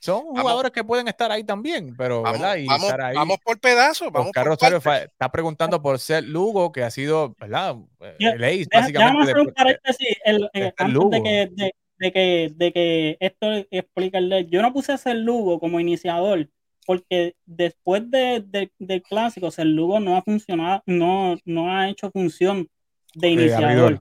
Son 0.00 0.20
jugadores 0.20 0.70
que 0.70 0.84
pueden 0.84 1.08
estar 1.08 1.32
ahí 1.32 1.44
también, 1.44 1.96
pero, 1.96 2.20
vamos, 2.20 2.38
¿verdad? 2.38 2.56
Y 2.56 2.66
vamos, 2.66 2.84
estar 2.84 3.00
ahí. 3.00 3.14
vamos 3.16 3.38
por 3.42 3.58
pedazos. 3.58 4.12
Vamos 4.12 4.28
Oscar 4.28 4.46
Rosario 4.46 4.76
está 4.76 5.32
preguntando 5.32 5.80
por 5.80 5.98
Seth 5.98 6.24
Lugo, 6.24 6.72
que 6.72 6.82
ha 6.82 6.90
sido, 6.90 7.34
¿verdad? 7.40 7.76
el 8.18 8.44
ace, 8.44 8.66
básicamente. 8.70 9.32
De, 9.32 9.52
paréntesis, 9.52 10.16
el, 10.26 10.50
eh, 10.52 10.74
antes 10.76 11.10
de 11.10 11.22
que, 11.22 11.50
de, 11.52 11.74
de, 11.98 12.12
que, 12.12 12.52
de 12.54 12.72
que 12.72 13.16
esto 13.20 13.46
explicarle, 13.70 14.46
yo 14.50 14.60
no 14.60 14.74
puse 14.74 14.92
a 14.92 14.98
Seth 14.98 15.16
Lugo 15.16 15.58
como 15.58 15.80
iniciador 15.80 16.50
porque 16.86 17.34
después 17.46 18.10
de, 18.10 18.70
del 18.78 19.02
clásico, 19.02 19.50
el 19.56 19.74
Lugo 19.74 20.00
no 20.00 20.16
ha 20.16 20.22
funcionado, 20.22 20.82
no, 20.86 21.36
no 21.44 21.74
ha 21.74 21.88
hecho 21.88 22.10
función 22.10 22.68
de 23.14 23.28
iniciador. 23.28 24.00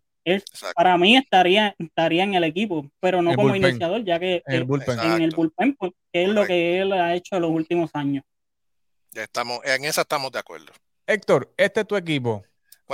para 0.76 0.98
mí 0.98 1.17
estaría, 1.17 1.76
estaría 1.78 2.24
en 2.24 2.34
el 2.34 2.43
equipo, 2.43 2.89
pero 3.00 3.22
no 3.22 3.34
como 3.36 3.56
iniciador, 3.56 4.04
ya 4.04 4.19
que 4.19 4.41
en 4.46 4.54
el 4.54 4.67
en 4.88 5.22
el 5.22 5.32
bullpen 5.32 5.76
pues, 5.76 5.91
es 6.12 6.30
lo 6.30 6.46
que 6.46 6.80
él 6.80 6.93
ha 6.93 7.15
hecho 7.15 7.36
en 7.36 7.41
los 7.41 7.52
últimos 7.52 7.91
años. 7.93 8.24
Ya 9.12 9.24
estamos, 9.24 9.60
en 9.63 9.86
esa 9.86 10.02
estamos 10.02 10.32
de 10.32 10.39
acuerdo. 10.39 10.74
Héctor, 11.06 11.54
este 11.58 11.82
es 11.82 11.88
tu 11.88 11.96
equipo. 11.96 12.43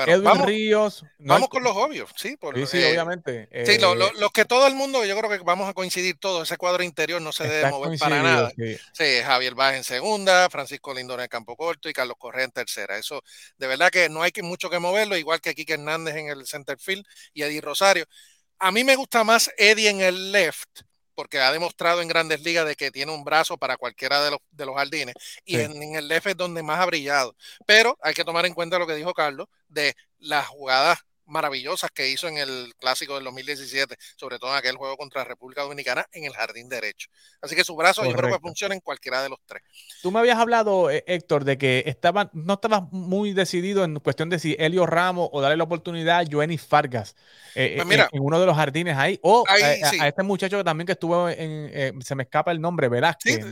Edwin 0.08 0.24
vamos, 0.24 0.46
Ríos. 0.46 1.06
vamos 1.18 1.50
con 1.50 1.64
los 1.64 1.76
obvios, 1.76 2.10
sí. 2.16 2.38
sí, 2.56 2.66
sí 2.68 2.78
eh, 2.78 2.92
obviamente. 2.92 3.50
sí, 3.66 3.78
los 3.80 3.98
lo, 4.18 4.30
que 4.30 4.46
todo 4.46 4.68
el 4.68 4.76
mundo, 4.76 5.04
yo 5.06 5.18
creo 5.18 5.30
que 5.30 5.44
vamos 5.44 5.70
a 5.70 5.74
coincidir 5.74 6.18
todos, 6.18 6.44
ese 6.44 6.58
cuadro 6.58 6.84
interior 6.84 7.22
no 7.22 7.32
se 7.32 7.48
debe 7.48 7.70
mover 7.70 7.98
para 8.00 8.24
nada. 8.24 8.52
Sí. 8.94 9.06
Javier 9.24 9.56
Báez 9.56 9.78
en 9.78 9.84
segunda, 9.84 10.50
Francisco 10.50 10.94
Lindor 10.94 11.20
en 11.20 11.24
el 11.24 11.30
campo 11.30 11.56
corto 11.56 11.90
y 11.90 11.94
Carlos 11.94 12.18
Correa 12.18 12.46
en 12.46 12.52
tercera. 12.52 12.98
Eso, 12.98 13.24
de 13.58 13.68
verdad 13.68 13.90
que 13.90 14.10
no 14.10 14.22
hay 14.22 14.32
que, 14.32 14.44
mucho 14.44 14.70
que 14.70 14.80
moverlo, 14.80 15.18
igual 15.18 15.42
que 15.42 15.56
Kike 15.56 15.74
Hernández 15.74 16.16
en 16.16 16.28
el 16.28 16.46
center 16.48 16.78
field 16.80 17.06
y 17.34 17.44
Eddie 17.44 17.62
Rosario. 17.62 18.06
A 18.60 18.72
mí 18.72 18.84
me 18.84 18.96
gusta 18.96 19.24
más 19.24 19.50
Eddie 19.58 19.90
en 19.90 20.02
el 20.02 20.32
left, 20.32 20.82
porque 21.20 21.38
ha 21.38 21.52
demostrado 21.52 22.02
en 22.02 22.08
grandes 22.08 22.40
ligas 22.44 22.66
de 22.66 22.78
que 22.78 22.92
tiene 22.92 23.12
un 23.12 23.26
brazo 23.26 23.58
para 23.58 23.76
cualquiera 23.76 24.24
de 24.24 24.32
los, 24.32 24.40
de 24.52 24.66
los 24.66 24.74
jardines 24.74 25.14
y 25.44 25.58
en, 25.58 25.94
el 25.94 26.08
left 26.08 26.28
es 26.28 26.38
donde 26.38 26.64
más 26.64 26.80
ha 26.80 26.86
brillado. 26.86 27.36
Pero 27.66 27.98
hay 28.02 28.14
que 28.14 28.24
tomar 28.24 28.46
en 28.46 28.54
cuenta 28.54 28.80
lo 28.80 28.88
que 28.88 28.96
dijo 28.96 29.14
Carlos 29.14 29.50
de 29.68 29.98
las 30.20 30.48
jugadas 30.48 31.00
maravillosas 31.30 31.92
que 31.92 32.10
hizo 32.10 32.28
en 32.28 32.38
el 32.38 32.74
clásico 32.78 33.16
del 33.16 33.24
2017, 33.24 33.96
sobre 34.16 34.40
todo 34.40 34.52
en 34.52 34.58
aquel 34.58 34.76
juego 34.76 34.98
contra 34.98 35.24
República 35.24 35.62
Dominicana 35.62 36.06
en 36.12 36.26
el 36.26 36.34
jardín 36.34 36.70
derecho. 36.70 37.10
Así 37.42 37.56
que 37.56 37.64
su 37.64 37.76
brazo 37.76 38.04
yo 38.06 38.14
creo 38.14 38.32
que 38.32 38.40
funciona 38.40 38.76
en 38.76 38.82
cualquiera 38.82 39.22
de 39.22 39.30
los 39.30 39.40
tres. 39.46 39.64
Tú 40.02 40.12
me 40.12 40.20
habías 40.20 40.38
hablado, 40.38 40.90
eh, 40.92 41.04
Héctor, 41.08 41.44
de 41.44 41.58
que 41.58 41.84
estaba, 41.86 42.30
no 42.34 42.54
estabas 42.54 42.84
muy 42.92 43.34
decidido 43.34 43.84
en 43.84 44.00
cuestión 44.00 44.30
de 44.30 44.40
si 44.40 44.56
Elio 44.60 44.86
Ramos 44.86 45.30
o 45.32 45.42
darle 45.42 45.58
la 45.58 45.64
oportunidad 45.64 46.20
a 46.20 46.26
Joenny 46.30 46.58
Fargas 46.58 47.16
eh, 47.56 47.82
pues 47.84 48.00
en, 48.12 48.22
uno 48.22 48.40
de 48.40 48.46
los 48.46 48.56
jardines 48.56 48.98
ahí, 48.98 49.20
o 49.24 49.44
eh, 49.58 49.82
a, 50.00 50.08
este 50.08 50.24
muchacho 50.24 50.64
también 50.64 50.86
que 50.86 50.94
estuvo 50.94 51.30
en, 51.30 52.02
se 52.02 52.16
me 52.16 52.24
escapa 52.24 52.52
el 52.52 52.62
nombre, 52.62 52.90
Velázquez. 52.90 53.46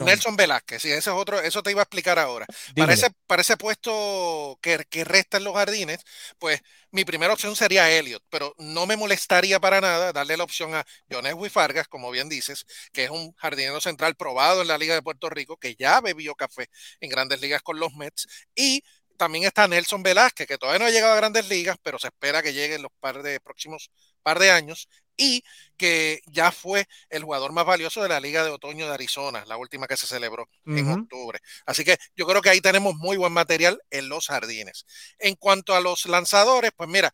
Nelson. 0.00 0.36
Velázquez, 0.36 0.82
sí, 0.82 0.88
ese 0.88 0.98
es 0.98 1.08
otro, 1.08 1.40
eso 1.40 1.62
te 1.62 1.70
iba 1.70 1.80
a 1.80 1.84
explicar 1.84 2.18
ahora. 2.18 2.46
Para 2.76 2.92
ese, 2.92 3.10
para 3.26 3.42
ese, 3.42 3.56
puesto 3.56 4.58
que, 4.60 4.84
que 4.88 5.04
resta 5.04 5.36
en 5.36 5.44
los 5.44 5.54
jardines, 5.54 6.00
pues 6.38 6.60
mi 6.94 7.04
primera 7.04 7.32
opción 7.32 7.56
sería 7.56 7.90
Elliot, 7.90 8.22
pero 8.30 8.54
no 8.56 8.86
me 8.86 8.96
molestaría 8.96 9.58
para 9.58 9.80
nada 9.80 10.12
darle 10.12 10.36
la 10.36 10.44
opción 10.44 10.76
a 10.76 10.84
John 11.10 11.24
Fargas, 11.50 11.88
como 11.88 12.08
bien 12.12 12.28
dices, 12.28 12.64
que 12.92 13.02
es 13.04 13.10
un 13.10 13.32
jardinero 13.34 13.80
central 13.80 14.14
probado 14.14 14.62
en 14.62 14.68
la 14.68 14.78
Liga 14.78 14.94
de 14.94 15.02
Puerto 15.02 15.28
Rico, 15.28 15.56
que 15.56 15.74
ya 15.74 16.00
bebió 16.00 16.36
café 16.36 16.68
en 17.00 17.10
grandes 17.10 17.40
ligas 17.40 17.62
con 17.62 17.80
los 17.80 17.94
Mets, 17.94 18.28
y 18.54 18.84
también 19.16 19.44
está 19.44 19.66
Nelson 19.66 20.04
Velázquez, 20.04 20.46
que 20.46 20.56
todavía 20.56 20.78
no 20.78 20.84
ha 20.86 20.90
llegado 20.90 21.14
a 21.14 21.16
grandes 21.16 21.48
ligas, 21.48 21.76
pero 21.82 21.98
se 21.98 22.06
espera 22.08 22.42
que 22.42 22.52
llegue 22.52 22.76
en 22.76 22.82
los 22.82 22.92
par 23.00 23.24
de 23.24 23.40
próximos 23.40 23.90
par 24.22 24.38
de 24.38 24.52
años, 24.52 24.88
y 25.16 25.44
que 25.76 26.22
ya 26.26 26.52
fue 26.52 26.86
el 27.10 27.24
jugador 27.24 27.52
más 27.52 27.66
valioso 27.66 28.02
de 28.02 28.08
la 28.08 28.20
Liga 28.20 28.44
de 28.44 28.50
Otoño 28.50 28.86
de 28.86 28.94
Arizona, 28.94 29.44
la 29.46 29.56
última 29.56 29.86
que 29.86 29.96
se 29.96 30.06
celebró 30.06 30.48
en 30.66 30.88
octubre. 30.88 31.40
Así 31.66 31.84
que 31.84 31.98
yo 32.16 32.26
creo 32.26 32.42
que 32.42 32.50
ahí 32.50 32.60
tenemos 32.60 32.94
muy 32.94 33.16
buen 33.16 33.32
material 33.32 33.80
en 33.90 34.08
los 34.08 34.28
jardines. 34.28 34.86
En 35.18 35.34
cuanto 35.34 35.74
a 35.74 35.80
los 35.80 36.06
lanzadores, 36.06 36.70
pues 36.76 36.88
mira, 36.88 37.12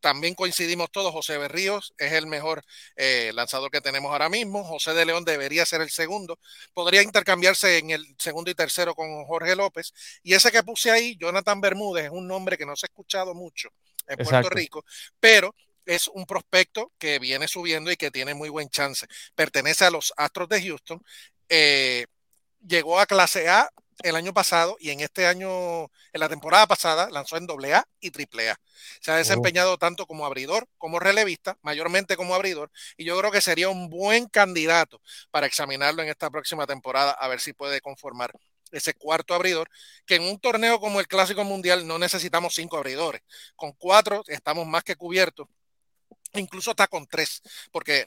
también 0.00 0.34
coincidimos 0.34 0.90
todos, 0.90 1.12
José 1.12 1.38
Berríos 1.38 1.94
es 1.98 2.12
el 2.12 2.26
mejor 2.26 2.62
eh, 2.96 3.32
lanzador 3.34 3.70
que 3.70 3.80
tenemos 3.80 4.10
ahora 4.10 4.28
mismo, 4.28 4.64
José 4.64 4.92
de 4.94 5.04
León 5.04 5.24
debería 5.24 5.64
ser 5.66 5.82
el 5.82 5.90
segundo, 5.90 6.38
podría 6.72 7.02
intercambiarse 7.02 7.78
en 7.78 7.90
el 7.90 8.16
segundo 8.18 8.50
y 8.50 8.54
tercero 8.54 8.94
con 8.94 9.24
Jorge 9.26 9.54
López, 9.54 9.92
y 10.22 10.34
ese 10.34 10.50
que 10.50 10.62
puse 10.62 10.90
ahí, 10.90 11.16
Jonathan 11.16 11.60
Bermúdez, 11.60 12.06
es 12.06 12.10
un 12.10 12.26
nombre 12.26 12.56
que 12.56 12.66
no 12.66 12.76
se 12.76 12.86
ha 12.86 12.88
escuchado 12.88 13.34
mucho 13.34 13.68
en 14.06 14.16
Puerto 14.18 14.48
Rico, 14.48 14.84
pero 15.20 15.54
es 15.86 16.08
un 16.08 16.26
prospecto 16.26 16.92
que 16.98 17.18
viene 17.18 17.48
subiendo 17.48 17.90
y 17.90 17.96
que 17.96 18.10
tiene 18.10 18.34
muy 18.34 18.48
buen 18.48 18.68
chance. 18.68 19.06
Pertenece 19.34 19.84
a 19.84 19.90
los 19.90 20.12
Astros 20.16 20.48
de 20.48 20.62
Houston. 20.62 21.02
Eh, 21.48 22.06
llegó 22.66 23.00
a 23.00 23.06
clase 23.06 23.48
A 23.48 23.70
el 24.02 24.16
año 24.16 24.32
pasado 24.32 24.76
y 24.80 24.90
en 24.90 25.00
este 25.00 25.26
año, 25.26 25.84
en 25.84 26.20
la 26.20 26.28
temporada 26.28 26.66
pasada, 26.66 27.10
lanzó 27.10 27.36
en 27.36 27.46
AA 27.48 27.84
y 28.00 28.08
AAA. 28.08 28.56
Se 29.00 29.10
ha 29.10 29.14
oh. 29.14 29.18
desempeñado 29.18 29.78
tanto 29.78 30.06
como 30.06 30.26
abridor 30.26 30.66
como 30.78 30.98
relevista, 30.98 31.58
mayormente 31.62 32.16
como 32.16 32.34
abridor, 32.34 32.70
y 32.96 33.04
yo 33.04 33.18
creo 33.18 33.30
que 33.30 33.40
sería 33.40 33.68
un 33.68 33.90
buen 33.90 34.26
candidato 34.26 35.00
para 35.30 35.46
examinarlo 35.46 36.02
en 36.02 36.08
esta 36.08 36.30
próxima 36.30 36.66
temporada, 36.66 37.12
a 37.12 37.28
ver 37.28 37.40
si 37.40 37.52
puede 37.52 37.80
conformar 37.80 38.32
ese 38.72 38.94
cuarto 38.94 39.34
abridor, 39.34 39.68
que 40.06 40.16
en 40.16 40.22
un 40.22 40.38
torneo 40.38 40.80
como 40.80 41.00
el 41.00 41.08
Clásico 41.08 41.44
Mundial 41.44 41.86
no 41.86 41.98
necesitamos 41.98 42.54
cinco 42.54 42.76
abridores, 42.76 43.22
con 43.56 43.72
cuatro 43.72 44.22
estamos 44.28 44.66
más 44.66 44.84
que 44.84 44.96
cubiertos 44.96 45.48
incluso 46.34 46.70
está 46.70 46.86
con 46.86 47.06
tres, 47.06 47.42
porque 47.72 48.04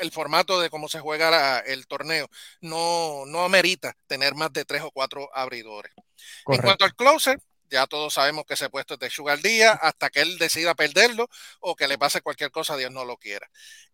el 0.00 0.12
formato 0.12 0.60
de 0.60 0.70
cómo 0.70 0.88
se 0.88 1.00
juega 1.00 1.58
el 1.60 1.86
torneo 1.86 2.28
no, 2.60 3.24
no 3.26 3.44
amerita 3.44 3.96
tener 4.06 4.34
más 4.34 4.52
de 4.52 4.64
tres 4.64 4.82
o 4.82 4.90
cuatro 4.90 5.28
abridores. 5.34 5.92
En 6.46 6.62
cuanto 6.62 6.84
al 6.84 6.94
closer, 6.94 7.40
ya 7.70 7.86
todos 7.86 8.14
sabemos 8.14 8.44
que 8.44 8.54
ese 8.54 8.70
puesto 8.70 8.94
es 8.94 9.00
de 9.00 9.10
Sugar 9.10 9.40
Díaz 9.40 9.78
hasta 9.80 10.10
que 10.10 10.20
él 10.20 10.38
decida 10.38 10.74
perderlo 10.74 11.28
o 11.60 11.74
que 11.74 11.88
le 11.88 11.98
pase 11.98 12.20
cualquier 12.20 12.50
cosa, 12.50 12.76
Dios 12.76 12.90
no 12.90 13.04
lo 13.04 13.16
quiera. 13.16 13.50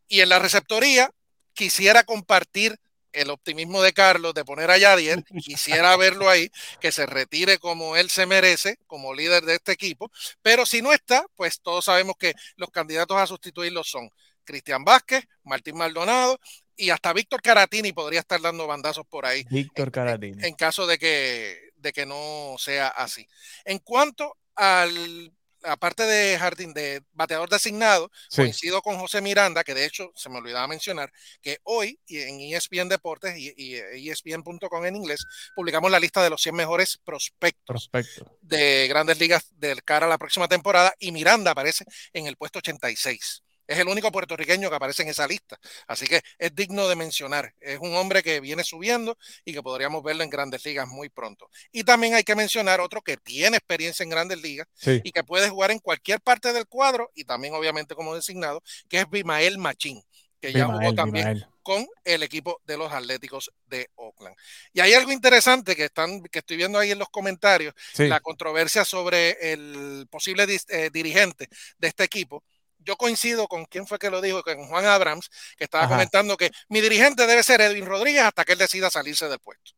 Y 0.09 0.21
en 0.21 0.29
la 0.29 0.39
receptoría, 0.39 1.13
quisiera 1.55 2.05
compartir 2.05 2.81
el 3.13 3.31
optimismo 3.31 3.83
de 3.83 3.93
Carlos 3.93 4.35
de 4.35 4.45
poner 4.45 4.71
a 4.71 4.79
Yadier, 4.79 5.25
quisiera 5.45 5.97
verlo 5.97 6.29
ahí, 6.29 6.51
que 6.81 6.93
se 6.93 7.07
retire 7.07 7.59
como 7.59 7.97
él 7.97 8.11
se 8.11 8.27
merece, 8.27 8.79
como 8.87 9.15
líder 9.15 9.45
de 9.45 9.55
este 9.55 9.73
equipo, 9.73 10.11
pero 10.43 10.67
si 10.67 10.83
no 10.83 10.93
está, 10.93 11.27
pues 11.35 11.61
todos 11.61 11.85
sabemos 11.87 12.17
que 12.19 12.35
los 12.57 12.71
candidatos 12.71 13.17
a 13.17 13.27
sustituirlo 13.27 13.85
son 13.85 14.11
Cristian 14.45 14.85
Vázquez, 14.85 15.25
Martín 15.45 15.77
Maldonado 15.77 16.41
y 16.75 16.91
hasta 16.91 17.13
Víctor 17.13 17.43
Caratini 17.43 17.93
podría 17.93 18.21
estar 18.21 18.41
dando 18.41 18.67
bandazos 18.67 19.07
por 19.07 19.27
ahí. 19.27 19.45
Víctor 19.51 19.91
Caratini. 19.91 20.39
En, 20.39 20.45
en, 20.47 20.55
caso 20.55 20.87
de 20.87 20.97
que, 20.99 21.71
de 21.77 21.93
que 21.93 22.07
no 22.07 22.55
sea 22.59 22.89
así. 22.89 23.27
En 23.65 23.79
cuanto 23.81 24.39
al 24.55 25.33
aparte 25.63 26.05
de 26.05 26.39
Jardín, 26.39 26.73
de 26.73 27.03
bateador 27.13 27.49
designado, 27.49 28.11
sí. 28.29 28.43
coincido 28.43 28.83
con 28.83 28.99
José 28.99 29.21
Miranda, 29.21 29.65
que 29.65 29.75
de 29.75 29.85
hecho 29.85 30.13
se 30.15 30.29
me 30.29 30.39
olvidaba 30.39 30.67
mencionar, 30.69 31.13
que 31.43 31.59
hoy 31.65 31.99
en 32.09 32.41
ESPN 32.41 32.89
Deportes 32.89 33.37
y, 33.37 33.55
y 33.57 34.11
ESPN.com 34.11 34.85
en 34.85 34.97
inglés 34.97 35.27
publicamos 35.55 35.91
la 35.91 36.01
lista 36.01 36.23
de 36.23 36.31
los 36.31 36.43
100 36.43 36.55
mejores 36.55 36.99
prospectos 37.05 37.65
Prospecto. 37.67 38.39
de 38.41 38.87
grandes 38.89 39.19
ligas 39.19 39.47
del 39.57 39.83
cara 39.83 40.07
a 40.07 40.09
la 40.09 40.19
próxima 40.19 40.49
temporada 40.49 40.95
y 40.99 41.13
Miranda 41.13 41.53
aparece 41.53 41.85
en 42.13 42.27
el 42.27 42.37
puesto 42.37 42.59
86. 42.59 43.43
Es 43.69 43.79
el 43.79 43.87
único 43.87 44.11
puertorriqueño 44.11 44.71
que 44.71 44.77
aparece 44.77 45.03
en 45.03 45.09
esa 45.09 45.27
lista. 45.29 45.59
Así 45.87 46.07
que 46.07 46.23
es 46.39 46.55
digno 46.55 46.89
de 46.89 46.97
mencionar. 46.97 47.55
Es 47.61 47.79
un 47.79 47.95
hombre 47.95 48.23
que 48.23 48.41
viene 48.41 48.65
subiendo 48.65 49.17
y 49.45 49.53
que 49.53 49.63
podríamos 49.63 50.03
verlo 50.03 50.25
en 50.25 50.31
grandes 50.31 50.65
ligas 50.65 50.89
muy 50.89 51.11
pronto. 51.11 51.51
Y 51.71 51.85
también 51.85 52.15
hay 52.15 52.25
que 52.25 52.35
mencionar 52.35 52.81
otro 52.81 53.03
que 53.03 53.19
tiene 53.19 53.59
experiencia 53.59 54.03
en 54.03 54.11
grandes 54.11 54.43
ligas 54.43 54.67
sí. 54.75 55.01
y 55.05 55.13
que 55.13 55.23
puede 55.23 55.51
jugar 55.51 55.71
en 55.71 55.79
cualquier 55.79 56.21
parte 56.21 56.53
del 56.53 56.67
cuadro 56.67 57.11
y 57.15 57.25
también 57.25 57.55
obviamente 57.55 57.95
como 57.95 58.15
designado, 58.15 58.63
que 58.89 59.01
es 59.01 59.11
Bimael 59.11 59.59
Machín 59.59 60.03
que 60.41 60.53
ya 60.53 60.67
jugó 60.67 60.95
también 60.95 61.27
Bimael. 61.27 61.47
con 61.63 61.87
el 62.05 62.23
equipo 62.23 62.61
de 62.65 62.77
los 62.77 62.93
Atléticos 62.93 63.51
de 63.67 63.91
Oakland. 63.97 64.37
Y 64.73 64.81
hay 64.81 64.95
algo 64.95 65.13
interesante 65.13 65.75
que 65.75 65.87
están 65.87 66.23
que 66.23 66.39
estoy 66.41 66.57
viendo 66.57 66.79
ahí 66.79 66.93
en 66.93 66.99
los 66.99 67.09
comentarios, 67.09 67.75
Sí. 67.93 68.07
la 68.07 68.21
controversia 68.21 68.85
sobre 68.85 69.53
el 69.53 70.07
posible 70.11 70.47
eh, 70.69 70.91
dirigente 70.93 71.49
de 71.79 71.89
este 71.89 72.05
equipo. 72.05 72.45
Yo 72.89 72.97
coincido 72.97 73.47
con 73.49 73.67
quién 73.67 73.87
fue 73.87 73.99
que 73.99 74.09
lo 74.09 74.23
dijo, 74.23 74.43
con 74.43 74.67
Juan 74.67 74.87
Abrams, 74.87 75.29
que 75.59 75.65
estaba 75.65 75.85
Ajá. 75.85 75.93
comentando 75.93 76.39
que 76.39 76.51
mi 76.71 76.81
dirigente 76.81 77.27
debe 77.27 77.43
ser 77.43 77.61
Edwin 77.61 77.85
Rodríguez 77.85 78.23
hasta 78.23 78.47
que 78.47 78.53
él 78.53 78.59
decida 78.59 78.89
salirse 78.89 79.29
del 79.29 79.39
puesto. 79.41 79.73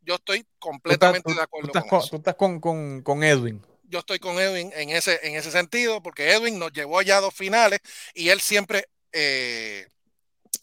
Yo 0.00 0.14
estoy 0.14 0.46
completamente 0.60 1.34
de 1.34 1.42
acuerdo 1.42 1.72
con 1.72 1.88
con, 1.88 1.98
eso. 1.98 2.08
tú 2.10 2.16
estás 2.18 2.36
con- 2.36 2.60
con- 2.60 3.02
con 3.02 3.24
Edwin. 3.24 3.60
Yo 3.82 3.98
estoy 3.98 4.20
con 4.20 4.38
Edwin 4.38 4.72
en 4.76 4.90
ese, 4.90 5.18
en 5.26 5.34
ese 5.34 5.50
sentido, 5.50 6.00
porque 6.00 6.30
Edwin 6.30 6.56
nos 6.56 6.72
llevó 6.72 7.02
ya 7.02 7.16
a 7.16 7.20
dos 7.20 7.34
finales 7.34 7.80
y 8.14 8.28
él 8.28 8.40
siempre 8.40 8.86
eh, 9.10 9.88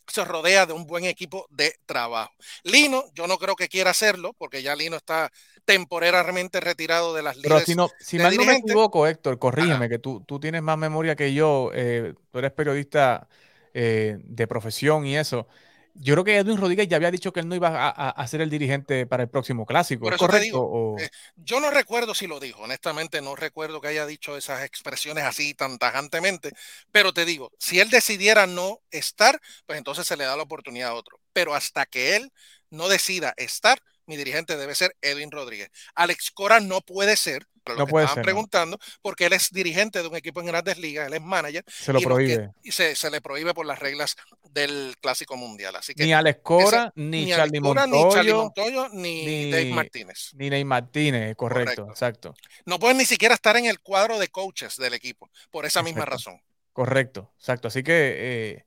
se 0.07 0.23
rodea 0.25 0.65
de 0.65 0.73
un 0.73 0.85
buen 0.85 1.05
equipo 1.05 1.45
de 1.49 1.75
trabajo. 1.85 2.33
Lino, 2.63 3.03
yo 3.13 3.27
no 3.27 3.37
creo 3.37 3.55
que 3.55 3.67
quiera 3.67 3.91
hacerlo, 3.91 4.33
porque 4.37 4.61
ya 4.61 4.75
Lino 4.75 4.95
está 4.95 5.31
temporariamente 5.65 6.59
retirado 6.59 7.13
de 7.13 7.23
las 7.23 7.37
Pero 7.37 7.55
ligas. 7.55 7.65
si, 7.65 7.75
no, 7.75 7.89
si 7.99 8.17
mal 8.17 8.35
no 8.35 8.45
me 8.45 8.57
equivoco, 8.57 9.07
Héctor, 9.07 9.39
corrígeme, 9.39 9.73
Ajá. 9.75 9.89
que 9.89 9.99
tú, 9.99 10.23
tú 10.27 10.39
tienes 10.39 10.61
más 10.61 10.77
memoria 10.77 11.15
que 11.15 11.33
yo, 11.33 11.71
eh, 11.73 12.13
tú 12.31 12.39
eres 12.39 12.51
periodista 12.51 13.27
eh, 13.73 14.17
de 14.23 14.47
profesión 14.47 15.05
y 15.05 15.17
eso. 15.17 15.47
Yo 15.95 16.13
creo 16.15 16.23
que 16.23 16.37
Edwin 16.37 16.57
Rodríguez 16.57 16.87
ya 16.87 16.97
había 16.97 17.11
dicho 17.11 17.31
que 17.33 17.39
él 17.39 17.47
no 17.47 17.55
iba 17.55 17.69
a, 17.69 17.89
a- 17.89 18.09
a 18.09 18.27
ser 18.27 18.41
el 18.41 18.49
dirigente 18.49 19.05
para 19.05 19.23
el 19.23 19.29
próximo 19.29 19.65
clásico. 19.65 20.09
¿Es 20.09 20.15
correcto? 20.15 20.59
digo, 20.59 20.59
O- 20.61 20.99
eh, 20.99 21.09
Yo 21.35 21.59
no 21.59 21.71
recuerdo 21.71 22.13
si 22.13 22.27
lo 22.27 22.39
dijo, 22.39 22.61
honestamente 22.63 23.21
no 23.21 23.35
recuerdo 23.35 23.81
que 23.81 23.87
haya 23.87 24.05
dicho 24.05 24.37
esas 24.37 24.63
expresiones 24.63 25.23
así 25.23 25.53
tan 25.53 25.77
tajantemente, 25.77 26.51
pero 26.91 27.13
te 27.13 27.25
digo, 27.25 27.51
si 27.59 27.79
él 27.79 27.89
decidiera 27.89 28.45
no 28.47 28.79
estar, 28.91 29.39
pues 29.65 29.77
entonces 29.77 30.05
se 30.07 30.17
le 30.17 30.25
da 30.25 30.35
la 30.37 30.43
oportunidad 30.43 30.89
a 30.89 30.93
otro. 30.95 31.19
Pero 31.33 31.55
hasta 31.55 31.85
que 31.85 32.15
él 32.15 32.31
no 32.69 32.87
decida 32.89 33.33
estar, 33.37 33.79
mi 34.05 34.17
dirigente 34.17 34.57
debe 34.57 34.75
ser 34.75 34.95
Edwin 35.01 35.31
Rodríguez. 35.31 35.69
Alex 35.95 36.31
Cora 36.31 36.59
no 36.59 36.81
puede 36.81 37.15
ser, 37.15 37.45
pero 37.63 37.75
lo 37.75 37.79
No 37.81 37.85
que 37.87 37.91
puede 37.91 38.05
estaban 38.05 38.15
ser, 38.15 38.21
no. 38.23 38.25
preguntando, 38.25 38.79
porque 39.01 39.25
él 39.27 39.33
es 39.33 39.49
dirigente 39.51 40.01
de 40.01 40.07
un 40.07 40.15
equipo 40.15 40.41
en 40.41 40.47
grandes 40.47 40.77
ligas, 40.77 41.07
él 41.07 41.13
es 41.13 41.21
manager, 41.21 41.63
se 41.67 41.93
lo 41.93 41.99
y, 41.99 42.01
que- 42.01 42.05
prohíbe. 42.07 42.49
y 42.63 42.71
se, 42.71 42.95
se 42.95 43.09
le 43.09 43.21
prohíbe 43.21 43.53
por 43.53 43.65
las 43.65 43.79
reglas 43.79 44.15
del 44.51 44.95
Clásico 44.99 45.37
Mundial. 45.37 45.75
Así 45.75 45.93
que 45.93 46.03
Ni 46.03 46.13
Alex 46.13 46.39
Cora, 46.43 46.91
ni, 46.95 47.25
ni 47.25 47.29
Charlie 47.31 47.59
Cora, 47.61 47.87
ni 47.87 47.91
Charlie 48.11 48.33
Montoyo, 48.33 48.37
Montoyo, 48.43 48.89
ni, 48.93 49.25
ni- 49.25 49.51
Dave 49.51 49.69
Martínez. 49.73 50.31
ni 50.33 50.49
Ney 50.49 50.65
Martínez. 50.65 51.35
Correcto, 51.35 51.85
Correcto. 51.85 51.91
exacto. 51.91 52.35
no 52.65 52.79
pueden 52.79 52.97
ni 52.97 53.05
siquiera 53.05 53.33
estar 53.35 53.55
en 53.57 53.65
el 53.65 53.79
cuadro 53.79 54.19
de 54.19 54.27
coaches 54.27 54.75
del 54.77 54.93
equipo 54.93 55.29
por 55.51 55.65
esa 55.65 55.81
misma 55.81 56.01
Exacto. 56.03 56.15
razón. 56.31 56.41
Correcto, 56.73 57.31
exacto. 57.37 57.67
Así 57.67 57.83
que 57.83 58.15
eh, 58.17 58.65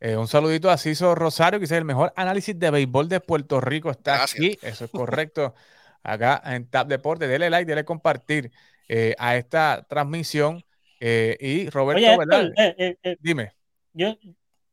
eh, 0.00 0.16
un 0.16 0.28
saludito 0.28 0.70
a 0.70 0.78
Ciso 0.78 1.14
Rosario, 1.14 1.58
que 1.58 1.66
es 1.66 1.70
el 1.72 1.84
mejor 1.84 2.12
análisis 2.16 2.58
de 2.58 2.70
béisbol 2.70 3.08
de 3.08 3.20
Puerto 3.20 3.60
Rico. 3.60 3.90
Está 3.90 4.16
Gracias. 4.16 4.34
aquí, 4.36 4.58
eso 4.62 4.84
es 4.84 4.90
correcto. 4.90 5.54
Acá 6.02 6.40
en 6.46 6.66
Tap 6.68 6.88
Deporte, 6.88 7.28
dele 7.28 7.50
like, 7.50 7.66
dele 7.68 7.84
compartir 7.84 8.50
eh, 8.88 9.14
a 9.18 9.36
esta 9.36 9.86
transmisión. 9.88 10.64
eh, 11.00 11.36
y 11.40 11.68
Roberto, 11.70 12.02
Oye, 12.02 12.16
¿verdad? 12.16 12.42
Héctor, 12.42 12.64
eh, 12.64 12.74
eh, 12.78 12.96
eh, 13.02 13.16
Dime. 13.20 13.52
yo, 13.92 14.16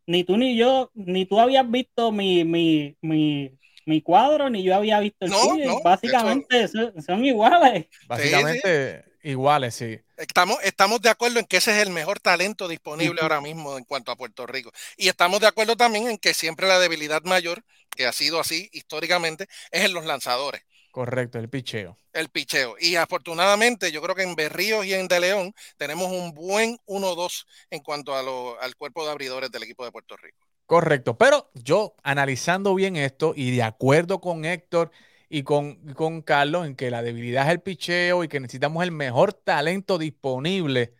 ni 0.05 0.23
tú 0.23 0.37
ni 0.37 0.57
yo, 0.57 0.91
ni 0.93 1.25
tú 1.25 1.39
habías 1.39 1.69
visto 1.69 2.11
mi, 2.11 2.43
mi, 2.45 2.97
mi, 3.01 3.51
mi 3.85 4.01
cuadro, 4.01 4.49
ni 4.49 4.63
yo 4.63 4.75
había 4.75 4.99
visto 4.99 5.25
el 5.25 5.31
No, 5.31 5.41
tuyo. 5.49 5.71
no, 5.71 5.81
Básicamente 5.83 6.67
son, 6.67 7.01
son 7.01 7.25
iguales. 7.25 7.87
Básicamente 8.07 9.03
iguales, 9.31 9.75
sí. 9.75 9.99
Estamos, 10.17 10.57
estamos 10.63 11.01
de 11.01 11.09
acuerdo 11.09 11.39
en 11.39 11.45
que 11.45 11.57
ese 11.57 11.71
es 11.79 11.85
el 11.85 11.91
mejor 11.93 12.19
talento 12.19 12.67
disponible 12.67 13.21
ahora 13.21 13.39
mismo 13.39 13.77
en 13.77 13.83
cuanto 13.83 14.11
a 14.11 14.15
Puerto 14.15 14.47
Rico. 14.47 14.71
Y 14.97 15.09
estamos 15.09 15.39
de 15.39 15.47
acuerdo 15.47 15.75
también 15.77 16.07
en 16.07 16.17
que 16.17 16.33
siempre 16.33 16.67
la 16.67 16.79
debilidad 16.79 17.21
mayor, 17.23 17.63
que 17.95 18.07
ha 18.07 18.11
sido 18.13 18.39
así 18.39 18.69
históricamente, 18.73 19.47
es 19.71 19.85
en 19.85 19.93
los 19.93 20.05
lanzadores, 20.05 20.61
Correcto, 20.91 21.37
el 21.37 21.49
picheo. 21.49 21.97
el 22.13 22.29
picheo. 22.29 22.75
Y 22.79 22.95
afortunadamente 22.95 23.91
yo 23.91 24.01
creo 24.01 24.15
que 24.15 24.23
en 24.23 24.35
Berríos 24.35 24.85
y 24.85 24.93
en 24.95 25.07
De 25.07 25.19
León 25.19 25.53
tenemos 25.77 26.11
un 26.11 26.33
buen 26.33 26.79
1-2 26.85 27.45
en 27.69 27.81
cuanto 27.81 28.15
a 28.15 28.23
lo- 28.23 28.59
al 28.59 28.75
cuerpo 28.75 29.05
de 29.05 29.11
abridores 29.11 29.51
del 29.51 29.63
equipo 29.63 29.85
de 29.85 29.91
Puerto 29.91 30.17
Rico. 30.17 30.47
Correcto, 30.65 31.17
pero 31.17 31.49
yo 31.53 31.95
analizando 32.03 32.75
bien 32.75 32.97
esto 32.97 33.33
y 33.35 33.55
de 33.55 33.63
acuerdo 33.63 34.19
con 34.19 34.43
Héctor 34.43 34.91
y 35.29 35.43
con, 35.43 35.79
y 35.87 35.93
con 35.93 36.21
Carlos 36.21 36.65
en 36.65 36.75
que 36.75 36.89
la 36.91 37.01
debilidad 37.01 37.45
es 37.47 37.51
el 37.51 37.61
picheo 37.61 38.23
y 38.23 38.27
que 38.27 38.39
necesitamos 38.39 38.83
el 38.83 38.91
mejor 38.91 39.33
talento 39.33 39.97
disponible, 39.97 40.93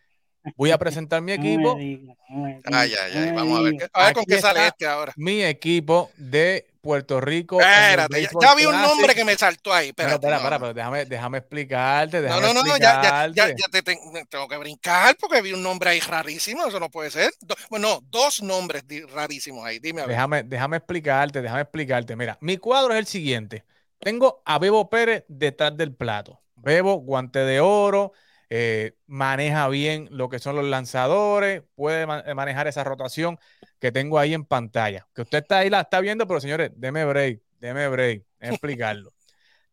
voy 0.56 0.70
a 0.70 0.78
presentar 0.78 1.20
mi 1.22 1.32
No 1.36 1.42
equipo, 1.42 1.78
no 1.78 2.46
Ay, 2.76 2.92
ay, 2.94 3.12
ay, 3.18 3.32
vamos 3.32 3.58
a 3.58 3.62
ver, 3.62 3.72
digas. 3.72 3.90
qué- 3.92 4.00
a 4.00 4.04
ver 4.06 4.14
con 4.14 4.24
qué 4.24 4.40
sale 4.40 4.66
este 4.66 4.86
ahora. 4.86 5.12
mi 5.16 5.42
equipo 5.42 6.10
de 6.16 6.66
Puerto 6.80 7.20
Rico. 7.20 7.60
Espérate, 7.60 8.22
ya, 8.40 8.54
vi 8.54 8.64
un 8.64 8.72
Classic. 8.72 8.88
nombre 8.88 9.14
que 9.14 9.24
me 9.24 9.34
saltó 9.36 9.74
ahí. 9.74 9.92
Pero, 9.92 10.10
Espérate, 10.10 10.26
espera, 10.26 10.36
no, 10.36 10.42
espera, 10.42 10.56
no. 10.58 10.60
pero 10.60 10.74
déjame, 10.74 11.04
déjame 11.06 11.38
explicarte, 11.38 12.16
No, 12.18 12.22
déjame 12.22 12.40
no, 12.42 12.54
no, 12.54 12.62
no, 12.62 12.76
ya, 12.78 13.30
ya, 13.34 13.48
ya, 13.48 13.54
te 13.70 13.82
ten- 13.82 13.98
tengo 14.28 14.48
que 14.48 14.56
brincar 14.56 15.16
porque 15.20 15.42
vi 15.42 15.52
un 15.52 15.62
nombre 15.62 15.90
ahí 15.90 16.00
rarísimo, 16.00 16.66
eso 16.66 16.78
no 16.80 16.88
puede 16.90 17.10
ser. 17.10 17.30
Do- 17.40 17.56
bueno, 17.68 18.00
dos 18.10 18.42
nombres 18.42 18.84
rarísimos 19.12 19.66
ahí, 19.66 19.78
dime 19.80 20.02
a 20.02 20.06
ver. 20.06 20.14
Déjame, 20.16 20.42
déjame 20.44 20.76
explicarte, 20.78 21.42
déjame 21.42 21.62
explicarte. 21.62 22.14
Mira, 22.16 22.38
mi 22.40 22.56
cuadro 22.58 22.92
es 22.94 23.00
el 23.00 23.06
siguiente. 23.06 23.64
Tengo 23.98 24.42
a 24.44 24.58
Bebo 24.58 24.88
Pérez 24.90 25.24
detrás 25.28 25.76
del 25.76 25.94
plato. 25.94 26.40
Bebo, 26.56 26.94
guante 26.96 27.40
de 27.40 27.60
oro, 27.60 28.12
eh, 28.50 28.96
maneja 29.06 29.68
bien 29.68 30.08
lo 30.10 30.28
que 30.28 30.38
son 30.38 30.56
los 30.56 30.64
lanzadores, 30.64 31.62
puede 31.74 32.06
ma- 32.06 32.24
manejar 32.34 32.66
esa 32.68 32.84
rotación 32.84 33.38
que 33.78 33.92
tengo 33.92 34.18
ahí 34.18 34.34
en 34.34 34.44
pantalla. 34.44 35.06
Que 35.14 35.22
usted 35.22 35.38
está 35.38 35.58
ahí, 35.58 35.70
la 35.70 35.82
está 35.82 36.00
viendo, 36.00 36.26
pero 36.26 36.40
señores, 36.40 36.70
deme 36.76 37.04
break, 37.04 37.40
deme 37.60 37.88
break, 37.88 38.24
explicarlo. 38.40 39.12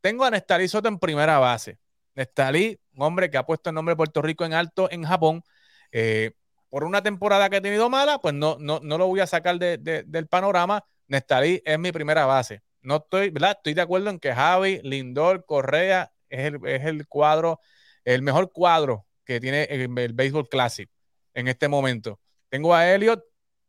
Tengo 0.02 0.26
a 0.26 0.32
Nestalí 0.32 0.68
Soto 0.68 0.88
en 0.90 1.00
primera 1.00 1.40
base. 1.40 1.80
Nestalí, 2.16 2.80
un 2.96 3.04
hombre 3.04 3.30
que 3.30 3.38
ha 3.38 3.46
puesto 3.46 3.70
el 3.70 3.76
nombre 3.76 3.94
de 3.94 3.98
Puerto 3.98 4.22
Rico 4.22 4.46
en 4.46 4.54
alto 4.54 4.90
en 4.92 5.04
Japón. 5.04 5.44
eh, 5.92 6.32
por 6.70 6.84
una 6.84 7.02
temporada 7.02 7.50
que 7.50 7.58
ha 7.58 7.62
tenido 7.62 7.90
mala, 7.90 8.20
pues 8.20 8.34
no, 8.34 8.58
no, 8.60 8.82
no 8.84 8.98
lo 8.98 9.08
voy 9.08 9.22
a 9.22 9.28
sacar 9.28 9.58
de- 9.60 9.78
de- 9.78 10.04
del 10.04 10.28
panorama. 10.28 10.84
Nestalí 11.08 11.62
es 11.66 11.80
mi 11.80 11.92
primera 11.94 12.26
base. 12.26 12.64
No 12.86 12.98
estoy, 12.98 13.30
¿verdad? 13.32 13.52
Estoy 13.58 13.74
de 13.74 13.82
acuerdo 13.82 14.10
en 14.10 14.20
que 14.20 14.34
Javi, 14.34 14.80
Lindor, 14.84 15.46
Correa 15.46 16.12
es 16.30 16.46
el, 16.46 16.60
es 16.66 16.86
el 16.86 17.08
cuadro, 17.08 17.60
el 18.04 18.22
mejor 18.22 18.52
cuadro 18.52 19.06
que 19.26 19.40
tiene 19.40 19.64
el, 19.66 19.98
el 19.98 20.14
Béisbol 20.14 20.50
Classic 20.50 20.90
en 21.34 21.48
este 21.48 21.68
momento. 21.68 22.20
Tengo 22.50 22.74
a 22.74 22.90
Elliot, 22.94 23.24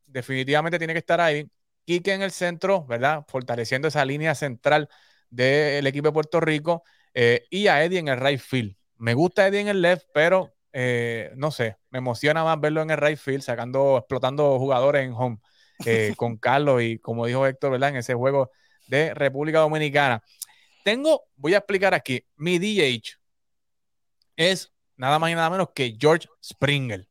definitivamente 0.07 0.79
tiene 0.79 0.93
que 0.93 0.99
estar 1.01 1.21
ahí. 1.21 1.51
Quique 1.85 2.13
en 2.13 2.23
el 2.23 2.33
centro, 2.33 2.85
¿verdad? 2.87 3.25
Fortaleciendo 3.29 3.89
esa 3.89 4.05
línea 4.05 4.35
central 4.35 4.89
del 5.31 5.87
equipo 5.87 6.09
de 6.09 6.13
Puerto 6.13 6.41
Rico. 6.41 6.83
eh, 7.15 7.47
y 7.51 7.69
a 7.69 7.83
Eddie 7.83 7.99
en 7.99 8.09
el 8.09 8.21
right 8.21 8.41
field. 8.41 8.77
Me 8.99 9.15
gusta 9.15 9.47
Eddie 9.47 9.61
en 9.61 9.69
el 9.69 9.81
left, 9.83 10.07
pero 10.13 10.55
eh, 10.73 11.33
no 11.37 11.51
sé, 11.51 11.77
me 11.91 11.99
emociona 11.99 12.45
más 12.45 12.61
verlo 12.61 12.83
en 12.83 12.91
el 12.91 12.99
right 12.99 13.19
field, 13.19 13.43
sacando, 13.43 13.97
explotando 13.99 14.59
jugadores 14.59 15.05
en 15.07 15.13
home 15.15 15.39
eh, 15.85 16.13
con 16.17 16.37
Carlos 16.37 16.83
y 16.83 16.99
como 16.99 17.27
dijo 17.27 17.47
Héctor, 17.47 17.73
¿verdad? 17.73 17.91
En 17.91 17.97
ese 17.97 18.15
juego 18.15 18.51
de 18.87 19.15
República 19.15 19.59
Dominicana. 19.61 20.23
Tengo, 20.85 21.25
voy 21.37 21.55
a 21.55 21.59
explicar 21.59 21.95
aquí, 21.95 22.25
mi 22.37 22.59
DH 22.59 23.19
es 24.37 24.73
nada 24.97 25.19
más 25.19 25.31
y 25.31 25.35
nada 25.35 25.51
menos 25.51 25.71
que 25.75 25.97
George 25.99 26.29
Springer. 26.45 27.09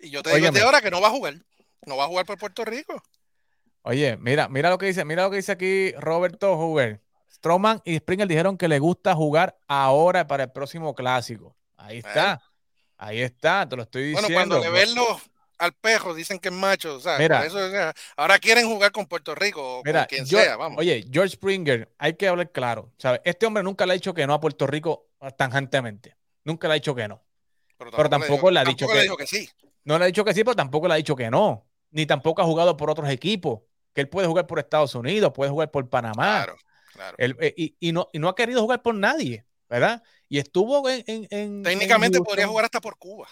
Y 0.00 0.10
yo 0.10 0.22
te 0.22 0.34
digo 0.34 0.50
de 0.50 0.60
ahora 0.62 0.80
que 0.80 0.90
no 0.90 1.00
va 1.00 1.08
a 1.08 1.12
jugar. 1.12 1.34
No 1.86 1.96
va 1.96 2.04
a 2.04 2.08
jugar 2.08 2.26
por 2.26 2.38
Puerto 2.38 2.64
Rico. 2.64 3.02
Oye, 3.82 4.16
mira, 4.16 4.48
mira 4.48 4.70
lo 4.70 4.78
que 4.78 4.86
dice, 4.86 5.04
mira 5.04 5.22
lo 5.22 5.30
que 5.30 5.36
dice 5.36 5.52
aquí 5.52 5.92
Roberto 5.92 6.54
Huber. 6.54 7.02
Stroman 7.32 7.80
y 7.84 7.96
Springer 7.96 8.28
dijeron 8.28 8.58
que 8.58 8.68
le 8.68 8.78
gusta 8.78 9.14
jugar 9.14 9.56
ahora 9.68 10.26
para 10.26 10.44
el 10.44 10.52
próximo 10.52 10.94
clásico. 10.94 11.56
Ahí 11.76 11.98
está. 11.98 12.42
Ahí 12.98 13.22
está, 13.22 13.66
te 13.66 13.76
lo 13.76 13.84
estoy 13.84 14.12
Bueno, 14.12 14.28
diciendo. 14.28 14.56
cuando 14.56 14.70
le 14.70 14.78
ven 14.78 14.94
los, 14.94 15.22
al 15.60 15.74
perro 15.74 16.14
dicen 16.14 16.38
que 16.38 16.48
es 16.48 16.54
macho. 16.54 16.96
O 16.96 17.00
sea, 17.00 17.18
eso, 17.44 17.58
ahora 18.16 18.38
quieren 18.38 18.66
jugar 18.66 18.90
con 18.90 19.06
Puerto 19.06 19.34
Rico 19.34 19.78
o 19.78 19.82
con 19.82 20.04
quien 20.08 20.26
sea. 20.26 20.56
Vamos. 20.56 20.78
Oye, 20.78 21.06
George 21.12 21.34
Springer, 21.34 21.92
hay 21.98 22.14
que 22.14 22.26
hablar 22.26 22.50
claro. 22.50 22.90
¿sabes? 22.96 23.20
Este 23.24 23.46
hombre 23.46 23.62
nunca 23.62 23.84
le 23.86 23.92
ha 23.92 23.94
dicho 23.94 24.14
que 24.14 24.26
no 24.26 24.34
a 24.34 24.40
Puerto 24.40 24.66
Rico 24.66 25.10
tangentemente. 25.36 26.16
Nunca 26.44 26.66
le 26.66 26.72
ha 26.72 26.74
dicho 26.74 26.94
que 26.94 27.06
no. 27.06 27.22
Pero 27.76 28.08
tampoco, 28.08 28.50
le, 28.50 28.60
ha 28.60 28.64
dicho 28.64 28.86
que, 28.86 29.26
sí. 29.26 29.48
No 29.84 29.98
le 29.98 30.04
ha 30.04 30.06
dicho 30.06 30.24
que 30.24 30.34
sí, 30.34 30.44
pero 30.44 30.56
tampoco 30.56 30.88
le 30.88 30.94
ha 30.94 30.96
dicho 30.96 31.14
que 31.14 31.30
no. 31.30 31.66
Ni 31.90 32.06
tampoco 32.06 32.42
ha 32.42 32.44
jugado 32.44 32.76
por 32.76 32.90
otros 32.90 33.08
equipos. 33.10 33.60
Que 33.94 34.02
él 34.02 34.08
puede 34.08 34.28
jugar 34.28 34.46
por 34.46 34.58
Estados 34.58 34.94
Unidos, 34.94 35.32
puede 35.34 35.50
jugar 35.50 35.70
por 35.70 35.88
Panamá. 35.88 36.44
Claro, 36.44 36.56
claro. 36.92 37.16
Eh, 37.18 37.74
y, 37.78 37.92
no, 37.92 38.08
y 38.12 38.18
no 38.18 38.28
ha 38.28 38.34
querido 38.34 38.62
jugar 38.62 38.82
por 38.82 38.94
nadie, 38.94 39.44
¿verdad? 39.68 40.02
Y 40.28 40.38
estuvo 40.38 40.88
en. 40.88 41.62
Técnicamente 41.62 42.20
podría 42.20 42.46
jugar 42.46 42.66
hasta 42.66 42.80
por 42.80 42.96
Cuba. 42.96 43.28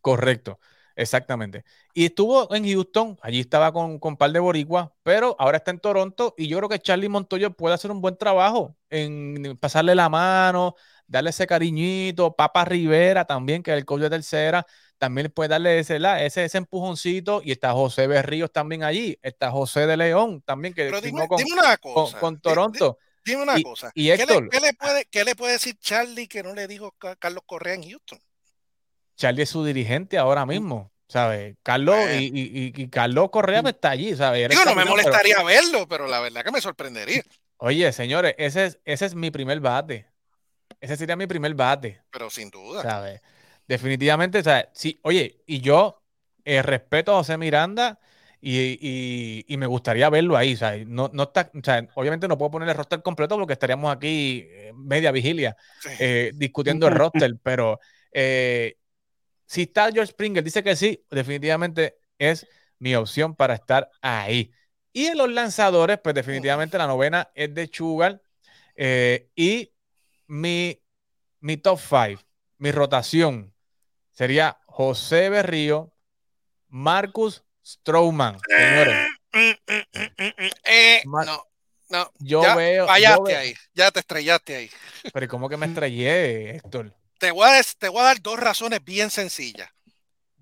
Correcto. 0.00 0.58
Exactamente. 0.96 1.64
Y 1.94 2.06
estuvo 2.06 2.54
en 2.54 2.64
Houston, 2.64 3.18
allí 3.22 3.40
estaba 3.40 3.72
con, 3.72 3.98
con 3.98 4.12
un 4.12 4.16
par 4.16 4.30
de 4.32 4.40
boricuas, 4.40 4.90
pero 5.02 5.36
ahora 5.38 5.58
está 5.58 5.70
en 5.70 5.80
Toronto 5.80 6.34
y 6.36 6.48
yo 6.48 6.58
creo 6.58 6.68
que 6.68 6.78
Charlie 6.78 7.08
Montoyo 7.08 7.52
puede 7.52 7.74
hacer 7.74 7.90
un 7.90 8.00
buen 8.00 8.16
trabajo 8.16 8.76
en 8.90 9.56
pasarle 9.58 9.94
la 9.94 10.08
mano, 10.08 10.74
darle 11.06 11.30
ese 11.30 11.46
cariñito. 11.46 12.34
Papa 12.34 12.64
Rivera 12.64 13.24
también, 13.24 13.62
que 13.62 13.70
es 13.72 13.76
el 13.76 13.84
coach 13.84 14.02
de 14.02 14.10
tercera, 14.10 14.66
también 14.98 15.30
puede 15.30 15.48
darle 15.48 15.78
ese, 15.78 15.98
ese, 16.20 16.44
ese 16.44 16.58
empujoncito. 16.58 17.42
Y 17.44 17.52
está 17.52 17.72
José 17.72 18.06
Berríos 18.06 18.52
también 18.52 18.82
allí, 18.82 19.18
está 19.22 19.50
José 19.50 19.86
de 19.86 19.96
León 19.96 20.42
también, 20.42 20.74
que 20.74 20.90
dime, 21.00 21.28
con, 21.28 21.42
una 21.52 21.76
cosa. 21.76 22.18
con, 22.18 22.40
Toronto. 22.40 22.98
Dime 23.24 23.42
una 23.42 23.60
cosa. 23.62 23.92
¿Qué, 23.94 24.16
le, 24.16 24.72
puede, 24.74 25.04
¿Qué 25.10 25.24
le 25.24 25.36
puede 25.36 25.52
decir 25.52 25.76
Charlie 25.78 26.26
que 26.26 26.42
no 26.42 26.54
le 26.54 26.66
dijo 26.66 26.94
Carlos 27.18 27.44
Correa 27.46 27.74
en 27.74 27.88
Houston? 27.88 28.18
Charlie 29.22 29.42
es 29.42 29.50
su 29.50 29.64
dirigente 29.64 30.18
ahora 30.18 30.44
mismo. 30.44 30.90
¿Sabes? 31.06 31.54
Carlos 31.62 31.96
y, 32.18 32.88
Carlos 32.88 33.30
Correa 33.30 33.62
pues, 33.62 33.74
está 33.74 33.90
allí, 33.90 34.16
¿sabes? 34.16 34.48
Digo, 34.48 34.64
no 34.64 34.74
me 34.74 34.84
molestaría 34.84 35.40
verlo, 35.44 35.86
pero 35.86 36.08
la 36.08 36.18
verdad 36.20 36.42
que 36.42 36.50
me 36.50 36.60
sorprendería. 36.60 37.22
Oye, 37.58 37.92
señores, 37.92 38.34
ese 38.36 38.64
es, 38.64 38.80
ese 38.84 39.06
es 39.06 39.14
mi 39.14 39.30
primer 39.30 39.60
bate. 39.60 40.08
Ese 40.80 40.96
sería 40.96 41.14
mi 41.14 41.28
primer 41.28 41.54
bate. 41.54 42.02
Pero 42.10 42.30
sin 42.30 42.50
duda. 42.50 42.82
¿Sabes? 42.82 43.20
Definitivamente, 43.68 44.42
¿sabes? 44.42 44.66
Sí, 44.72 44.98
oye, 45.04 45.44
y 45.46 45.60
yo 45.60 46.02
eh, 46.44 46.60
respeto 46.62 47.12
a 47.12 47.18
José 47.18 47.36
Miranda 47.36 48.00
y, 48.40 49.44
me 49.56 49.66
gustaría 49.66 50.10
verlo 50.10 50.36
ahí, 50.36 50.56
¿sabes? 50.56 50.84
No, 50.88 51.10
no 51.12 51.24
está, 51.24 51.48
sea, 51.62 51.86
obviamente 51.94 52.26
no 52.26 52.38
puedo 52.38 52.50
poner 52.50 52.70
el 52.70 52.74
roster 52.74 53.02
completo 53.02 53.36
porque 53.36 53.52
estaríamos 53.52 53.94
aquí 53.94 54.48
eh, 54.48 54.72
media 54.74 55.12
vigilia 55.12 55.56
eh, 56.00 56.32
discutiendo 56.34 56.88
el 56.88 56.94
roster, 56.94 57.36
pero 57.40 57.78
si 59.52 59.62
está 59.64 59.92
George 59.92 60.12
Springer, 60.12 60.42
dice 60.42 60.62
que 60.62 60.74
sí, 60.74 61.04
definitivamente 61.10 61.98
es 62.16 62.46
mi 62.78 62.94
opción 62.94 63.36
para 63.36 63.52
estar 63.52 63.90
ahí. 64.00 64.50
Y 64.94 65.08
en 65.08 65.18
los 65.18 65.30
lanzadores, 65.30 65.98
pues 66.02 66.14
definitivamente 66.14 66.78
la 66.78 66.86
novena 66.86 67.30
es 67.34 67.54
de 67.54 67.68
Chugal. 67.68 68.22
Eh, 68.76 69.28
y 69.36 69.74
mi, 70.26 70.82
mi 71.40 71.58
top 71.58 71.78
five, 71.78 72.18
mi 72.56 72.72
rotación 72.72 73.54
sería 74.12 74.58
José 74.64 75.28
Berrío, 75.28 75.92
Marcus 76.68 77.44
Strowman. 77.62 78.38
Señores. 78.48 79.06
Eh, 80.64 81.02
no, 81.04 81.44
no. 81.90 82.10
Yo 82.20 82.40
veo. 82.56 82.86
Fallaste 82.86 83.36
ahí, 83.36 83.54
ya 83.74 83.90
te 83.90 84.00
estrellaste 84.00 84.56
ahí. 84.56 84.70
Pero 85.12 85.28
¿cómo 85.28 85.50
que 85.50 85.58
me 85.58 85.66
estrellé, 85.66 86.56
Héctor? 86.56 86.94
Te 87.22 87.30
voy, 87.30 87.48
a, 87.48 87.62
te 87.78 87.88
voy 87.88 88.00
a 88.00 88.06
dar 88.06 88.20
dos 88.20 88.36
razones 88.36 88.82
bien 88.82 89.08
sencillas. 89.08 89.70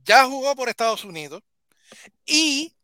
Ya 0.03 0.25
jugó 0.25 0.57
por 0.57 0.71
Estados 0.71 1.05
Unidos 1.05 1.43
y 2.25 2.75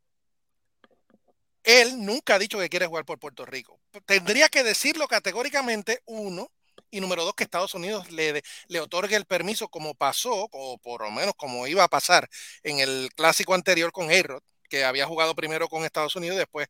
él 1.65 2.05
nunca 2.05 2.35
ha 2.35 2.39
dicho 2.39 2.59
que 2.59 2.69
quiere 2.69 2.87
jugar 2.87 3.07
por 3.07 3.19
Puerto 3.19 3.47
Rico. 3.47 3.81
Tendría 4.05 4.51
que 4.51 4.63
decirlo 4.63 5.09
categóricamente, 5.09 6.03
uno, 6.05 6.53
y 6.91 7.01
número 7.01 7.25
dos, 7.25 7.33
que 7.35 7.45
Estados 7.45 7.73
Unidos 7.73 8.11
le, 8.11 8.43
le 8.69 8.81
otorgue 8.81 9.17
el 9.17 9.25
permiso 9.25 9.69
como 9.69 9.95
pasó, 9.95 10.47
o 10.53 10.77
por 10.77 11.01
lo 11.01 11.11
menos 11.11 11.33
como 11.35 11.67
iba 11.67 11.83
a 11.83 11.89
pasar 11.89 12.29
en 12.65 12.81
el 12.81 13.09
clásico 13.17 13.55
anterior 13.55 13.93
con 13.93 14.11
Ayrod, 14.11 14.43
que 14.69 14.85
había 14.85 15.07
jugado 15.07 15.35
primero 15.35 15.69
con 15.69 15.87
Estados 15.87 16.17
Unidos 16.17 16.37
y 16.37 16.41
después 16.41 16.69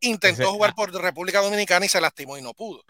intentó 0.00 0.52
jugar 0.52 0.72
ah. 0.72 0.76
por 0.76 0.92
República 0.92 1.40
Dominicana 1.40 1.86
y 1.86 1.88
se 1.88 1.98
lastimó 1.98 2.36
y 2.36 2.42
no 2.42 2.52
pudo. 2.52 2.84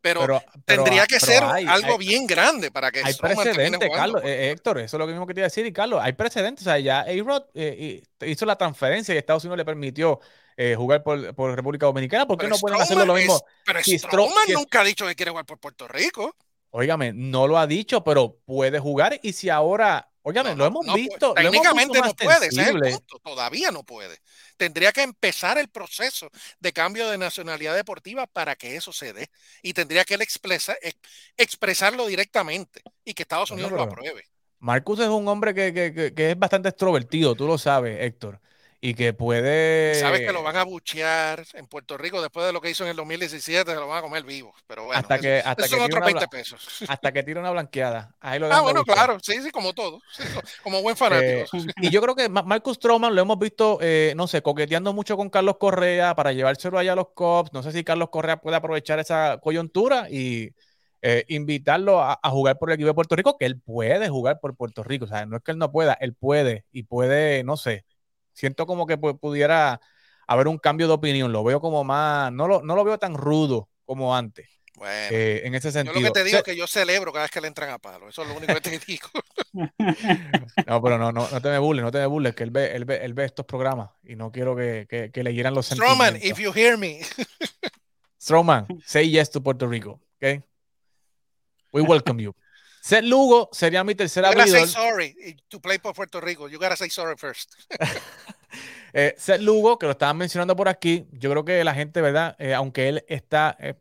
Pero, 0.00 0.42
tendría 0.64 1.06
que 1.06 1.18
ser 1.18 1.42
algo 1.42 1.98
bien 1.98 2.26
grande 2.26 2.70
para 2.70 2.90
que 2.90 3.02
hay 3.04 3.14
precedentes, 3.14 3.90
Carlos, 3.92 4.22
eh, 4.24 4.52
Héctor, 4.52 4.78
eso 4.78 4.96
es 4.96 4.98
lo 4.98 5.06
mismo 5.06 5.26
que 5.26 5.34
te 5.34 5.40
iba 5.40 5.46
a 5.46 5.48
decir, 5.48 5.66
y 5.66 5.72
Carlos, 5.72 6.00
hay 6.02 6.12
precedentes, 6.12 6.66
o 6.66 6.70
sea, 6.70 6.78
ya 6.78 7.00
A-Rod 7.00 7.44
eh, 7.54 8.02
hizo 8.20 8.46
la 8.46 8.56
transferencia 8.56 9.14
y 9.14 9.18
Estados 9.18 9.44
Unidos 9.44 9.58
le 9.58 9.64
permitió 9.64 10.20
eh, 10.56 10.74
jugar 10.76 11.02
por, 11.02 11.34
por, 11.34 11.54
República 11.54 11.86
Dominicana, 11.86 12.26
¿por 12.26 12.38
qué 12.38 12.46
no 12.46 12.58
pueden 12.58 12.80
hacerlo 12.80 13.04
lo 13.04 13.14
mismo? 13.14 13.40
pero 13.64 13.80
Stroman 13.82 14.52
nunca 14.52 14.80
ha 14.80 14.84
dicho 14.84 15.06
que 15.06 15.14
quiere 15.14 15.30
jugar 15.30 15.46
por 15.46 15.58
Puerto 15.58 15.88
Rico. 15.88 16.34
Óigame, 16.70 17.12
no 17.12 17.46
lo 17.46 17.58
ha 17.58 17.66
dicho, 17.66 18.04
pero 18.04 18.36
puede 18.44 18.78
jugar 18.78 19.18
y 19.22 19.32
si 19.32 19.48
ahora 19.48 20.10
Óigame, 20.28 20.54
lo 20.54 20.66
hemos 20.66 20.94
visto. 20.94 21.32
Técnicamente 21.32 22.00
no 22.00 22.14
puede, 22.14 22.50
todavía 23.22 23.70
no 23.70 23.82
puede. 23.82 24.18
Tendría 24.58 24.92
que 24.92 25.02
empezar 25.02 25.56
el 25.56 25.68
proceso 25.68 26.30
de 26.60 26.72
cambio 26.74 27.08
de 27.08 27.16
nacionalidad 27.16 27.74
deportiva 27.74 28.26
para 28.26 28.54
que 28.54 28.76
eso 28.76 28.92
se 28.92 29.14
dé. 29.14 29.30
Y 29.62 29.72
tendría 29.72 30.04
que 30.04 30.14
él 30.14 30.26
expresarlo 31.36 32.06
directamente 32.06 32.82
y 33.04 33.14
que 33.14 33.22
Estados 33.22 33.50
Unidos 33.52 33.72
lo 33.72 33.82
apruebe. 33.82 34.24
Marcus 34.58 35.00
es 35.00 35.08
un 35.08 35.26
hombre 35.28 35.54
que, 35.54 36.12
es 36.14 36.38
bastante 36.38 36.68
extrovertido, 36.68 37.34
tú 37.34 37.46
lo 37.46 37.56
sabes, 37.56 37.98
Héctor 38.00 38.38
y 38.80 38.94
que 38.94 39.12
puede. 39.12 39.94
Sabes 39.96 40.20
que 40.20 40.32
lo 40.32 40.42
van 40.42 40.56
a 40.56 40.64
buchear 40.64 41.44
en 41.54 41.66
Puerto 41.66 41.98
Rico 41.98 42.22
después 42.22 42.46
de 42.46 42.52
lo 42.52 42.60
que 42.60 42.70
hizo 42.70 42.84
en 42.84 42.90
el 42.90 42.96
2017, 42.96 43.70
se 43.70 43.76
lo 43.76 43.88
van 43.88 43.98
a 43.98 44.02
comer 44.02 44.22
vivo. 44.22 44.54
Pero 44.66 44.84
bueno, 44.84 44.98
hasta 44.98 45.18
que, 45.18 45.38
hasta 45.44 45.64
que 45.64 45.68
son 45.68 45.80
otros 45.80 46.04
20 46.04 46.28
pesos. 46.28 46.84
Hasta 46.88 47.12
que 47.12 47.22
tire 47.22 47.40
una 47.40 47.50
blanqueada. 47.50 48.14
Ahí 48.20 48.38
lo 48.38 48.52
ah, 48.52 48.60
bueno, 48.60 48.84
claro, 48.84 49.18
sí, 49.20 49.42
sí, 49.42 49.50
como 49.50 49.72
todo. 49.72 50.00
como 50.62 50.80
buen 50.82 50.96
fanático. 50.96 51.56
Eh, 51.56 51.66
y 51.78 51.90
yo 51.90 52.00
creo 52.00 52.14
que 52.14 52.28
Marcus 52.28 52.76
Stroman 52.76 53.14
lo 53.14 53.22
hemos 53.22 53.38
visto, 53.38 53.78
eh, 53.80 54.12
no 54.16 54.28
sé, 54.28 54.42
coqueteando 54.42 54.92
mucho 54.92 55.16
con 55.16 55.28
Carlos 55.28 55.56
Correa 55.58 56.14
para 56.14 56.32
llevárselo 56.32 56.78
allá 56.78 56.92
a 56.92 56.96
los 56.96 57.08
Cops. 57.14 57.52
No 57.52 57.62
sé 57.62 57.72
si 57.72 57.82
Carlos 57.82 58.10
Correa 58.10 58.40
puede 58.40 58.56
aprovechar 58.56 58.98
esa 58.98 59.38
coyuntura 59.42 60.08
y. 60.10 60.50
Eh, 61.00 61.24
invitarlo 61.28 62.00
a, 62.00 62.18
a, 62.20 62.30
jugar 62.30 62.58
por 62.58 62.70
el 62.70 62.74
equipo 62.74 62.88
de 62.88 62.94
Puerto 62.94 63.14
Rico, 63.14 63.36
que 63.38 63.46
él 63.46 63.60
puede 63.60 64.08
jugar 64.08 64.40
por 64.40 64.56
Puerto 64.56 64.82
Rico. 64.82 65.04
O 65.04 65.08
sea, 65.08 65.26
no 65.26 65.36
es 65.36 65.44
que 65.44 65.52
él 65.52 65.58
no 65.58 65.70
pueda, 65.70 65.92
él 66.00 66.14
puede 66.14 66.64
y 66.72 66.82
puede, 66.82 67.44
no 67.44 67.56
sé, 67.56 67.84
siento 68.38 68.66
como 68.66 68.86
que 68.86 68.96
pudiera 68.96 69.80
haber 70.28 70.46
un 70.46 70.58
cambio 70.58 70.86
de 70.86 70.92
opinión. 70.92 71.32
Lo 71.32 71.42
veo 71.42 71.60
como 71.60 71.82
más, 71.82 72.32
no 72.32 72.46
lo, 72.46 72.62
no 72.62 72.76
lo 72.76 72.84
veo 72.84 72.98
tan 72.98 73.14
rudo 73.14 73.68
como 73.84 74.14
antes. 74.14 74.48
Bueno, 74.76 75.08
eh, 75.10 75.42
en 75.44 75.56
ese 75.56 75.72
sentido. 75.72 75.94
Yo 75.94 76.00
lo 76.00 76.12
que 76.12 76.20
te 76.20 76.24
digo 76.24 76.38
es 76.38 76.44
que 76.44 76.54
yo 76.54 76.68
celebro 76.68 77.12
cada 77.12 77.24
vez 77.24 77.32
que 77.32 77.40
le 77.40 77.48
entran 77.48 77.70
a 77.70 77.78
palo. 77.78 78.08
Eso 78.08 78.22
es 78.22 78.28
lo 78.28 78.36
único 78.36 78.54
que 78.54 78.60
te 78.60 78.78
digo. 78.86 79.08
no, 80.68 80.82
pero 80.82 80.98
no, 80.98 81.10
no, 81.10 81.28
no 81.28 81.42
te 81.42 81.48
me 81.48 81.58
burles, 81.58 81.84
no 81.84 81.90
te 81.90 81.98
me 81.98 82.06
burles, 82.06 82.36
que 82.36 82.44
él 82.44 82.52
ve, 82.52 82.76
él 82.76 82.84
ve, 82.84 83.04
él 83.04 83.12
ve 83.12 83.24
estos 83.24 83.44
programas 83.44 83.90
y 84.04 84.14
no 84.14 84.30
quiero 84.30 84.54
que, 84.54 84.86
que, 84.88 85.10
que 85.10 85.24
le 85.24 85.34
hieran 85.34 85.54
los 85.54 85.66
Strowman, 85.66 86.16
if 86.22 86.38
you 86.38 86.52
hear 86.54 86.78
me. 86.78 87.00
Strowman, 88.20 88.68
say 88.84 89.10
yes 89.10 89.30
to 89.30 89.42
Puerto 89.42 89.66
Rico, 89.66 90.00
okay? 90.16 90.42
We 91.72 91.82
welcome 91.82 92.22
you. 92.22 92.32
Seth 92.80 93.04
Lugo 93.04 93.48
sería 93.52 93.84
mi 93.84 93.94
tercer 93.94 94.24
you 94.24 94.30
abridor. 94.30 94.60
Say 94.60 94.66
sorry 94.66 95.36
to 95.48 95.60
play 95.60 95.78
for 95.78 95.94
Puerto 95.94 96.20
Rico. 96.20 96.48
You 96.48 96.58
gotta 96.58 96.76
say 96.76 96.88
sorry 96.88 97.16
first. 97.16 97.54
eh, 98.92 99.14
Seth 99.16 99.40
Lugo, 99.40 99.78
que 99.78 99.86
lo 99.86 99.92
estaban 99.92 100.16
mencionando 100.16 100.56
por 100.56 100.68
aquí, 100.68 101.06
yo 101.12 101.30
creo 101.30 101.44
que 101.44 101.62
la 101.64 101.74
gente, 101.74 102.00
¿verdad? 102.00 102.36
Eh, 102.38 102.54
aunque 102.54 102.88
él 102.88 103.04
está 103.08 103.56
eh, 103.60 103.74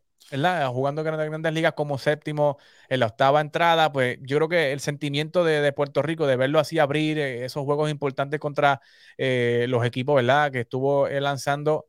jugando 0.67 1.01
en 1.01 1.29
grandes 1.29 1.53
ligas 1.53 1.73
como 1.73 1.97
séptimo 1.97 2.57
en 2.89 2.99
la 2.99 3.07
octava 3.07 3.39
entrada, 3.39 3.91
pues 3.91 4.17
yo 4.21 4.37
creo 4.37 4.49
que 4.49 4.73
el 4.73 4.79
sentimiento 4.79 5.43
de, 5.43 5.61
de 5.61 5.71
Puerto 5.71 6.01
Rico, 6.01 6.27
de 6.27 6.35
verlo 6.35 6.59
así 6.59 6.79
abrir 6.79 7.17
eh, 7.17 7.45
esos 7.45 7.63
juegos 7.63 7.89
importantes 7.89 8.39
contra 8.39 8.81
los 9.17 9.85
equipos, 9.85 10.15
¿verdad? 10.15 10.51
Que 10.51 10.61
estuvo 10.61 11.07
lanzando, 11.07 11.87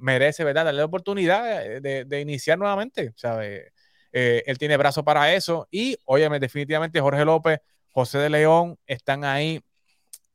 merece, 0.00 0.44
¿verdad? 0.44 0.66
Darle 0.66 0.78
la 0.78 0.86
oportunidad 0.86 1.62
de, 1.80 2.04
de 2.04 2.20
iniciar 2.20 2.58
nuevamente, 2.58 3.12
¿sabes? 3.16 3.73
Eh, 4.16 4.44
él 4.46 4.58
tiene 4.58 4.76
brazo 4.76 5.04
para 5.04 5.34
eso. 5.34 5.66
Y, 5.72 5.98
óyeme, 6.06 6.38
definitivamente 6.38 7.00
Jorge 7.00 7.24
López, 7.24 7.58
José 7.90 8.18
de 8.18 8.30
León 8.30 8.78
están 8.86 9.24
ahí 9.24 9.60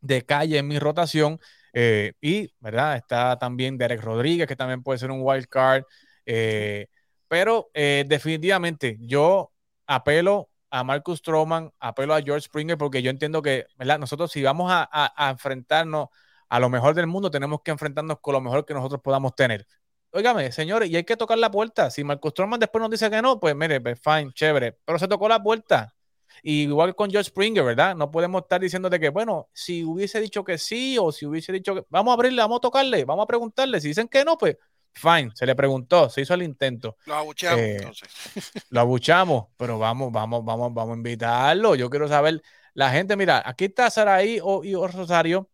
de 0.01 0.23
calle 0.25 0.57
en 0.57 0.67
mi 0.67 0.79
rotación. 0.79 1.39
Eh, 1.73 2.13
y, 2.21 2.51
¿verdad? 2.59 2.97
Está 2.97 3.39
también 3.39 3.77
Derek 3.77 4.01
Rodríguez, 4.01 4.47
que 4.47 4.55
también 4.57 4.83
puede 4.83 4.99
ser 4.99 5.11
un 5.11 5.21
wild 5.21 5.47
card. 5.47 5.83
Eh, 6.25 6.87
pero 7.29 7.69
definitivamente 7.73 8.97
yo 8.99 9.53
apelo 9.87 10.49
a 10.71 10.83
Marcus 10.83 11.19
Stroman, 11.19 11.71
apelo 11.79 12.13
a 12.15 12.21
George 12.21 12.45
Springer, 12.45 12.77
porque 12.77 13.01
yo 13.01 13.11
entiendo 13.11 13.41
que, 13.41 13.65
¿verdad? 13.77 13.97
Nosotros 13.99 14.31
si 14.31 14.41
vamos 14.43 14.71
a, 14.71 14.89
a 14.91 15.29
enfrentarnos 15.29 16.09
a 16.49 16.59
lo 16.59 16.69
mejor 16.69 16.95
del 16.95 17.07
mundo, 17.07 17.31
tenemos 17.31 17.61
que 17.63 17.71
enfrentarnos 17.71 18.19
con 18.19 18.33
lo 18.33 18.41
mejor 18.41 18.65
que 18.65 18.73
nosotros 18.73 19.01
podamos 19.01 19.35
tener. 19.35 19.65
Óigame, 20.11 20.51
señores, 20.51 20.89
y 20.89 20.95
hay 20.95 21.03
que 21.03 21.15
tocar 21.15 21.37
la 21.37 21.51
puerta. 21.51 21.91
Si 21.91 22.03
Marcos 22.03 22.31
Stroman 22.31 22.59
después 22.59 22.81
nos 22.81 22.89
dice 22.89 23.09
que 23.11 23.21
no, 23.21 23.39
pues 23.39 23.55
mire, 23.55 23.79
pues 23.79 23.99
fine, 24.01 24.31
chévere. 24.33 24.77
Pero 24.83 24.97
se 24.97 25.07
tocó 25.07 25.29
la 25.29 25.41
puerta. 25.41 25.93
igual 26.41 26.95
con 26.95 27.11
George 27.11 27.29
Springer, 27.29 27.63
¿verdad? 27.63 27.95
No 27.95 28.09
podemos 28.09 28.41
estar 28.41 28.59
diciendo 28.59 28.89
de 28.89 28.99
que, 28.99 29.09
bueno, 29.09 29.49
si 29.53 29.83
hubiese 29.83 30.19
dicho 30.19 30.43
que 30.43 30.57
sí 30.57 30.97
o 30.99 31.11
si 31.11 31.27
hubiese 31.27 31.51
dicho 31.51 31.75
que 31.75 31.85
vamos 31.89 32.11
a 32.11 32.13
abrirle, 32.15 32.41
vamos 32.41 32.57
a 32.57 32.61
tocarle, 32.61 33.05
vamos 33.05 33.23
a 33.23 33.27
preguntarle. 33.27 33.79
Si 33.79 33.89
dicen 33.89 34.07
que 34.07 34.25
no, 34.25 34.35
pues 34.35 34.57
fine, 34.93 35.31
se 35.35 35.45
le 35.45 35.55
preguntó, 35.55 36.09
se 36.09 36.21
hizo 36.21 36.33
el 36.33 36.41
intento. 36.41 36.97
Lo 37.05 37.15
abuchamos 37.15 37.59
eh, 37.59 37.75
entonces. 37.75 38.09
Lo 38.69 38.79
abuchamos, 38.79 39.45
pero 39.57 39.77
vamos, 39.77 40.11
vamos, 40.11 40.43
vamos, 40.43 40.73
vamos 40.73 40.93
a 40.93 40.97
invitarlo. 40.97 41.75
Yo 41.75 41.87
quiero 41.87 42.07
saber, 42.07 42.41
la 42.73 42.89
gente, 42.89 43.15
mira, 43.15 43.43
aquí 43.45 43.65
está 43.65 43.91
Saraí 43.91 44.39
o, 44.41 44.63
y 44.63 44.73
Rosario 44.73 45.49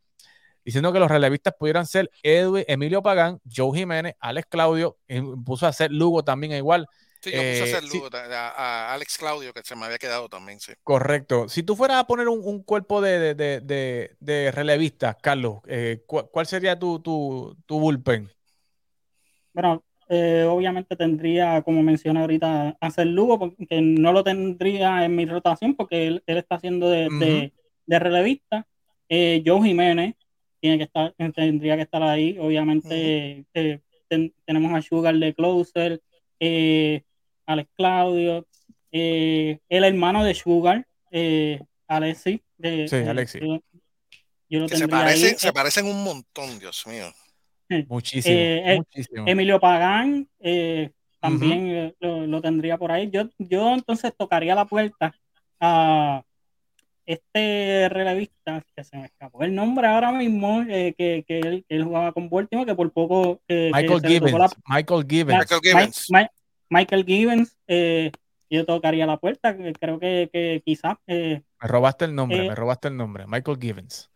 diciendo 0.65 0.91
que 0.91 0.99
los 0.99 1.09
relevistas 1.09 1.53
pudieran 1.57 1.85
ser 1.85 2.09
Edwin, 2.23 2.65
Emilio 2.67 3.01
Pagán, 3.01 3.39
Joe 3.49 3.77
Jiménez, 3.77 4.15
Alex 4.19 4.47
Claudio, 4.49 4.97
puso 5.45 5.65
a 5.65 5.69
hacer 5.69 5.91
Lugo 5.91 6.23
también 6.23 6.53
igual. 6.53 6.87
Sí, 7.21 7.31
yo 7.31 7.37
puse 7.37 7.61
a 7.61 7.77
hacer 7.77 7.83
Lugo, 7.85 8.09
a, 8.13 8.93
Alex 8.93 9.17
Claudio, 9.17 9.53
que 9.53 9.61
se 9.63 9.75
me 9.75 9.85
había 9.85 9.97
quedado 9.97 10.27
también, 10.27 10.59
sí. 10.59 10.73
Correcto. 10.83 11.47
Si 11.47 11.63
tú 11.63 11.75
fueras 11.75 11.97
a 11.97 12.07
poner 12.07 12.27
un, 12.27 12.63
cuerpo 12.63 13.01
de, 13.01 13.33
de, 13.35 14.51
relevistas, 14.51 15.15
Carlos, 15.21 15.59
eh, 15.67 16.03
¿cuál 16.05 16.45
sería 16.45 16.77
tu, 16.77 16.99
tu, 16.99 17.55
tu 17.65 17.79
bullpen? 17.79 18.29
Bueno, 19.53 19.83
eh, 20.07 20.45
obviamente 20.47 20.95
tendría, 20.95 21.61
como 21.63 21.81
mencioné 21.81 22.21
ahorita, 22.21 22.77
hacer 22.79 23.07
Lugo, 23.07 23.39
porque 23.39 23.81
no 23.81 24.11
lo 24.11 24.23
tendría 24.23 25.03
en 25.03 25.15
mi 25.15 25.25
rotación, 25.25 25.75
porque 25.75 26.07
él, 26.07 26.23
está 26.27 26.55
haciendo 26.55 26.89
de, 26.89 27.51
relevista. 27.87 28.67
Eh, 29.09 29.43
Joe 29.45 29.61
Jiménez, 29.61 30.15
tiene 30.65 30.77
que 30.79 30.85
estar, 30.85 31.13
tendría 31.35 31.75
que 31.75 31.83
estar 31.83 32.01
ahí. 32.01 32.37
Obviamente 32.39 33.45
eh, 33.53 33.79
tenemos 34.45 34.73
a 34.73 34.81
Sugar 34.81 35.13
de 35.15 35.31
Closer, 35.35 36.01
eh, 36.39 37.03
Alex 37.45 37.69
Claudio, 37.77 38.47
eh, 38.91 39.59
el 39.69 39.83
hermano 39.83 40.23
de 40.23 40.33
Sugar, 40.33 40.87
Alexi. 41.87 42.41
sí, 42.59 42.95
Alexi. 42.95 43.39
se, 45.37 45.53
parecen 45.53 45.85
un 45.85 46.03
montón, 46.03 46.57
Dios 46.57 46.83
mío. 46.87 47.13
Muchísimo, 47.87 48.35
Emilio 49.27 49.59
Pagán 49.59 50.27
también 51.19 51.95
lo, 51.99 52.41
tendría 52.41 52.79
por 52.79 52.91
ahí. 52.91 53.11
Yo, 53.11 53.29
yo 53.37 53.71
entonces 53.71 54.13
tocaría 54.17 54.55
la 54.55 54.65
puerta 54.65 55.13
a, 55.59 56.23
este 57.05 57.87
relevista, 57.89 58.63
que 58.75 58.83
se 58.83 58.97
me 58.97 59.05
escapó 59.05 59.43
el 59.43 59.53
nombre 59.53 59.87
ahora 59.87 60.11
mismo, 60.11 60.61
eh, 60.67 60.93
que, 60.97 61.23
que, 61.27 61.63
él, 61.67 61.83
jugaba 61.83 62.11
con 62.11 62.29
Baltimore, 62.29 62.65
que 62.65 62.75
por 62.75 62.91
poco... 62.91 63.41
Eh, 63.47 63.71
Michael, 63.73 64.01
Gibbons, 64.01 64.55
Michael, 64.67 65.05
Gibbons, 65.07 66.07
Michael 66.69 67.05
Gibbons. 67.05 67.57
Eh, 67.67 68.11
yo 68.49 68.65
tocaría 68.65 69.05
la 69.05 69.17
puerta, 69.17 69.55
creo 69.79 69.99
que, 69.99 70.29
que 70.31 70.61
quizás... 70.65 70.97
me 71.07 71.43
robaste 71.59 72.05
el 72.05 72.15
nombre, 72.15 72.47
me 72.47 72.55
robaste 72.55 72.87
el 72.87 72.97
nombre, 72.97 73.25
Michael 73.27 73.57
Gibbons. 73.59 74.09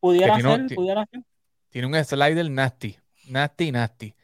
Pudiera 0.00 0.40
ser, 0.40 0.66
pudiera 0.74 1.06
ser. 1.06 1.22
Tiene 1.70 1.86
un 1.86 2.04
slider 2.04 2.50
nasty, 2.50 2.96
nasty, 3.28 3.70
nasty. 3.70 4.14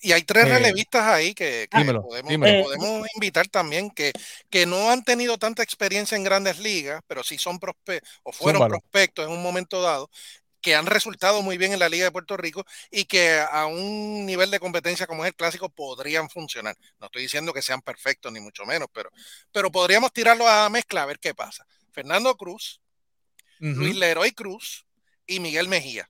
Y 0.00 0.12
hay, 0.12 0.22
tres 0.22 0.46
eh, 0.46 0.48
relevistas 0.48 1.02
ahí 1.02 1.34
que, 1.34 1.68
podemos, 1.70 3.08
invitar 3.14 3.48
también 3.48 3.90
que, 3.90 4.12
que 4.50 4.66
no 4.66 4.90
han 4.90 5.02
tenido 5.02 5.38
tanta 5.38 5.62
experiencia 5.62 6.16
en 6.16 6.24
grandes 6.24 6.58
ligas, 6.58 7.02
pero 7.06 7.24
sí 7.24 7.38
son 7.38 7.58
prospectos 7.58 8.20
o 8.22 8.32
fueron 8.32 8.68
prospectos 8.68 9.26
en 9.26 9.32
un 9.32 9.42
momento 9.42 9.82
dado 9.82 10.10
que 10.60 10.74
han 10.74 10.86
resultado 10.86 11.42
muy 11.42 11.58
bien 11.58 11.74
en 11.74 11.78
la 11.78 11.90
Liga 11.90 12.06
de 12.06 12.10
Puerto 12.10 12.38
Rico 12.38 12.64
y 12.90 13.04
que 13.04 13.38
a 13.38 13.66
un 13.66 14.24
nivel 14.24 14.50
de 14.50 14.58
competencia 14.58 15.06
como 15.06 15.22
es 15.22 15.28
el 15.28 15.34
clásico 15.34 15.68
podrían 15.68 16.30
funcionar. 16.30 16.74
No 16.98 17.06
estoy 17.06 17.20
diciendo 17.20 17.52
que 17.52 17.60
sean 17.60 17.82
perfectos 17.82 18.32
ni 18.32 18.40
mucho 18.40 18.64
menos, 18.64 18.88
pero, 18.90 19.10
pero 19.52 19.70
podríamos 19.70 20.10
tirarlo 20.10 20.48
a 20.48 20.70
mezcla 20.70 21.02
a 21.02 21.06
ver 21.06 21.18
qué 21.18 21.34
pasa. 21.34 21.66
Fernando 21.92 22.34
Cruz, 22.36 22.80
Luis 23.58 23.94
Leroy 23.94 24.32
Cruz 24.32 24.86
y 25.26 25.38
Miguel 25.38 25.68
Mejía 25.68 26.08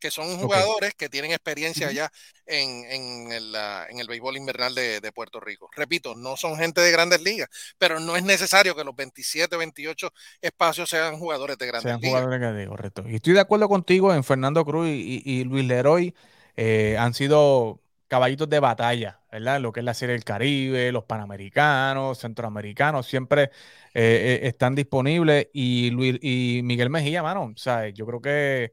que 0.00 0.10
son 0.10 0.38
jugadores 0.38 0.94
que 0.94 1.08
tienen 1.08 1.30
experiencia 1.30 1.92
ya 1.92 2.10
en, 2.46 2.84
en, 2.90 3.32
el, 3.32 3.54
en, 3.90 4.00
el, 4.00 4.08
béisbol 4.08 4.36
invernal 4.36 4.74
de, 4.74 5.00
de, 5.00 5.12
Puerto 5.12 5.38
Rico. 5.38 5.70
Repito, 5.76 6.16
no 6.16 6.36
son 6.36 6.56
gente 6.56 6.80
de 6.80 6.90
grandes 6.90 7.22
ligas, 7.22 7.48
pero 7.78 8.00
no 8.00 8.16
es 8.16 8.24
necesario 8.24 8.74
que 8.74 8.82
los 8.82 8.96
27, 8.96 9.56
28 9.56 10.12
espacios 10.40 10.90
sean 10.90 11.18
jugadores 11.18 11.58
de 11.58 11.66
grandes 11.66 11.90
sean 11.90 12.00
ligas. 12.00 12.22
Jugadores 12.22 12.40
de 12.40 12.46
grandes, 12.46 12.68
correcto. 12.68 13.04
Y 13.06 13.16
estoy 13.16 13.34
de 13.34 13.40
acuerdo 13.40 13.68
contigo 13.68 14.12
en 14.12 14.24
Fernando 14.24 14.64
Cruz 14.64 14.88
y, 14.88 15.22
y, 15.24 15.44
Luis 15.44 15.64
Leroy. 15.66 16.14
Eh, 16.56 16.96
han 16.98 17.14
sido 17.14 17.80
caballitos 18.08 18.48
de 18.48 18.58
batalla, 18.58 19.20
¿verdad? 19.30 19.60
Lo 19.60 19.72
que 19.72 19.80
es 19.80 19.86
la 19.86 19.94
Serie 19.94 20.14
del 20.14 20.24
Caribe, 20.24 20.90
los 20.90 21.04
Panamericanos, 21.04 22.18
Centroamericanos, 22.18 23.06
siempre 23.06 23.44
eh, 23.44 23.50
eh, 23.94 24.40
están 24.42 24.74
disponibles. 24.74 25.48
Y, 25.52 25.90
Luis, 25.90 26.18
y 26.20 26.60
Miguel 26.64 26.90
Mejía, 26.90 27.22
mano, 27.22 27.52
sea, 27.56 27.88
yo 27.88 28.06
creo 28.06 28.20
que 28.20 28.72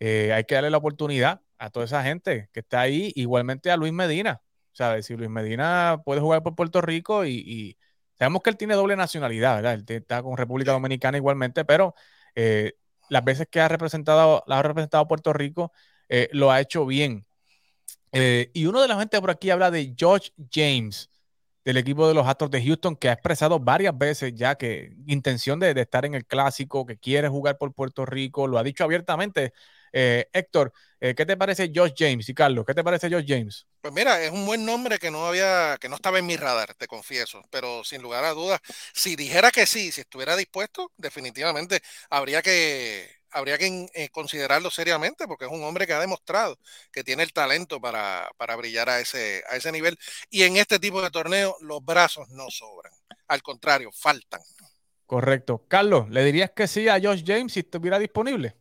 eh, 0.00 0.32
hay 0.32 0.44
que 0.44 0.54
darle 0.54 0.70
la 0.70 0.78
oportunidad 0.78 1.40
a 1.58 1.70
toda 1.70 1.86
esa 1.86 2.02
gente 2.02 2.50
que 2.52 2.60
está 2.60 2.80
ahí, 2.80 3.12
igualmente 3.14 3.70
a 3.70 3.76
Luis 3.76 3.92
Medina. 3.92 4.42
¿Sabes? 4.72 5.06
Si 5.06 5.16
Luis 5.16 5.30
Medina 5.30 6.02
puede 6.04 6.20
jugar 6.20 6.42
por 6.42 6.54
Puerto 6.54 6.82
Rico 6.82 7.24
y, 7.24 7.78
sabemos 8.18 8.42
que 8.42 8.50
él 8.50 8.56
tiene 8.58 8.74
doble 8.74 8.96
nacionalidad, 8.96 9.56
¿verdad? 9.56 9.74
Él 9.74 9.84
está 9.88 10.22
con 10.22 10.36
República 10.36 10.72
Dominicana 10.72 11.16
igualmente, 11.16 11.64
pero 11.64 11.94
eh, 12.34 12.74
las 13.08 13.24
veces 13.24 13.46
que 13.50 13.60
ha 13.60 13.68
representado, 13.68 14.44
la 14.46 14.58
ha 14.58 14.62
representado 14.62 15.08
Puerto 15.08 15.32
Rico, 15.32 15.72
eh, 16.08 16.28
lo 16.32 16.50
ha 16.50 16.60
hecho 16.60 16.84
bien. 16.86 17.26
y 18.12 18.66
uno 18.66 18.80
de 18.82 18.88
la 18.88 18.98
gente 18.98 19.20
por 19.20 19.30
aquí 19.30 19.50
habla 19.50 19.70
de 19.70 19.94
George 19.96 20.30
James, 20.50 21.10
del 21.64 21.78
equipo 21.78 22.08
de 22.08 22.14
los 22.14 22.26
Astros 22.26 22.50
de 22.50 22.64
Houston, 22.64 22.96
que 22.96 23.08
ha 23.08 23.12
expresado 23.12 23.58
varias 23.60 23.96
veces 23.96 24.34
ya 24.34 24.56
que 24.56 24.94
intención 25.06 25.58
de, 25.60 25.74
de, 25.74 25.82
estar 25.82 26.04
en 26.04 26.14
el 26.14 26.26
clásico, 26.26 26.86
que 26.86 26.96
quiere 26.98 27.28
jugar 27.28 27.58
por 27.58 27.74
Puerto 27.74 28.06
Rico, 28.06 28.46
lo 28.46 28.58
ha 28.58 28.62
dicho 28.62 28.84
abiertamente 28.84 29.52
eh, 29.98 30.28
Héctor, 30.30 30.74
eh, 31.00 31.14
¿qué 31.14 31.24
te 31.24 31.38
parece 31.38 31.72
Josh 31.74 31.94
James? 31.96 32.28
Y 32.28 32.34
Carlos, 32.34 32.66
¿qué 32.66 32.74
te 32.74 32.84
parece 32.84 33.08
Josh 33.08 33.24
James? 33.26 33.66
Pues 33.80 33.94
mira, 33.94 34.22
es 34.22 34.30
un 34.30 34.44
buen 34.44 34.66
nombre 34.66 34.98
que 34.98 35.10
no 35.10 35.26
había, 35.26 35.78
que 35.80 35.88
no 35.88 35.96
estaba 35.96 36.18
en 36.18 36.26
mi 36.26 36.36
radar, 36.36 36.74
te 36.74 36.86
confieso, 36.86 37.42
pero 37.50 37.82
sin 37.82 38.02
lugar 38.02 38.22
a 38.24 38.34
dudas, 38.34 38.60
si 38.92 39.16
dijera 39.16 39.50
que 39.50 39.64
sí, 39.64 39.90
si 39.90 40.02
estuviera 40.02 40.36
dispuesto, 40.36 40.92
definitivamente 40.98 41.80
habría 42.10 42.42
que, 42.42 43.08
habría 43.30 43.56
que 43.56 43.86
eh, 43.94 44.10
considerarlo 44.10 44.70
seriamente 44.70 45.26
porque 45.26 45.46
es 45.46 45.50
un 45.50 45.64
hombre 45.64 45.86
que 45.86 45.94
ha 45.94 46.00
demostrado 46.00 46.58
que 46.92 47.02
tiene 47.02 47.22
el 47.22 47.32
talento 47.32 47.80
para, 47.80 48.28
para, 48.36 48.54
brillar 48.56 48.90
a 48.90 49.00
ese, 49.00 49.44
a 49.48 49.56
ese 49.56 49.72
nivel. 49.72 49.98
Y 50.28 50.42
en 50.42 50.58
este 50.58 50.78
tipo 50.78 51.00
de 51.00 51.10
torneo 51.10 51.56
los 51.62 51.82
brazos 51.82 52.28
no 52.28 52.50
sobran. 52.50 52.92
Al 53.28 53.42
contrario, 53.42 53.90
faltan. 53.94 54.42
Correcto. 55.06 55.64
Carlos, 55.68 56.10
¿le 56.10 56.22
dirías 56.22 56.50
que 56.50 56.68
sí 56.68 56.86
a 56.86 57.00
Josh 57.00 57.24
James 57.26 57.54
si 57.54 57.60
estuviera 57.60 57.98
disponible? 57.98 58.56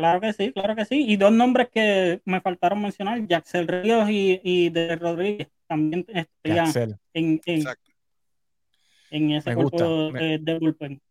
Claro 0.00 0.20
que 0.22 0.32
sí, 0.32 0.50
claro 0.52 0.74
que 0.74 0.86
sí. 0.86 1.04
Y 1.06 1.16
dos 1.18 1.30
nombres 1.30 1.68
que 1.68 2.22
me 2.24 2.40
faltaron 2.40 2.80
mencionar, 2.80 3.20
Jaxel 3.28 3.68
Ríos 3.68 4.08
y, 4.08 4.40
y 4.42 4.70
de 4.70 4.96
Rodríguez, 4.96 5.48
también 5.66 6.06
estarían 6.08 6.72
en, 7.12 7.38
en, 7.44 7.64
en, 9.10 9.30
ese 9.32 9.54
grupo 9.54 10.10
de, 10.10 10.38
de 10.38 10.58
bullpen. 10.58 11.02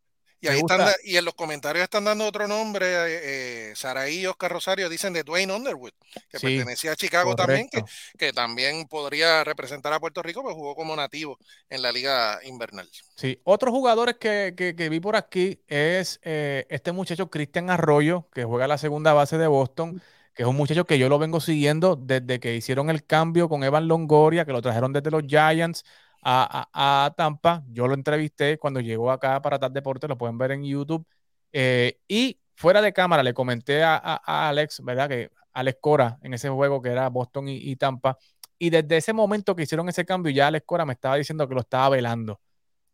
Y, 0.41 0.47
ahí 0.47 0.59
están, 0.59 0.87
y 1.03 1.17
en 1.17 1.25
los 1.25 1.33
comentarios 1.33 1.83
están 1.83 2.05
dando 2.05 2.25
otro 2.25 2.47
nombre, 2.47 2.85
eh, 2.87 3.75
Saraí 3.75 4.21
y 4.21 4.25
Oscar 4.25 4.51
Rosario 4.51 4.87
dicen 4.87 5.11
de 5.11 5.23
Dwayne 5.23 5.53
Underwood, 5.53 5.91
que 6.29 6.39
pertenecía 6.39 6.93
a 6.93 6.95
Chicago 6.95 7.35
también, 7.35 7.67
que, 7.69 7.83
que, 8.17 8.31
también 8.31 8.87
podría 8.87 9.43
representar 9.43 9.91
a 9.91 9.99
Puerto 9.99 10.23
Rico, 10.23 10.41
pero 10.41 10.55
jugó 10.55 10.75
como 10.75 10.95
nativo 10.95 11.37
en 11.69 11.81
la 11.81 11.91
liga 11.91 12.39
invernal. 12.45 12.89
Sí, 13.15 13.41
otros 13.43 13.73
jugadores 13.73 14.15
que, 14.15 14.53
que, 14.55 14.89
vi 14.89 15.01
por 15.01 15.17
aquí 15.17 15.59
es 15.67 16.21
eh, 16.23 16.65
este 16.69 16.93
muchacho 16.93 17.29
Cristian 17.29 17.69
Arroyo, 17.69 18.29
que 18.33 18.45
juega 18.45 18.67
la 18.67 18.77
segunda 18.77 19.11
base 19.11 19.37
de 19.37 19.47
Boston, 19.47 20.01
que 20.33 20.43
es 20.43 20.47
un 20.47 20.55
muchacho 20.55 20.85
que 20.85 20.97
yo 20.97 21.09
lo 21.09 21.19
vengo 21.19 21.41
siguiendo 21.41 21.97
desde 21.97 22.39
que 22.39 22.55
hicieron 22.55 22.89
el 22.89 23.05
cambio 23.05 23.49
con 23.49 23.65
Evan 23.65 23.89
Longoria, 23.89 24.45
que 24.45 24.53
lo 24.53 24.61
trajeron 24.61 24.93
desde 24.93 25.11
los 25.11 25.23
Giants 25.23 25.83
a, 26.21 27.13
Tampa. 27.17 27.63
Yo 27.69 27.87
lo 27.87 27.93
entrevisté 27.93 28.57
cuando 28.57 28.79
llegó 28.79 29.11
acá 29.11 29.41
para 29.41 29.59
TAP 29.59 29.73
Deporte, 29.73 30.07
lo 30.07 30.17
pueden 30.17 30.37
ver 30.37 30.51
en 30.51 30.63
YouTube. 30.63 31.05
Eh, 31.51 31.99
y 32.07 32.39
fuera 32.55 32.81
de 32.81 32.93
cámara 32.93 33.23
le 33.23 33.33
comenté 33.33 33.83
a, 33.83 33.97
Alex, 33.97 34.83
¿verdad? 34.83 35.09
Que 35.09 35.31
Alex 35.53 35.77
Cora 35.81 36.19
en 36.23 36.33
ese 36.33 36.49
juego 36.49 36.81
que 36.81 36.89
era 36.89 37.09
Boston 37.09 37.47
y, 37.47 37.75
Tampa. 37.75 38.17
Y 38.57 38.69
desde 38.69 38.97
ese 38.97 39.13
momento 39.13 39.55
que 39.55 39.63
hicieron 39.63 39.87
ese 39.89 40.05
cambio, 40.05 40.31
ya 40.31 40.47
Alex 40.47 40.65
Cora 40.65 40.85
me 40.85 40.93
estaba 40.93 41.15
diciendo 41.15 41.47
que 41.47 41.55
lo 41.55 41.61
estaba 41.61 41.89
velando 41.89 42.39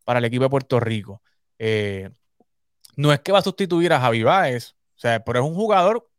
para 0.03 0.19
el 0.19 0.25
equipo 0.25 0.43
de 0.43 0.49
Puerto 0.49 0.79
Rico. 0.79 1.21
Eh, 1.59 2.09
no 2.95 3.11
es 3.11 3.19
que 3.21 3.31
va 3.31 3.39
a 3.39 3.41
sustituir 3.41 3.91
a 3.93 3.99
Javi 3.99 4.23
Baez, 4.23 4.75
o 4.95 4.99
sea, 4.99 5.23
pero 5.23 5.39
es 5.39 5.45
un 5.45 5.55
jugador 5.55 6.09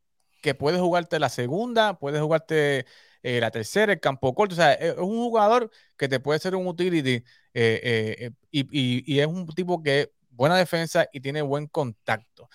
que 0.42 0.54
puede 0.54 0.78
jugarte 0.78 1.18
la 1.18 1.28
segunda, 1.28 1.98
puede 1.98 2.20
jugarte 2.20 2.86
eh, 3.29 3.41
la 3.41 3.51
tercera, 3.51 3.93
el 3.93 3.99
campo 3.99 4.33
corto. 4.35 4.55
O 4.55 4.57
sea, 4.57 4.72
es 4.74 4.97
un 4.99 5.16
jugador 5.16 5.68
que 5.97 6.09
te 6.09 6.20
puede 6.20 6.39
ser 6.39 6.55
un 6.55 6.66
utility 6.68 7.24
eh, 7.55 8.31
eh, 8.31 8.31
y, 8.53 9.18
es 9.18 9.27
un 9.27 9.49
tipo 9.49 9.83
que 9.83 10.12
buena 10.31 10.57
defensa 10.57 11.09
y 11.12 11.20
tiene 11.20 11.43
buen 11.43 11.66
contacto. 11.66 12.49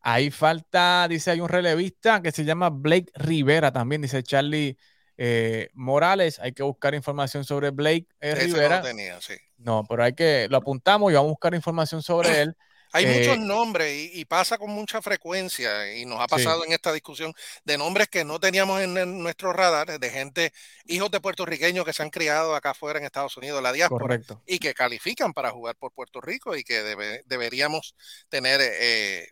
ahí 0.00 0.30
falta, 0.32 1.06
dice, 1.08 1.30
hay 1.30 1.40
un 1.40 1.48
relevista 1.48 2.20
que 2.20 2.32
se 2.32 2.44
llama 2.44 2.70
Blake 2.70 3.12
Rivera 3.14 3.70
también, 3.70 4.02
dice 4.02 4.24
Charlie 4.24 4.76
eh, 5.16 5.70
Morales, 5.74 6.40
hay 6.40 6.50
que 6.50 6.64
buscar 6.64 6.96
información 6.96 7.44
sobre 7.44 7.70
Blake 7.70 8.08
eh, 8.20 8.34
Rivera. 8.34 8.78
No, 8.78 8.82
tenía, 8.82 9.20
sí. 9.20 9.34
no, 9.58 9.84
pero 9.88 10.02
hay 10.02 10.14
que, 10.14 10.48
lo 10.50 10.56
apuntamos 10.56 11.12
y 11.12 11.14
vamos 11.14 11.28
a 11.28 11.30
buscar 11.30 11.54
información 11.54 12.02
sobre 12.02 12.42
él. 12.42 12.56
Hay 12.92 13.06
muchos 13.06 13.38
nombres 13.38 14.10
y, 14.12 14.24
pasa 14.24 14.58
con 14.58 14.70
mucha 14.70 15.02
frecuencia 15.02 15.96
y 15.96 16.04
nos 16.04 16.20
ha 16.20 16.26
pasado 16.26 16.64
en 16.64 16.72
esta 16.72 16.92
discusión 16.92 17.34
de 17.64 17.76
nombres 17.76 18.08
que 18.08 18.24
no 18.24 18.38
teníamos 18.38 18.80
en, 18.80 19.22
nuestro 19.22 19.52
radar, 19.52 19.98
de 19.98 20.10
gente, 20.10 20.52
hijos 20.86 21.10
de 21.10 21.20
puertorriqueños 21.20 21.84
que 21.84 21.92
se 21.92 22.02
han 22.02 22.10
criado 22.10 22.54
acá 22.54 22.70
afuera 22.70 22.98
en 22.98 23.04
Estados 23.04 23.36
Unidos, 23.36 23.62
la 23.62 23.72
diáspora, 23.72 24.20
y 24.46 24.58
que 24.58 24.74
califican 24.74 25.32
para 25.32 25.50
jugar 25.50 25.76
por 25.76 25.92
Puerto 25.92 26.20
Rico 26.20 26.56
y 26.56 26.64
que 26.64 26.82
deberíamos 27.26 27.94
tener 28.28 28.60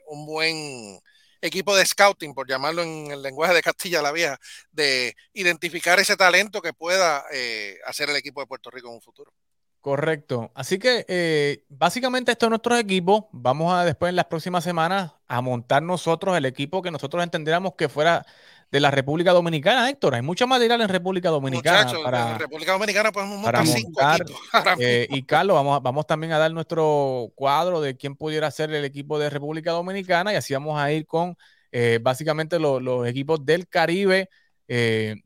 un 0.08 0.26
buen 0.26 1.00
equipo 1.40 1.76
de 1.76 1.86
scouting, 1.86 2.34
por 2.34 2.48
llamarlo 2.48 2.82
en 2.82 3.10
el 3.10 3.22
lenguaje 3.22 3.54
de 3.54 3.62
Castilla 3.62 4.02
la 4.02 4.12
Vieja, 4.12 4.38
de 4.72 5.16
identificar 5.32 5.98
ese 5.98 6.16
talento 6.16 6.60
que 6.60 6.72
pueda 6.72 7.24
eh, 7.32 7.78
hacer 7.86 8.10
el 8.10 8.16
equipo 8.16 8.40
de 8.40 8.46
Puerto 8.46 8.70
Rico 8.70 8.88
en 8.88 8.94
un 8.94 9.02
futuro. 9.02 9.32
Correcto. 9.80 10.50
Así 10.54 10.78
que 10.78 11.06
eh, 11.08 11.64
básicamente 11.68 12.32
esto 12.32 12.46
es 12.46 12.50
nuestro 12.50 12.76
equipo. 12.76 13.30
Vamos 13.32 13.72
a 13.72 13.84
después 13.84 14.10
en 14.10 14.16
las 14.16 14.26
próximas 14.26 14.62
semanas 14.62 15.12
a 15.26 15.40
montar 15.40 15.82
nosotros 15.82 16.36
el 16.36 16.44
equipo 16.44 16.82
que 16.82 16.90
nosotros 16.90 17.22
entendiéramos 17.22 17.74
que 17.76 17.88
fuera 17.88 18.26
de 18.70 18.78
la 18.78 18.90
República 18.90 19.32
Dominicana, 19.32 19.88
Héctor. 19.88 20.14
Hay 20.14 20.22
mucho 20.22 20.46
material 20.46 20.80
en 20.82 20.88
República 20.88 21.30
Dominicana. 21.30 21.90
para, 22.04 22.32
en 22.32 22.38
República 22.38 22.72
Dominicana 22.72 23.10
podemos 23.10 23.38
montar 23.38 23.66
cinco 23.66 24.00
eh, 24.78 25.08
y 25.10 25.22
Carlos, 25.22 25.56
vamos, 25.56 25.82
vamos 25.82 26.06
también 26.06 26.32
a 26.32 26.38
dar 26.38 26.52
nuestro 26.52 27.32
cuadro 27.34 27.80
de 27.80 27.96
quién 27.96 28.14
pudiera 28.14 28.50
ser 28.50 28.72
el 28.72 28.84
equipo 28.84 29.18
de 29.18 29.30
República 29.30 29.72
Dominicana 29.72 30.32
y 30.32 30.36
así 30.36 30.54
vamos 30.54 30.80
a 30.80 30.92
ir 30.92 31.06
con 31.06 31.36
eh, 31.72 31.98
básicamente 32.00 32.58
los 32.58 33.06
equipos 33.06 33.44
del 33.44 33.66
Caribe. 33.68 34.28
Eh, 34.68 35.16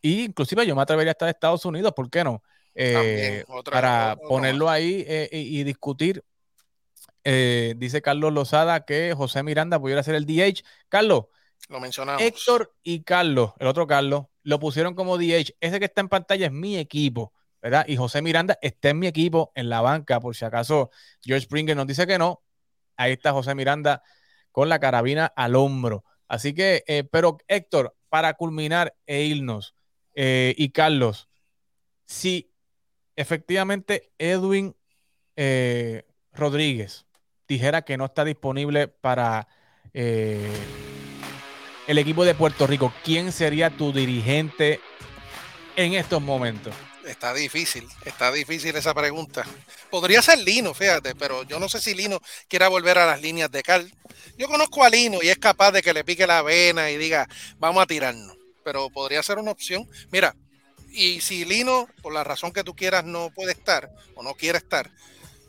y 0.00 0.24
inclusive 0.24 0.66
yo 0.66 0.76
me 0.76 0.82
atrevería 0.82 1.10
a 1.10 1.12
estar 1.12 1.26
de 1.26 1.32
Estados 1.32 1.64
Unidos, 1.64 1.92
¿por 1.94 2.08
qué 2.10 2.24
no? 2.24 2.42
Para 3.64 4.16
ponerlo 4.16 4.68
ahí 4.68 5.04
y 5.30 5.64
discutir. 5.64 6.24
dice 7.24 8.02
Carlos 8.02 8.32
Lozada 8.32 8.84
que 8.84 9.14
José 9.16 9.42
Miranda 9.42 9.78
pudiera 9.80 10.02
ser 10.02 10.14
el 10.14 10.26
DH. 10.26 10.62
Carlos, 10.88 11.26
lo 11.68 11.80
mencionamos. 11.80 12.22
Héctor 12.22 12.74
y 12.82 13.02
Carlos, 13.02 13.52
el 13.58 13.66
otro 13.66 13.86
Carlos, 13.86 14.26
lo 14.42 14.58
pusieron 14.58 14.94
como 14.94 15.16
DH. 15.18 15.54
Ese 15.60 15.78
que 15.78 15.84
está 15.86 16.00
en 16.00 16.08
pantalla 16.08 16.46
es 16.46 16.52
mi 16.52 16.76
equipo, 16.76 17.32
¿verdad? 17.60 17.84
Y 17.86 17.96
José 17.96 18.22
Miranda 18.22 18.58
está 18.60 18.90
en 18.90 18.98
mi 18.98 19.06
equipo 19.06 19.52
en 19.54 19.68
la 19.68 19.80
banca, 19.80 20.20
por 20.20 20.34
si 20.34 20.44
acaso 20.44 20.90
George 21.22 21.44
Springer 21.44 21.76
nos 21.76 21.86
dice 21.86 22.06
que 22.06 22.18
no. 22.18 22.42
Ahí 22.96 23.12
está 23.12 23.32
José 23.32 23.54
Miranda 23.54 24.02
con 24.50 24.68
la 24.68 24.78
carabina 24.78 25.26
al 25.26 25.54
hombro. 25.56 26.04
Así 26.28 26.54
que, 26.54 26.84
eh, 26.86 27.04
pero 27.04 27.38
Héctor, 27.46 27.96
para 28.08 28.34
culminar 28.34 28.94
e 29.06 29.22
irnos, 29.22 29.74
eh, 30.14 30.54
y 30.58 30.70
Carlos, 30.70 31.28
si 32.04 32.51
efectivamente 33.16 34.12
Edwin 34.18 34.76
eh, 35.36 36.04
Rodríguez 36.32 37.06
dijera 37.48 37.82
que 37.82 37.96
no 37.96 38.06
está 38.06 38.24
disponible 38.24 38.88
para 38.88 39.48
el 39.94 40.48
equipo 41.98 42.24
de 42.24 42.34
Puerto 42.34 42.66
Rico, 42.66 42.94
¿quién 43.04 43.30
sería 43.30 43.68
tu 43.68 43.92
dirigente 43.92 44.80
en 45.76 45.94
estos 45.94 46.22
momentos? 46.22 46.74
Está 47.06 47.34
difícil, 47.34 47.88
está 48.04 48.30
difícil 48.30 48.76
esa 48.76 48.94
pregunta. 48.94 49.44
Podría 49.90 50.22
ser 50.22 50.38
Lino, 50.38 50.72
fíjate, 50.72 51.14
pero 51.16 51.42
yo 51.42 51.58
no 51.58 51.68
sé 51.68 51.80
si 51.80 51.94
Lino 51.94 52.20
quiera 52.48 52.68
volver 52.68 52.96
a 52.98 53.06
las 53.06 53.20
líneas 53.20 53.50
de 53.50 53.62
Cal. 53.62 53.92
Yo 54.38 54.46
conozco 54.46 54.84
a 54.84 54.88
Lino 54.88 55.18
y 55.20 55.28
es 55.28 55.38
capaz 55.38 55.72
de 55.72 55.82
que 55.82 55.92
le 55.92 56.04
pique 56.04 56.26
la 56.26 56.42
vena 56.42 56.90
y 56.90 56.96
diga, 56.96 57.28
vamos 57.58 57.82
a 57.82 57.86
tirarnos, 57.86 58.36
pero 58.64 58.88
podría 58.88 59.22
ser 59.22 59.38
una 59.38 59.50
opción. 59.50 59.88
Mira, 60.12 60.36
y 60.92 61.20
si 61.20 61.44
Lino, 61.44 61.88
por 62.02 62.12
la 62.12 62.24
razón 62.24 62.52
que 62.52 62.64
tú 62.64 62.74
quieras, 62.74 63.04
no 63.04 63.30
puede 63.34 63.52
estar 63.52 63.90
o 64.14 64.22
no 64.22 64.34
quiere 64.34 64.58
estar, 64.58 64.90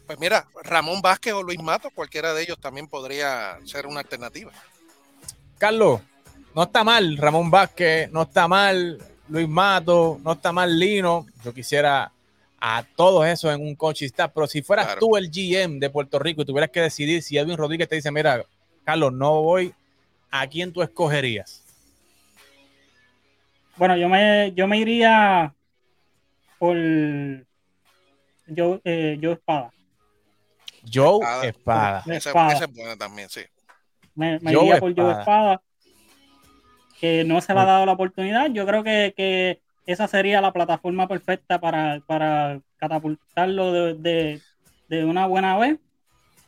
pues 0.08 0.20
mira, 0.20 0.48
Ramón 0.64 1.02
Vázquez 1.02 1.34
o 1.34 1.44
Luis 1.44 1.62
Mato, 1.62 1.90
cualquiera 1.92 2.34
de 2.34 2.44
ellos 2.44 2.60
también 2.60 2.88
podría 2.88 3.58
ser 3.66 3.88
una 3.88 4.02
alternativa. 4.02 4.52
Carlos, 5.58 6.02
no 6.56 6.64
está 6.64 6.84
mal 6.84 7.18
Ramón 7.18 7.50
Vázquez, 7.50 8.12
no 8.12 8.24
está 8.24 8.48
mal 8.48 9.00
Luis 9.30 9.48
Mato, 9.48 10.20
no 10.24 10.34
está 10.34 10.52
mal 10.52 10.78
Lino. 10.78 11.26
Yo 11.44 11.54
quisiera 11.54 12.12
a 12.60 12.84
todos 12.96 13.26
esos 13.26 13.54
en 13.54 13.62
un 13.62 13.76
coach 13.76 14.04
staff, 14.04 14.32
pero 14.34 14.48
si 14.48 14.62
fueras 14.62 14.98
tú 15.00 15.18
el 15.18 15.30
GM 15.30 15.80
de 15.80 15.90
Puerto 15.90 16.20
Rico 16.20 16.42
y 16.42 16.46
tuvieras 16.46 16.70
que 16.70 16.82
decidir 16.82 17.22
si 17.22 17.38
Edwin 17.38 17.58
Rodríguez 17.58 17.90
te 17.90 17.96
dice, 17.96 18.12
mira, 18.12 18.46
Carlos, 18.84 19.14
no 19.14 19.42
voy, 19.42 19.74
¿a 20.32 20.48
quién 20.48 20.72
tú 20.72 20.82
escogerías? 20.82 21.63
Bueno, 23.76 23.98
yo 23.98 24.08
me, 24.10 24.52
yo 24.54 24.68
me 24.68 24.78
iría 24.78 25.54
por 26.60 26.76
Joe, 28.56 28.80
eh, 28.84 29.20
Espada. 29.22 29.72
Joe 30.92 31.20
Espada. 31.48 32.04
Espada. 32.08 32.54
Ese, 32.54 32.68
también, 32.98 33.30
sí. 33.30 33.42
Me, 34.16 34.40
iría 34.42 34.80
por 34.80 34.96
Joe 34.96 35.12
Espada 35.12 35.62
que 37.04 37.26
no 37.26 37.42
se 37.42 37.54
le 37.54 37.60
ha 37.60 37.66
dado 37.66 37.86
la 37.86 37.92
oportunidad. 37.92 38.50
Yo 38.52 38.66
creo 38.66 38.82
que, 38.82 39.60
esa 39.86 40.08
sería 40.08 40.40
la 40.40 40.54
plataforma 40.54 41.06
perfecta 41.06 41.60
para, 41.60 42.02
catapultarlo 42.78 43.74
de, 43.74 44.40
una 44.90 45.28
buena 45.28 45.58
vez, 45.58 45.80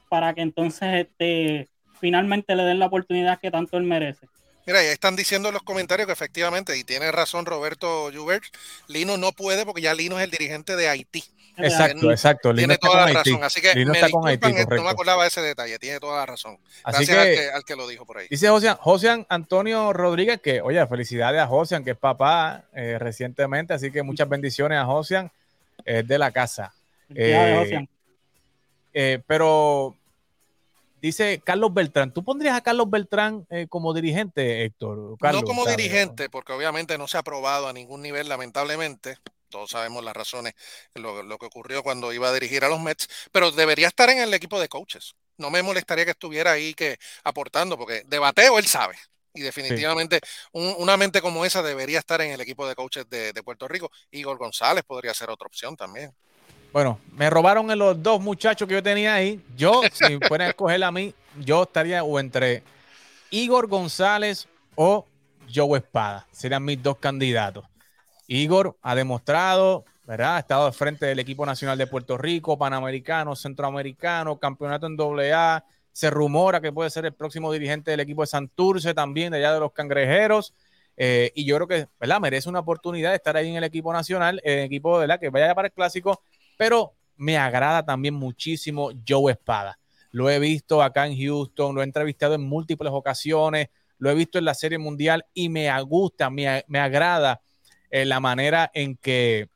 para 0.08 0.34
que 0.34 0.40
entonces 0.40 1.08
este, 1.08 1.68
finalmente 2.00 2.56
le 2.56 2.64
den 2.64 2.80
la 2.80 2.86
oportunidad 2.86 3.38
que 3.40 3.52
tanto 3.52 3.76
él 3.76 3.84
merece. 3.84 4.28
Mira, 4.66 4.84
ya 4.84 4.92
están 4.92 5.16
diciendo 5.16 5.50
en 5.50 5.54
los 5.54 5.64
comentarios 5.64 6.08
que 6.08 6.14
efectivamente, 6.14 6.76
y 6.78 6.84
tiene 6.84 7.12
razón 7.12 7.46
Roberto 7.46 8.10
Jubert, 8.14 8.44
Lino 8.88 9.18
no 9.18 9.32
puede 9.32 9.66
porque 9.66 9.82
ya 9.82 9.94
Lino 9.94 10.18
es 10.20 10.26
el 10.26 10.32
dirigente 10.32 10.76
de 10.76 10.90
Haití. 10.90 11.24
Exacto, 11.58 12.12
exacto. 12.12 12.54
tiene 12.54 12.78
toda 12.78 13.06
la 13.06 13.14
razón. 13.14 13.44
Así 13.44 13.62
que 13.62 13.74
me 13.86 13.94
está 13.94 14.10
con 14.10 14.28
Haití, 14.28 14.52
no 14.52 14.84
me 14.84 14.90
acordaba 14.90 15.24
de 15.24 15.30
ese 15.30 15.42
detalle. 15.42 15.80
Tiene 15.80 16.00
toda 16.00 16.18
la 16.18 16.26
razón. 16.26 16.58
Gracias 16.86 17.26
que, 17.26 17.50
al, 17.50 17.64
que, 17.64 17.76
lo 17.76 17.88
dijo 17.88 18.06
por 18.06 18.18
ahí. 18.18 18.28
Dice 18.30 18.50
José 18.50 19.26
Antonio 19.30 19.94
Rodríguez 19.94 20.42
que, 20.42 20.62
oye, 20.62 20.86
felicidades 20.88 21.42
a 21.42 21.48
José, 21.48 21.82
que 21.84 21.92
es 21.92 21.98
papá 21.98 22.66
eh, 22.74 22.98
recientemente. 23.00 23.74
Así 23.74 23.92
que 23.92 24.04
muchas 24.04 24.28
bendiciones 24.28 24.80
a 24.80 24.86
José 24.86 25.30
eh, 25.86 26.04
de 26.06 26.18
la 26.18 26.32
casa. 26.32 26.74
Eh, 27.14 27.88
eh, 28.94 29.22
pero 29.28 29.96
dice 31.06 31.42
Carlos 31.44 31.74
Beltrán. 31.74 32.14
¿Tú 32.14 32.24
pondrías 32.24 32.56
a 32.56 32.62
Carlos 32.62 32.90
Beltrán 32.90 33.48
como 33.70 33.94
dirigente, 33.94 34.66
Héctor? 34.66 35.18
no 35.22 35.42
como 35.44 35.66
dirigente, 35.66 36.30
porque 36.30 36.54
obviamente 36.54 36.98
no 36.98 37.08
se 37.08 37.18
ha 37.18 37.22
aprobado 37.22 37.68
a 37.68 37.74
ningún 37.74 38.02
nivel, 38.02 38.30
lamentablemente 38.30 39.18
todos 39.50 39.70
sabemos 39.70 40.04
las 40.04 40.16
razones, 40.16 40.54
lo, 40.96 41.24
lo, 41.24 41.38
que 41.38 41.46
ocurrió 41.46 41.82
cuando 41.82 42.12
iba 42.12 42.28
a 42.28 42.34
dirigir 42.34 42.66
a 42.66 42.68
los 42.68 42.82
Mets, 42.82 43.08
pero 43.32 43.52
debería 43.52 43.88
estar 43.88 44.10
en 44.10 44.18
el 44.20 44.34
equipo 44.34 44.60
de 44.60 44.68
coaches. 44.68 45.16
No 45.38 45.50
me 45.50 45.64
molestaría 45.64 46.04
que 46.04 46.12
estuviera 46.12 46.52
ahí 46.52 46.74
que 46.74 46.98
aportando, 47.24 47.78
porque 47.78 48.04
de 48.06 48.20
bateo 48.20 48.60
él 48.60 48.66
sabe. 48.66 48.98
Y 49.34 49.42
definitivamente 49.42 50.22
una 50.54 50.96
mente 50.96 51.22
como 51.22 51.46
esa 51.46 51.62
debería 51.62 52.00
estar 52.00 52.22
en 52.22 52.32
el 52.32 52.40
equipo 52.40 52.66
de 52.68 52.76
coaches 52.76 53.10
de, 53.10 53.34
Puerto 53.44 53.68
Rico. 53.68 53.92
Igor 54.12 54.38
González 54.38 54.84
podría 54.86 55.14
ser 55.14 55.30
otra 55.30 55.48
opción 55.48 55.76
también. 55.76 56.14
Bueno, 56.76 57.00
me 57.14 57.30
robaron 57.30 57.72
en 57.72 57.80
los 57.80 58.04
dos 58.04 58.20
muchachos 58.20 58.68
que 58.68 58.74
yo 58.74 58.84
tenía 58.84 59.14
ahí. 59.14 59.42
Yo, 59.56 59.82
si 59.94 60.20
fueran 60.28 60.48
a 60.48 60.50
escoger 60.50 60.84
a 60.84 60.92
mí, 60.92 61.16
yo 61.40 61.64
estaría 61.64 62.04
o 62.04 62.20
entre 62.20 62.64
Igor 63.30 63.68
González 63.68 64.50
o 64.76 65.06
Joe 65.50 65.78
Espada. 65.78 66.28
Serían 66.34 66.66
mis 66.66 66.84
dos 66.84 66.98
candidatos. 66.98 67.64
Igor 68.28 68.76
ha 68.82 68.94
demostrado, 68.94 69.86
¿verdad? 70.06 70.36
Ha 70.36 70.40
estado 70.40 70.66
al 70.66 70.74
frente 70.74 71.06
del 71.06 71.20
equipo 71.20 71.46
nacional 71.46 71.78
de 71.78 71.88
Puerto 71.88 72.18
Rico, 72.18 72.58
panamericano, 72.58 73.38
centroamericano, 73.38 74.38
campeonato 74.38 74.88
en 74.88 74.98
AA. 75.00 75.64
Se 75.94 76.10
rumora 76.10 76.60
que 76.60 76.74
puede 76.74 76.90
ser 76.90 77.06
el 77.06 77.14
próximo 77.14 77.54
dirigente 77.54 77.92
del 77.92 78.02
equipo 78.02 78.24
de 78.24 78.28
Santurce 78.28 78.94
también, 78.94 79.32
de 79.32 79.38
allá 79.38 79.54
de 79.54 79.62
los 79.62 79.72
cangrejeros. 79.72 80.54
Eh, 80.98 81.32
y 81.36 81.46
yo 81.46 81.56
creo 81.56 81.68
que, 81.70 81.88
¿verdad? 82.02 82.20
Merece 82.20 82.50
una 82.50 82.60
oportunidad 82.60 83.12
de 83.12 83.16
estar 83.16 83.36
ahí 83.38 83.50
en 83.50 83.56
el 83.56 83.64
equipo 83.64 83.94
nacional, 83.94 84.42
en 84.44 84.60
el 84.60 84.66
equipo, 84.66 84.98
¿verdad? 84.98 85.22
Que 85.22 85.30
vaya 85.30 85.56
para 85.56 85.68
el 85.70 85.74
clásico, 85.74 86.22
pero 86.58 86.94
me 87.18 87.38
agrada 87.38 87.86
también 87.86 88.14
muchísimo 88.14 88.92
Joe 89.08 89.32
Espada. 89.32 89.80
Lo 90.12 90.30
he 90.30 90.40
visto 90.40 90.82
acá 90.82 91.08
en 91.08 91.18
Houston, 91.18 91.76
lo 91.76 91.82
he 91.82 91.86
entrevistado 91.86 92.36
en 92.36 92.42
múltiples 92.42 92.92
ocasiones, 92.94 93.70
lo 93.98 94.10
he 94.10 94.16
visto 94.16 94.38
en 94.38 94.46
la 94.46 94.54
Serie 94.54 94.78
Mundial 94.78 95.26
y 95.34 95.50
me 95.50 95.70
gusta, 95.84 96.30
me, 96.30 96.64
me 96.68 96.80
agrada 96.80 97.42
eh, 97.90 98.06
la 98.06 98.20
manera 98.20 98.72
en 98.74 98.98
que, 98.98 99.48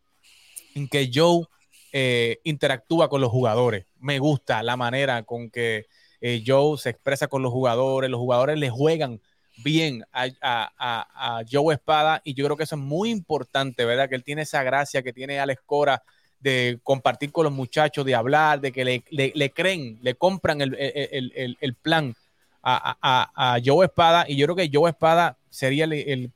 en 0.76 0.88
que 0.88 1.10
Joe 1.14 1.46
eh, 1.92 2.40
interactúa 2.44 3.10
con 3.10 3.22
los 3.22 3.32
jugadores. 3.32 3.86
Me 4.00 4.20
gusta 4.20 4.64
la 4.64 4.78
manera 4.78 5.24
con 5.24 5.50
que 5.50 5.88
eh, 6.22 6.44
Joe 6.46 6.78
se 6.78 6.92
expresa 6.92 7.28
con 7.28 7.42
los 7.42 7.52
jugadores. 7.52 8.10
Los 8.10 8.20
jugadores 8.20 8.58
le 8.58 8.70
juegan 8.70 9.22
bien 9.64 10.06
a, 10.14 10.30
a, 10.42 11.42
Joe 11.52 11.74
Espada 11.74 12.22
y 12.24 12.34
yo 12.34 12.46
creo 12.46 12.58
que 12.58 12.64
eso 12.64 12.76
es 12.76 12.82
muy 12.82 13.10
importante, 13.10 13.86
¿verdad? 13.86 14.08
Que 14.08 14.16
él 14.16 14.24
tiene 14.24 14.44
esa 14.44 14.64
gracia 14.64 15.04
que 15.04 15.14
tiene 15.14 15.40
Alex 15.40 15.62
Cora 15.66 16.04
de 16.40 16.80
compartir 16.84 17.32
con 17.32 17.44
los 17.44 17.54
muchachos, 17.54 18.06
de 18.06 18.16
hablar, 18.16 18.62
de 18.62 18.72
que 18.72 18.86
le, 18.86 19.04
le, 19.10 19.52
creen, 19.52 20.00
le 20.02 20.16
compran 20.16 20.62
el, 20.62 20.76
el, 20.76 21.58
el 21.60 21.74
plan 21.74 22.16
a, 22.64 23.58
Joe 23.64 23.86
Espada 23.86 24.26
y 24.28 24.36
yo 24.36 24.46
creo 24.48 24.56
que 24.56 24.70
Joe 24.72 24.90
Espada 24.90 25.38
sería 25.50 25.86
el, 25.86 26.32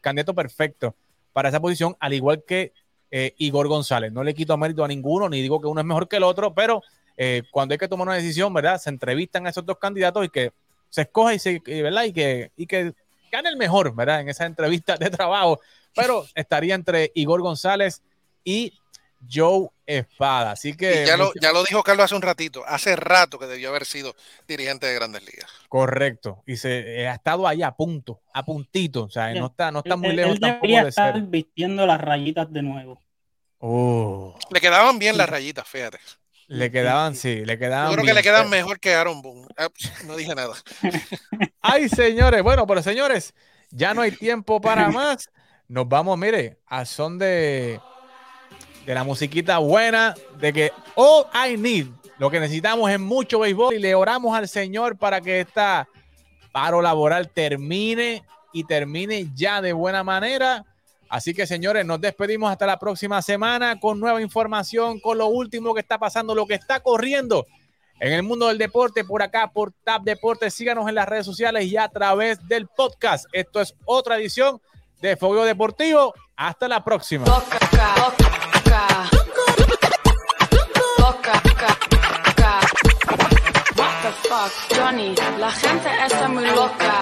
candidato 0.00 0.34
perfecto 0.34 0.94
para 1.32 1.48
esa 1.48 1.60
posición, 1.60 1.96
al 2.00 2.14
igual 2.14 2.42
que 2.46 2.72
eh, 3.10 3.34
Igor 3.38 3.68
González. 3.68 4.12
No 4.12 4.24
le 4.24 4.34
quito 4.34 4.56
mérito 4.56 4.84
a 4.84 4.88
ninguno, 4.88 5.28
ni 5.28 5.40
digo 5.40 5.60
que 5.60 5.66
uno 5.66 5.80
es 5.80 5.86
mejor 5.86 6.08
que 6.08 6.16
el 6.16 6.24
otro, 6.24 6.54
pero 6.54 6.82
eh, 7.16 7.42
cuando 7.50 7.72
hay 7.72 7.78
que 7.78 7.88
tomar 7.88 8.08
una 8.08 8.16
decisión, 8.16 8.52
¿verdad? 8.52 8.78
Se 8.78 8.90
entrevistan 8.90 9.46
a 9.46 9.50
esos 9.50 9.64
dos 9.64 9.78
candidatos 9.78 10.24
y 10.24 10.28
que 10.28 10.52
se 10.90 11.02
escoja 11.02 11.34
y, 11.34 11.38
se, 11.38 11.62
¿verdad? 11.64 12.04
y, 12.04 12.12
que, 12.12 12.50
y 12.56 12.66
que 12.66 12.92
gane 13.30 13.48
el 13.48 13.56
mejor, 13.56 13.94
¿verdad? 13.94 14.20
En 14.20 14.28
esa 14.28 14.46
entrevista 14.46 14.96
de 14.96 15.10
trabajo. 15.10 15.60
Pero 15.94 16.24
estaría 16.34 16.74
entre 16.74 17.10
Igor 17.14 17.40
González 17.40 18.02
y 18.44 18.72
Joe 19.26 19.68
Espada. 19.86 20.52
Así 20.52 20.76
que. 20.76 21.04
ya, 21.06 21.16
lo, 21.16 21.32
ya 21.40 21.52
lo 21.52 21.64
dijo 21.64 21.82
Carlos 21.82 22.04
hace 22.04 22.14
un 22.14 22.22
ratito. 22.22 22.64
Hace 22.66 22.96
rato 22.96 23.38
que 23.38 23.46
debió 23.46 23.70
haber 23.70 23.86
sido 23.86 24.14
dirigente 24.46 24.86
de 24.86 24.94
Grandes 24.94 25.24
Ligas. 25.24 25.50
Correcto. 25.68 26.42
Y 26.46 26.56
se 26.56 27.02
eh, 27.02 27.08
ha 27.08 27.14
estado 27.14 27.46
ahí 27.46 27.62
a 27.62 27.72
punto, 27.72 28.20
a 28.32 28.44
puntito. 28.44 29.04
O 29.04 29.10
sea, 29.10 29.32
no 29.34 29.46
está, 29.46 29.70
no 29.70 29.80
está 29.80 29.96
muy 29.96 30.12
lejos 30.12 30.34
él 30.34 30.40
tampoco 30.40 30.66
de 30.66 30.88
estar 30.88 31.14
ser. 31.14 31.22
vistiendo 31.22 31.86
las 31.86 32.00
rayitas 32.00 32.52
de 32.52 32.62
nuevo. 32.62 33.02
Oh. 33.58 34.38
Le 34.50 34.60
quedaban 34.60 34.98
bien 34.98 35.16
las 35.16 35.28
rayitas, 35.28 35.66
fíjate. 35.66 35.98
Le 36.46 36.70
quedaban, 36.70 37.14
sí, 37.14 37.44
le 37.44 37.58
quedaban. 37.58 37.90
Yo 37.90 37.96
creo 37.96 38.06
que 38.06 38.14
le 38.14 38.22
quedan 38.22 38.48
mejor 38.48 38.80
que 38.80 38.94
Aaron 38.94 39.20
Boone. 39.20 39.46
Ah, 39.58 39.68
no 40.06 40.16
dije 40.16 40.34
nada. 40.34 40.54
Ay, 41.60 41.90
señores. 41.90 42.42
Bueno, 42.42 42.66
pero 42.66 42.82
señores, 42.82 43.34
ya 43.70 43.92
no 43.92 44.00
hay 44.00 44.12
tiempo 44.12 44.58
para 44.60 44.88
más. 44.90 45.28
Nos 45.66 45.86
vamos, 45.86 46.16
mire, 46.16 46.58
a 46.66 46.86
son 46.86 47.18
de 47.18 47.78
de 48.88 48.94
la 48.94 49.04
musiquita 49.04 49.58
buena, 49.58 50.14
de 50.40 50.50
que 50.50 50.72
all 50.94 51.26
I 51.34 51.58
need, 51.58 51.88
lo 52.16 52.30
que 52.30 52.40
necesitamos 52.40 52.90
es 52.90 52.98
mucho 52.98 53.40
béisbol 53.40 53.74
y 53.74 53.78
le 53.78 53.94
oramos 53.94 54.34
al 54.34 54.48
Señor 54.48 54.96
para 54.96 55.20
que 55.20 55.40
esta 55.40 55.86
paro 56.52 56.80
laboral 56.80 57.28
termine 57.28 58.24
y 58.50 58.64
termine 58.64 59.26
ya 59.34 59.60
de 59.60 59.74
buena 59.74 60.02
manera. 60.04 60.64
Así 61.10 61.34
que 61.34 61.46
señores, 61.46 61.84
nos 61.84 62.00
despedimos 62.00 62.50
hasta 62.50 62.64
la 62.64 62.78
próxima 62.78 63.20
semana 63.20 63.78
con 63.78 64.00
nueva 64.00 64.22
información, 64.22 65.00
con 65.00 65.18
lo 65.18 65.26
último 65.26 65.74
que 65.74 65.80
está 65.80 65.98
pasando, 65.98 66.34
lo 66.34 66.46
que 66.46 66.54
está 66.54 66.80
corriendo 66.80 67.46
en 68.00 68.14
el 68.14 68.22
mundo 68.22 68.48
del 68.48 68.56
deporte 68.56 69.04
por 69.04 69.22
acá, 69.22 69.50
por 69.52 69.70
TAP 69.84 70.02
Deportes. 70.02 70.54
Síganos 70.54 70.88
en 70.88 70.94
las 70.94 71.06
redes 71.06 71.26
sociales 71.26 71.66
y 71.66 71.76
a 71.76 71.90
través 71.90 72.38
del 72.48 72.66
podcast. 72.68 73.26
Esto 73.34 73.60
es 73.60 73.74
otra 73.84 74.16
edición 74.16 74.62
de 75.02 75.14
Fuego 75.18 75.44
Deportivo. 75.44 76.14
Hasta 76.36 76.68
la 76.68 76.82
próxima. 76.82 77.26
Johnny, 84.76 85.14
la 85.38 85.50
gente 85.50 85.88
está 86.06 86.28
muy 86.28 86.44
loca. 86.44 87.00